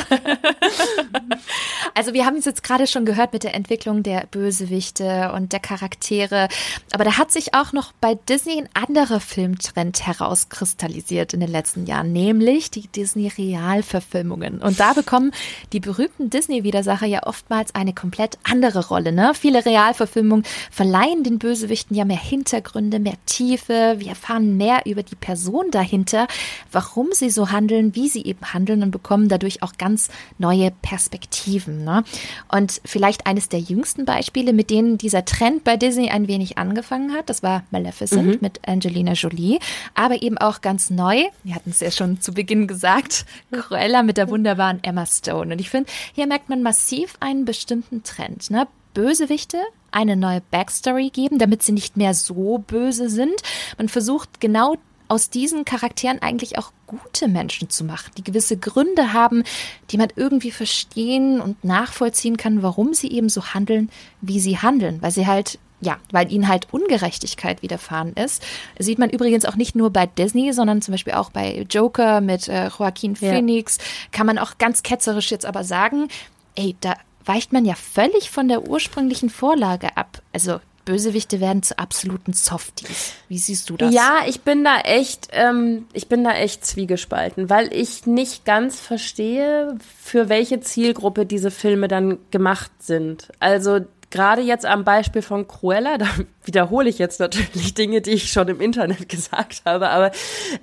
[1.96, 5.60] also wir haben es jetzt gerade schon gehört mit der Entwicklung der Bösewichte und der
[5.60, 6.48] Charaktere.
[6.94, 11.86] Aber da hat sich auch noch bei Disney ein anderer Filmtrend herauskristallisiert in den letzten
[11.88, 14.62] Jahren, nämlich die Disney-Realverfilmungen.
[14.62, 15.32] Und da bekommen
[15.74, 19.12] die berühmten Disney-Widersacher ja oftmals eine komplett andere Rolle.
[19.12, 19.34] Ne?
[19.34, 20.46] Viele Realverfilmungen
[20.80, 23.96] verleihen den Bösewichten ja mehr Hintergründe, mehr Tiefe.
[23.98, 26.26] Wir erfahren mehr über die Person dahinter,
[26.72, 30.08] warum sie so handeln, wie sie eben handeln und bekommen dadurch auch ganz
[30.38, 31.84] neue Perspektiven.
[31.84, 32.06] Ne?
[32.50, 37.12] Und vielleicht eines der jüngsten Beispiele, mit denen dieser Trend bei Disney ein wenig angefangen
[37.12, 38.38] hat, das war Maleficent mhm.
[38.40, 39.60] mit Angelina Jolie,
[39.96, 44.16] aber eben auch ganz neu, wir hatten es ja schon zu Beginn gesagt, Cruella mit
[44.16, 45.52] der wunderbaren Emma Stone.
[45.52, 48.50] Und ich finde, hier merkt man massiv einen bestimmten Trend.
[48.50, 48.66] Ne?
[48.94, 49.58] Bösewichte
[49.92, 53.36] eine neue Backstory geben, damit sie nicht mehr so böse sind.
[53.78, 54.76] Man versucht genau
[55.10, 59.44] aus diesen Charakteren eigentlich auch gute Menschen zu machen, die gewisse Gründe haben,
[59.90, 63.90] die man irgendwie verstehen und nachvollziehen kann, warum sie eben so handeln,
[64.22, 68.46] wie sie handeln, weil sie halt ja, weil ihnen halt Ungerechtigkeit widerfahren ist.
[68.76, 72.20] Das sieht man übrigens auch nicht nur bei Disney, sondern zum Beispiel auch bei Joker
[72.20, 73.78] mit äh, Joaquin Phoenix.
[73.78, 73.84] Ja.
[74.12, 76.10] Kann man auch ganz ketzerisch jetzt aber sagen,
[76.56, 76.96] ey, da
[77.26, 80.22] weicht man ja völlig von der ursprünglichen Vorlage ab.
[80.34, 80.60] Also
[80.90, 83.14] Bösewichte werden zu absoluten Softies.
[83.28, 83.94] Wie siehst du das?
[83.94, 88.80] Ja, ich bin da echt, ähm, ich bin da echt zwiegespalten, weil ich nicht ganz
[88.80, 93.28] verstehe, für welche Zielgruppe diese Filme dann gemacht sind.
[93.40, 96.08] Also gerade jetzt am Beispiel von Cruella, da
[96.44, 100.12] wiederhole ich jetzt natürlich Dinge, die ich schon im Internet gesagt habe, aber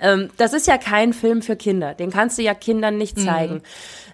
[0.01, 1.93] ähm, das ist ja kein Film für Kinder.
[1.93, 3.25] Den kannst du ja Kindern nicht mhm.
[3.25, 3.53] zeigen.
[3.53, 3.61] Mhm.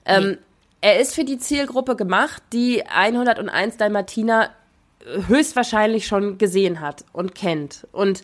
[0.06, 0.38] Ähm, nee
[0.84, 4.49] er ist für die Zielgruppe gemacht, die 101 Dalmatiner
[5.30, 7.88] höchstwahrscheinlich schon gesehen hat und kennt.
[7.93, 8.22] Und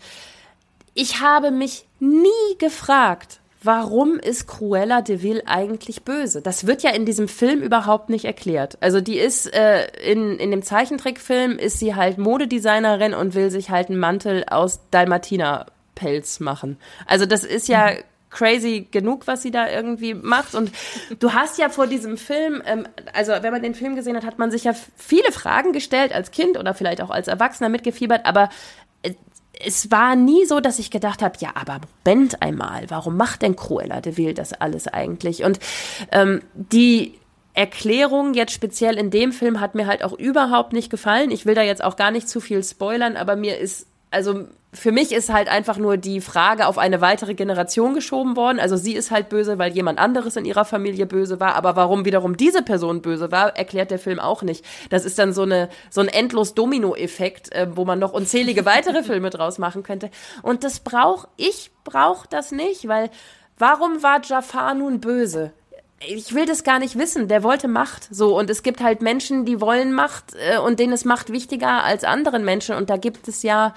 [0.94, 6.42] ich habe mich nie gefragt, warum ist Cruella de Vil eigentlich böse?
[6.42, 8.78] Das wird ja in diesem Film überhaupt nicht erklärt.
[8.82, 13.70] Also die ist äh, in, in dem Zeichentrickfilm ist sie halt Modedesignerin und will sich
[13.70, 16.78] halt einen Mantel aus Dalmatinerpelz machen.
[17.06, 20.56] Also das ist ja mhm crazy genug, was sie da irgendwie macht.
[20.56, 20.72] Und
[21.20, 24.40] du hast ja vor diesem Film, ähm, also wenn man den Film gesehen hat, hat
[24.40, 28.50] man sich ja viele Fragen gestellt als Kind oder vielleicht auch als Erwachsener mitgefiebert, aber
[29.04, 29.14] äh,
[29.62, 33.58] es war nie so, dass ich gedacht habe, ja, aber Moment einmal, warum macht denn
[33.58, 35.44] Cruella de Vil das alles eigentlich?
[35.44, 35.60] Und
[36.12, 37.20] ähm, die
[37.54, 41.30] Erklärung jetzt speziell in dem Film hat mir halt auch überhaupt nicht gefallen.
[41.30, 44.92] Ich will da jetzt auch gar nicht zu viel spoilern, aber mir ist also für
[44.92, 48.60] mich ist halt einfach nur die Frage auf eine weitere Generation geschoben worden.
[48.60, 51.56] Also sie ist halt böse, weil jemand anderes in ihrer Familie böse war.
[51.56, 54.64] Aber warum wiederum diese Person böse war, erklärt der Film auch nicht.
[54.92, 59.02] Das ist dann so eine so ein endlos Domino-Effekt, äh, wo man noch unzählige weitere
[59.02, 60.12] Filme draus machen könnte.
[60.44, 63.10] Und das brauch ich brauch das nicht, weil
[63.58, 65.52] warum war Jafar nun böse?
[66.08, 67.28] ich will das gar nicht wissen.
[67.28, 68.08] Der wollte Macht.
[68.10, 68.38] So.
[68.38, 72.06] Und es gibt halt Menschen, die wollen Macht äh, und denen ist Macht wichtiger als
[72.06, 72.76] anderen Menschen.
[72.76, 73.74] Und da gibt es ja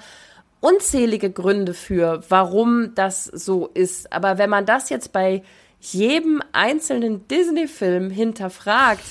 [0.63, 4.13] unzählige Gründe für, warum das so ist.
[4.13, 5.43] Aber wenn man das jetzt bei
[5.83, 9.03] jedem einzelnen Disney-Film hinterfragt,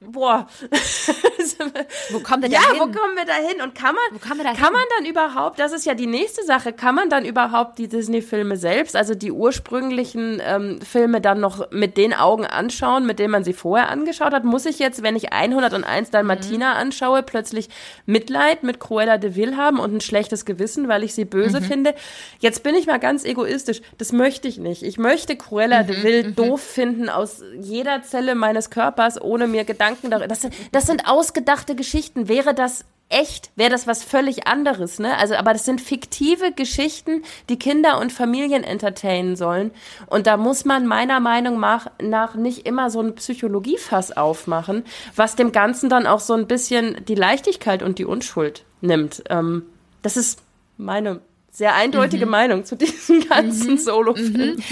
[0.00, 0.46] boah.
[2.10, 2.76] wo kommen wir da ja, hin?
[2.76, 3.60] Ja, wo kommen wir da hin?
[3.62, 7.10] Und kann man, kann man dann überhaupt, das ist ja die nächste Sache, kann man
[7.10, 12.44] dann überhaupt die Disney-Filme selbst, also die ursprünglichen ähm, Filme dann noch mit den Augen
[12.44, 14.44] anschauen, mit denen man sie vorher angeschaut hat?
[14.44, 16.80] Muss ich jetzt, wenn ich 101 Dalmatiner mhm.
[16.80, 17.68] anschaue, plötzlich
[18.04, 21.64] Mitleid mit Cruella de Vil haben und ein schlechtes Gewissen, weil ich sie böse mhm.
[21.64, 21.94] finde?
[22.40, 23.80] Jetzt bin ich mal ganz egoistisch.
[23.98, 24.82] Das möchte ich nicht.
[24.82, 25.86] Ich möchte Cruella mhm.
[25.86, 26.34] de Vil mhm.
[26.34, 30.28] doof finden aus jeder Zelle meines Körpers, ohne mir Gedanken darüber.
[30.28, 32.28] Das sind, das sind ausgedachte Geschichten.
[32.28, 35.16] Wäre das echt, wäre das was völlig anderes, ne?
[35.16, 39.70] Also, aber das sind fiktive Geschichten, die Kinder und Familien entertainen sollen.
[40.06, 44.84] Und da muss man meiner Meinung nach nicht immer so ein Psychologiefass aufmachen,
[45.14, 49.22] was dem Ganzen dann auch so ein bisschen die Leichtigkeit und die Unschuld nimmt.
[49.30, 49.62] Ähm,
[50.02, 50.42] das ist
[50.76, 51.20] meine
[51.56, 52.32] sehr eindeutige mhm.
[52.32, 53.78] Meinung zu diesem ganzen mhm.
[53.78, 54.56] Solo-Film.
[54.56, 54.62] Mhm.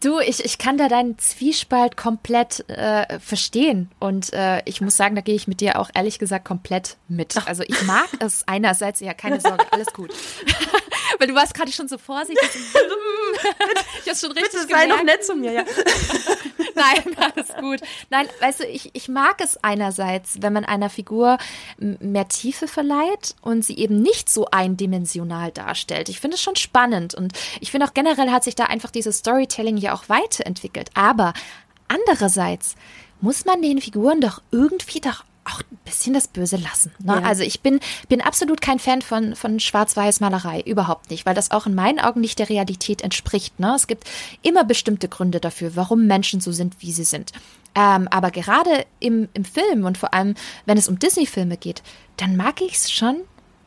[0.00, 3.90] Du, ich, ich kann da deinen Zwiespalt komplett äh, verstehen.
[3.98, 7.36] Und äh, ich muss sagen, da gehe ich mit dir auch ehrlich gesagt komplett mit.
[7.48, 10.12] Also ich mag es einerseits, ja, keine Sorge, alles gut.
[11.18, 12.50] Weil du warst gerade schon so vorsichtig.
[14.02, 15.64] ich hab's schon richtig Bitte sei doch nett zu mir, ja.
[16.74, 17.80] Nein, alles gut.
[18.10, 21.38] Nein, weißt du, ich, ich mag es einerseits, wenn man einer Figur
[21.78, 26.08] mehr Tiefe verleiht und sie eben nicht so eindimensional darstellt.
[26.08, 29.18] Ich finde es schon spannend und ich finde auch generell hat sich da einfach dieses
[29.18, 30.90] Storytelling ja auch weiterentwickelt.
[30.94, 31.34] Aber
[31.88, 32.76] andererseits
[33.20, 36.92] muss man den Figuren doch irgendwie doch auch ein bisschen das Böse lassen.
[37.02, 37.14] Ne?
[37.14, 37.22] Ja.
[37.22, 41.66] Also ich bin, bin absolut kein Fan von, von Schwarz-Weiß-Malerei, überhaupt nicht, weil das auch
[41.66, 43.58] in meinen Augen nicht der Realität entspricht.
[43.58, 43.74] Ne?
[43.74, 44.08] Es gibt
[44.42, 47.32] immer bestimmte Gründe dafür, warum Menschen so sind, wie sie sind.
[47.74, 50.34] Ähm, aber gerade im, im Film und vor allem,
[50.66, 51.82] wenn es um Disney-Filme geht,
[52.18, 53.22] dann mag ich es schon,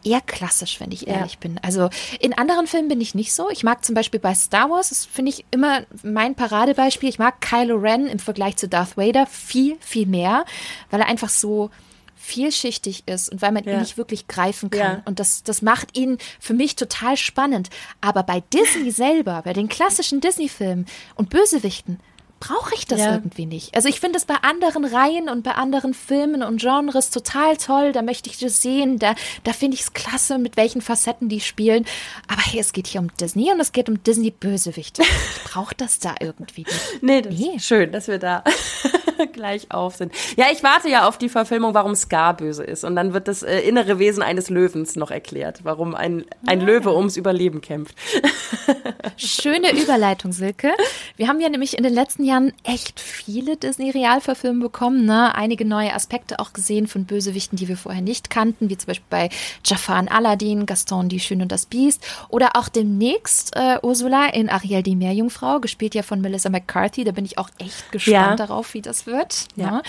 [0.06, 1.40] eher klassisch, wenn ich ehrlich ja.
[1.40, 1.60] bin.
[1.62, 3.50] Also in anderen Filmen bin ich nicht so.
[3.50, 7.10] Ich mag zum Beispiel bei Star Wars, das finde ich immer mein Paradebeispiel.
[7.10, 10.46] Ich mag Kylo Ren im Vergleich zu Darth Vader viel, viel mehr,
[10.92, 11.72] weil er einfach so
[12.16, 13.74] vielschichtig ist und weil man ja.
[13.74, 14.98] ihn nicht wirklich greifen kann.
[14.98, 15.02] Ja.
[15.06, 17.70] Und das, das macht ihn für mich total spannend.
[18.02, 22.00] Aber bei Disney selber, bei den klassischen Disney-Filmen und Bösewichten,
[22.40, 23.14] brauche ich das ja.
[23.14, 23.76] irgendwie nicht.
[23.76, 27.92] Also ich finde es bei anderen Reihen und bei anderen Filmen und Genres total toll.
[27.92, 29.00] Da möchte ich das sehen.
[29.00, 31.86] Da, da finde ich es klasse, mit welchen Facetten die spielen.
[32.28, 35.02] Aber hey, es geht hier um Disney und es geht um Disney-Bösewichte.
[35.02, 37.02] Ich brauche das da irgendwie nicht.
[37.02, 37.56] Nee, das nee.
[37.56, 38.44] ist schön, dass wir da
[39.34, 40.14] gleich auf sind.
[40.36, 42.84] Ja, ich warte ja auf die Verfilmung, warum Scar böse ist.
[42.84, 46.66] Und dann wird das äh, innere Wesen eines Löwens noch erklärt, warum ein, ein ja.
[46.66, 47.96] Löwe ums Überleben kämpft.
[49.18, 50.74] Schöne Überleitung, Silke.
[51.16, 55.06] Wir haben ja nämlich in den letzten Jahren echt viele Disney-Realverfilme bekommen.
[55.06, 55.34] Ne?
[55.36, 59.06] Einige neue Aspekte auch gesehen von Bösewichten, die wir vorher nicht kannten, wie zum Beispiel
[59.10, 59.30] bei
[59.64, 62.06] Jafar in Aladdin, Gaston, die Schöne und das Biest.
[62.30, 67.04] Oder auch demnächst äh, Ursula in Ariel, die Meerjungfrau, gespielt ja von Melissa McCarthy.
[67.04, 68.36] Da bin ich auch echt gespannt ja.
[68.36, 69.48] darauf, wie das wird.
[69.56, 69.72] Ja.
[69.72, 69.84] Ne?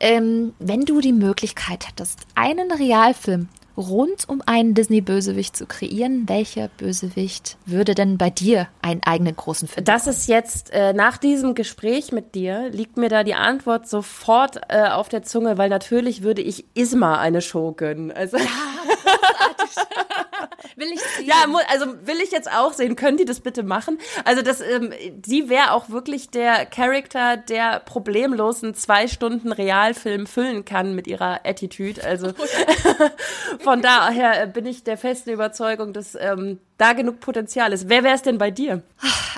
[0.00, 6.68] Ähm, wenn du die Möglichkeit hättest, einen Realfilm rund um einen Disney-Bösewicht zu kreieren, welcher
[6.68, 9.84] Bösewicht würde denn bei dir einen eigenen großen Film?
[9.84, 14.60] Das ist jetzt äh, nach diesem Gespräch mit dir liegt mir da die Antwort sofort
[14.68, 18.12] äh, auf der Zunge, weil natürlich würde ich Isma eine Show gönnen.
[18.12, 18.44] Also ja,
[20.76, 21.26] will ich sehen.
[21.26, 22.96] Ja, also will ich jetzt auch sehen.
[22.96, 23.98] Können die das bitte machen?
[24.24, 30.26] Also das, ähm, die wäre auch wirklich der Charakter, der problemlos einen zwei Stunden Realfilm
[30.26, 32.02] füllen kann mit ihrer Attitude.
[32.04, 32.32] Also
[33.60, 37.88] von daher bin ich der festen Überzeugung, dass ähm, da genug Potenzial ist.
[37.88, 38.82] Wer wäre es denn bei dir?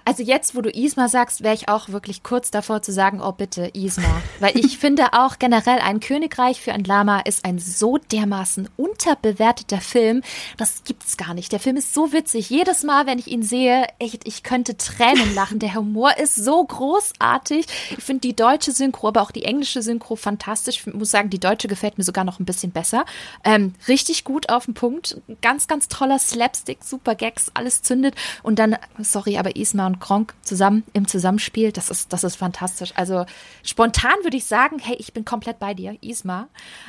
[0.04, 3.32] Also jetzt, wo du Isma sagst, wäre ich auch wirklich kurz davor zu sagen, oh
[3.32, 4.22] bitte, Isma.
[4.38, 9.80] Weil ich finde auch generell, ein Königreich für ein Lama ist ein so dermaßen unterbewerteter
[9.80, 10.22] Film,
[10.56, 11.52] das gibt's gar nicht.
[11.52, 12.48] Der Film ist so witzig.
[12.48, 15.58] Jedes Mal, wenn ich ihn sehe, echt, ich könnte Tränen lachen.
[15.58, 17.66] Der Humor ist so großartig.
[17.96, 20.86] Ich finde die deutsche Synchro, aber auch die englische Synchro fantastisch.
[20.86, 23.04] Ich muss sagen, die deutsche gefällt mir sogar noch ein bisschen besser.
[23.44, 25.20] Ähm, richtig gut auf den Punkt.
[25.42, 27.14] Ganz, ganz toller Slapstick, super.
[27.14, 32.12] Gags, alles zündet und dann, sorry, aber Isma und Kronk zusammen im Zusammenspiel, das ist,
[32.12, 32.92] das ist fantastisch.
[32.96, 33.26] Also
[33.62, 36.48] spontan würde ich sagen, hey, ich bin komplett bei dir, Isma.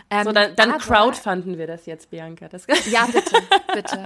[0.09, 2.47] Ähm, so, dann, dann crowdfunden wir das jetzt, Bianca.
[2.47, 3.35] Das ja, bitte,
[3.73, 3.96] bitte.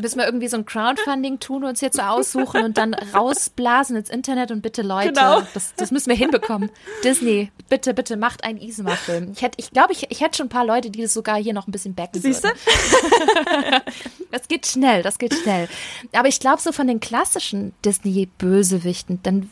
[0.00, 4.10] Müssen wir irgendwie so ein Crowdfunding tun, uns jetzt so aussuchen und dann rausblasen ins
[4.10, 5.42] Internet und bitte Leute, genau.
[5.54, 6.70] das, das müssen wir hinbekommen.
[7.02, 9.32] Disney, bitte, bitte macht einen Isma-Film.
[9.34, 11.66] Ich ich glaube, ich, ich hätte schon ein paar Leute, die das sogar hier noch
[11.66, 12.48] ein bisschen backen Siehst du?
[14.30, 15.68] das geht schnell, das geht schnell schnell.
[16.12, 19.50] Aber ich glaube, so von den klassischen Disney-Bösewichten, dann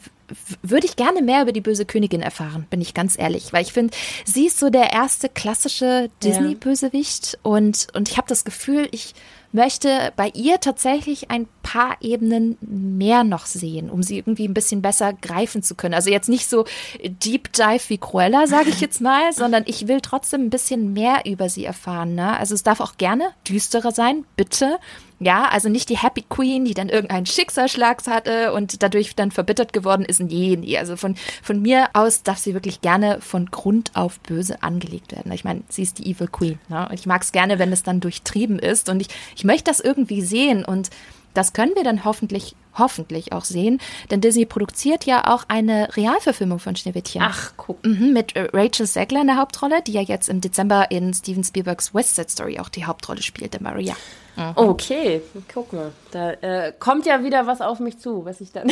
[0.62, 3.72] würde ich gerne mehr über die böse Königin erfahren, bin ich ganz ehrlich, weil ich
[3.72, 9.14] finde, sie ist so der erste klassische Disney-Bösewicht und, und ich habe das Gefühl, ich
[9.56, 14.82] möchte bei ihr tatsächlich ein paar Ebenen mehr noch sehen, um sie irgendwie ein bisschen
[14.82, 15.94] besser greifen zu können.
[15.94, 16.64] Also jetzt nicht so
[17.02, 21.22] Deep Dive wie Cruella, sage ich jetzt mal, sondern ich will trotzdem ein bisschen mehr
[21.26, 22.14] über sie erfahren.
[22.14, 22.36] Ne?
[22.38, 24.78] Also es darf auch gerne düsterer sein, bitte.
[25.18, 29.72] Ja, also nicht die Happy Queen, die dann irgendeinen Schicksalsschlag hatte und dadurch dann verbittert
[29.72, 30.20] geworden ist.
[30.20, 30.76] Nee, nee.
[30.76, 35.32] Also von, von mir aus darf sie wirklich gerne von Grund auf böse angelegt werden.
[35.32, 36.58] Ich meine, sie ist die Evil Queen.
[36.68, 36.86] Ne?
[36.88, 38.90] Und ich mag es gerne, wenn es dann durchtrieben ist.
[38.90, 40.64] Und ich, ich möchte das irgendwie sehen.
[40.66, 40.90] Und
[41.32, 43.80] das können wir dann hoffentlich hoffentlich auch sehen,
[44.10, 47.22] denn Disney produziert ja auch eine Realverfilmung von Schneewittchen.
[47.22, 47.82] Ach, guck.
[47.84, 51.42] Mhm, mit äh, Rachel Zegler in der Hauptrolle, die ja jetzt im Dezember in Steven
[51.42, 53.96] Spielbergs West Side Story auch die Hauptrolle spielte, Maria.
[54.36, 54.52] Mhm.
[54.54, 55.22] Okay,
[55.52, 55.92] guck mal.
[56.10, 58.70] Da äh, kommt ja wieder was auf mich zu, was ich dann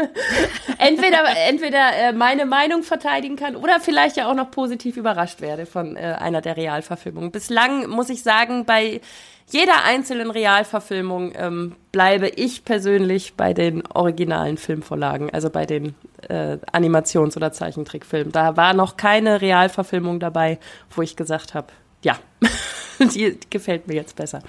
[0.78, 5.66] entweder, entweder äh, meine Meinung verteidigen kann oder vielleicht ja auch noch positiv überrascht werde
[5.66, 7.30] von äh, einer der Realverfilmungen.
[7.30, 9.00] Bislang muss ich sagen, bei
[9.50, 15.94] jeder einzelnen Realverfilmung ähm, bleibe ich persönlich bei den originalen Filmvorlagen, also bei den
[16.28, 18.32] äh, Animations- oder Zeichentrickfilmen.
[18.32, 20.58] Da war noch keine Realverfilmung dabei,
[20.94, 21.68] wo ich gesagt habe,
[22.02, 22.18] ja,
[22.98, 24.42] die gefällt mir jetzt besser.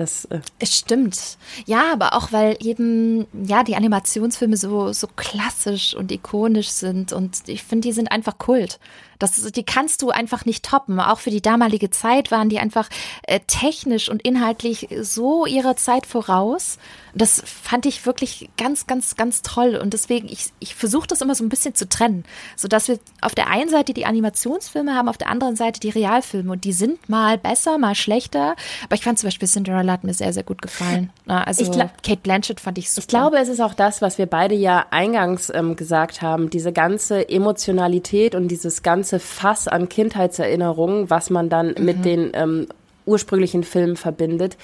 [0.00, 1.36] Das äh es stimmt.
[1.66, 7.48] Ja, aber auch weil eben ja die Animationsfilme so so klassisch und ikonisch sind und
[7.48, 8.78] ich finde, die sind einfach Kult.
[9.20, 10.98] Das, die kannst du einfach nicht toppen.
[10.98, 12.88] Auch für die damalige Zeit waren die einfach
[13.22, 16.78] äh, technisch und inhaltlich so ihrer Zeit voraus.
[17.14, 19.76] Das fand ich wirklich ganz, ganz, ganz toll.
[19.76, 22.24] Und deswegen, ich, ich versuche das immer so ein bisschen zu trennen,
[22.56, 26.50] sodass wir auf der einen Seite die Animationsfilme haben, auf der anderen Seite die Realfilme.
[26.50, 28.56] Und die sind mal besser, mal schlechter.
[28.84, 31.10] Aber ich fand zum Beispiel Cinderella hat mir sehr, sehr gut gefallen.
[31.26, 33.00] Also Kate Blanchett fand ich super.
[33.02, 36.48] Ich glaube, es ist auch das, was wir beide ja eingangs ähm, gesagt haben.
[36.50, 41.84] Diese ganze Emotionalität und dieses ganze ganze Fass an Kindheitserinnerungen, was man dann mhm.
[41.84, 42.66] mit den ähm,
[43.06, 44.56] ursprünglichen Filmen verbindet,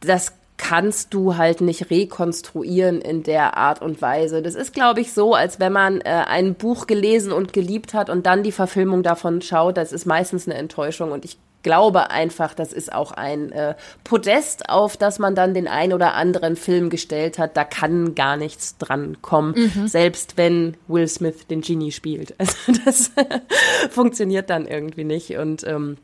[0.00, 4.40] das kannst du halt nicht rekonstruieren in der Art und Weise.
[4.42, 8.08] Das ist, glaube ich, so, als wenn man äh, ein Buch gelesen und geliebt hat
[8.08, 9.76] und dann die Verfilmung davon schaut.
[9.76, 13.74] Das ist meistens eine Enttäuschung und ich glaube einfach, das ist auch ein äh,
[14.04, 17.56] Podest, auf das man dann den ein oder anderen Film gestellt hat.
[17.56, 19.88] Da kann gar nichts dran kommen, mhm.
[19.88, 22.34] selbst wenn Will Smith den Genie spielt.
[22.42, 23.12] Also das
[23.90, 25.96] funktioniert dann irgendwie nicht und ähm,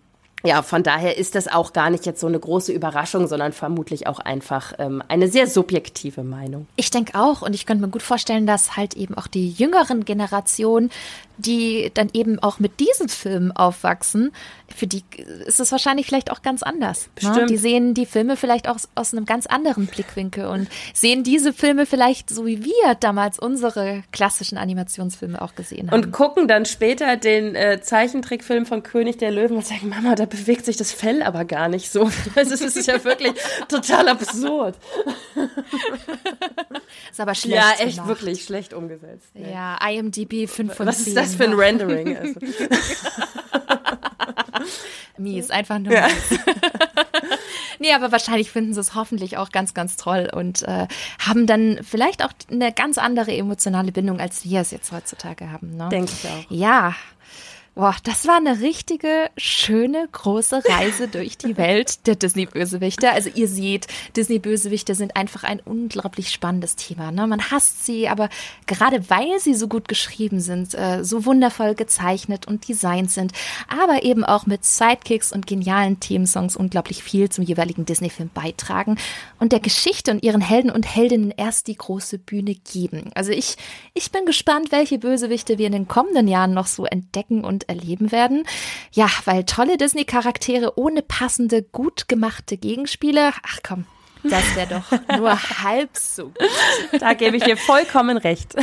[0.45, 4.07] ja, von daher ist das auch gar nicht jetzt so eine große Überraschung, sondern vermutlich
[4.07, 6.69] auch einfach ähm, eine sehr subjektive Meinung.
[6.77, 10.05] Ich denke auch und ich könnte mir gut vorstellen, dass halt eben auch die jüngeren
[10.05, 10.91] Generationen,
[11.39, 14.33] die dann eben auch mit diesen Filmen aufwachsen,
[14.75, 15.03] für die
[15.47, 17.07] ist es wahrscheinlich vielleicht auch ganz anders.
[17.07, 17.13] Ne?
[17.15, 17.51] Bestimmt.
[17.51, 21.87] Die sehen die Filme vielleicht auch aus einem ganz anderen Blickwinkel und sehen diese Filme
[21.87, 26.05] vielleicht so wie wir damals unsere klassischen Animationsfilme auch gesehen haben.
[26.05, 30.27] Und gucken dann später den äh, Zeichentrickfilm von König der Löwen und sagen, Mama, da
[30.27, 32.11] bewegt sich das Fell aber gar nicht so.
[32.35, 33.33] Also es ist ja wirklich
[33.69, 34.77] total absurd.
[37.11, 37.57] ist aber schlecht.
[37.57, 38.09] Ja, echt gemacht.
[38.09, 39.35] wirklich schlecht umgesetzt.
[39.35, 39.51] Ne?
[39.51, 41.07] Ja, IMDb 5 von Was 10.
[41.07, 42.17] Was ist das für ein Rendering?
[42.17, 42.41] Also.
[45.19, 46.09] mies, einfach nur ja.
[46.09, 46.41] mies.
[47.79, 50.87] nee, aber wahrscheinlich finden sie es hoffentlich auch ganz, ganz toll und äh,
[51.19, 55.77] haben dann vielleicht auch eine ganz andere emotionale Bindung, als wir es jetzt heutzutage haben.
[55.77, 55.89] Ne?
[55.91, 56.51] Denke ich auch.
[56.51, 56.95] Ja,
[57.79, 63.13] Boah, das war eine richtige, schöne, große Reise durch die Welt der Disney-Bösewichte.
[63.13, 63.87] Also ihr seht,
[64.17, 67.13] Disney-Bösewichte sind einfach ein unglaublich spannendes Thema.
[67.13, 67.29] Ne?
[67.29, 68.31] Man hasst sie, aber
[68.67, 73.31] gerade weil sie so gut geschrieben sind, äh, so wundervoll gezeichnet und designt sind,
[73.69, 78.97] aber eben auch mit Sidekicks und genialen Themensongs unglaublich viel zum jeweiligen Disney-Film beitragen
[79.39, 83.13] und der Geschichte und ihren Helden und Heldinnen erst die große Bühne geben.
[83.15, 83.55] Also ich,
[83.95, 88.11] ich bin gespannt, welche Bösewichte wir in den kommenden Jahren noch so entdecken und erleben
[88.13, 88.45] werden.
[88.93, 93.87] Ja, weil tolle Disney-Charaktere ohne passende, gut gemachte Gegenspiele, ach komm,
[94.25, 97.01] das wäre doch nur halb so gut.
[97.01, 98.55] Da gebe ich dir vollkommen recht.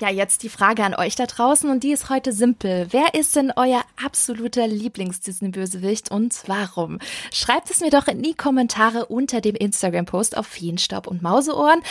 [0.00, 2.88] Ja, jetzt die Frage an euch da draußen und die ist heute simpel.
[2.90, 6.98] Wer ist denn euer absoluter Lieblings-Disney-Bösewicht und warum?
[7.32, 11.82] Schreibt es mir doch in die Kommentare unter dem Instagram-Post auf Feenstaub und Mauseohren.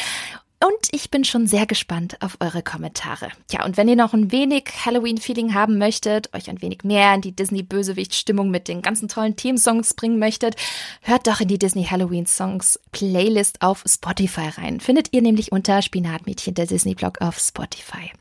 [0.64, 3.30] Und ich bin schon sehr gespannt auf eure Kommentare.
[3.50, 7.22] Ja, und wenn ihr noch ein wenig Halloween-Feeling haben möchtet, euch ein wenig mehr in
[7.22, 10.56] die Disney-Bösewicht-Stimmung mit den ganzen tollen Themensongs bringen möchtet,
[11.02, 14.80] hört doch in die Disney Halloween Songs Playlist auf Spotify rein.
[14.80, 18.12] Findet ihr nämlich unter Spinatmädchen der Disney-Blog auf Spotify.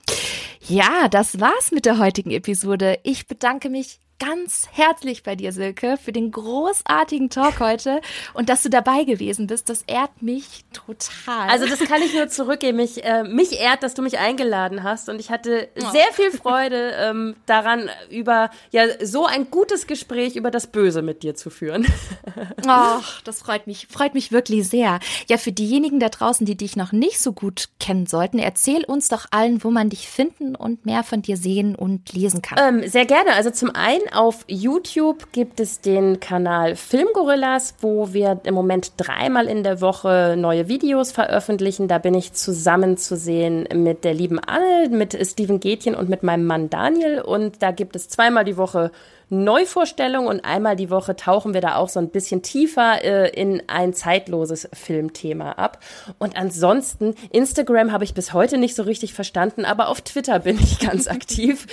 [0.66, 3.00] Ja, das war's mit der heutigen Episode.
[3.02, 8.00] Ich bedanke mich ganz herzlich bei dir, Silke, für den großartigen Talk heute
[8.34, 9.68] und dass du dabei gewesen bist.
[9.68, 11.48] Das ehrt mich total.
[11.48, 12.76] Also das kann ich nur zurückgeben.
[12.76, 15.90] Mich, äh, mich ehrt, dass du mich eingeladen hast und ich hatte oh.
[15.90, 21.22] sehr viel Freude ähm, daran, über ja so ein gutes Gespräch über das Böse mit
[21.22, 21.86] dir zu führen.
[22.66, 25.00] Ach, das freut mich, freut mich wirklich sehr.
[25.28, 29.08] Ja, für diejenigen da draußen, die dich noch nicht so gut kennen sollten, erzähl uns
[29.08, 32.58] doch allen, wo man dich finden und mehr von dir sehen und lesen kann.
[32.60, 33.32] Ähm, sehr gerne.
[33.32, 39.46] Also zum einen auf YouTube gibt es den Kanal Filmgorillas, wo wir im Moment dreimal
[39.46, 41.88] in der Woche neue Videos veröffentlichen.
[41.88, 46.22] Da bin ich zusammen zu sehen mit der lieben Anne, mit Steven Gätchen und mit
[46.22, 47.20] meinem Mann Daniel.
[47.20, 48.90] Und da gibt es zweimal die Woche
[49.30, 53.62] Neuvorstellung und einmal die Woche tauchen wir da auch so ein bisschen tiefer äh, in
[53.68, 55.78] ein zeitloses Filmthema ab.
[56.18, 60.58] Und ansonsten, Instagram habe ich bis heute nicht so richtig verstanden, aber auf Twitter bin
[60.58, 61.66] ich ganz aktiv.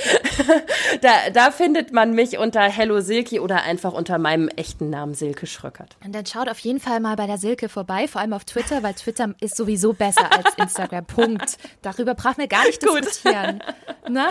[1.01, 5.47] da, da findet man mich unter Hello Silke oder einfach unter meinem echten Namen Silke
[5.47, 5.97] Schröckert.
[6.05, 8.84] Und dann schaut auf jeden Fall mal bei der Silke vorbei, vor allem auf Twitter,
[8.84, 11.05] weil Twitter ist sowieso besser als Instagram.
[11.07, 11.57] Punkt.
[11.81, 13.63] Darüber brauchen wir gar nicht diskutieren.
[14.07, 14.29] Na?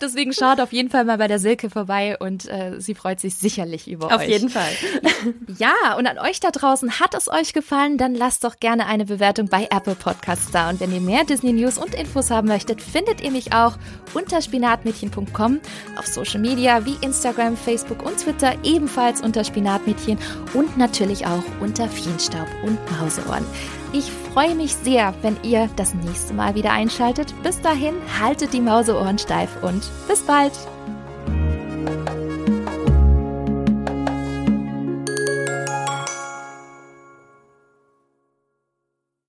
[0.00, 3.36] Deswegen schaut auf jeden Fall mal bei der Silke vorbei und äh, sie freut sich
[3.36, 4.18] sicherlich über auf euch.
[4.18, 4.70] Auf jeden Fall.
[5.58, 9.04] ja, und an euch da draußen, hat es euch gefallen, dann lasst doch gerne eine
[9.04, 10.70] Bewertung bei Apple Podcasts da.
[10.70, 13.76] Und wenn ihr mehr Disney News und Infos haben möchtet, findet ihr mich auch
[14.14, 15.60] unter spinatmädchen.com
[15.96, 20.18] auf Social Media wie Instagram, Facebook und Twitter ebenfalls unter Spinatmädchen
[20.54, 23.44] und natürlich auch unter Feenstaub und Mauseohren.
[23.92, 27.34] Ich freue mich sehr, wenn ihr das nächste Mal wieder einschaltet.
[27.42, 30.52] Bis dahin, haltet die Mauseohren steif und bis bald!
[31.28, 32.27] Thank you.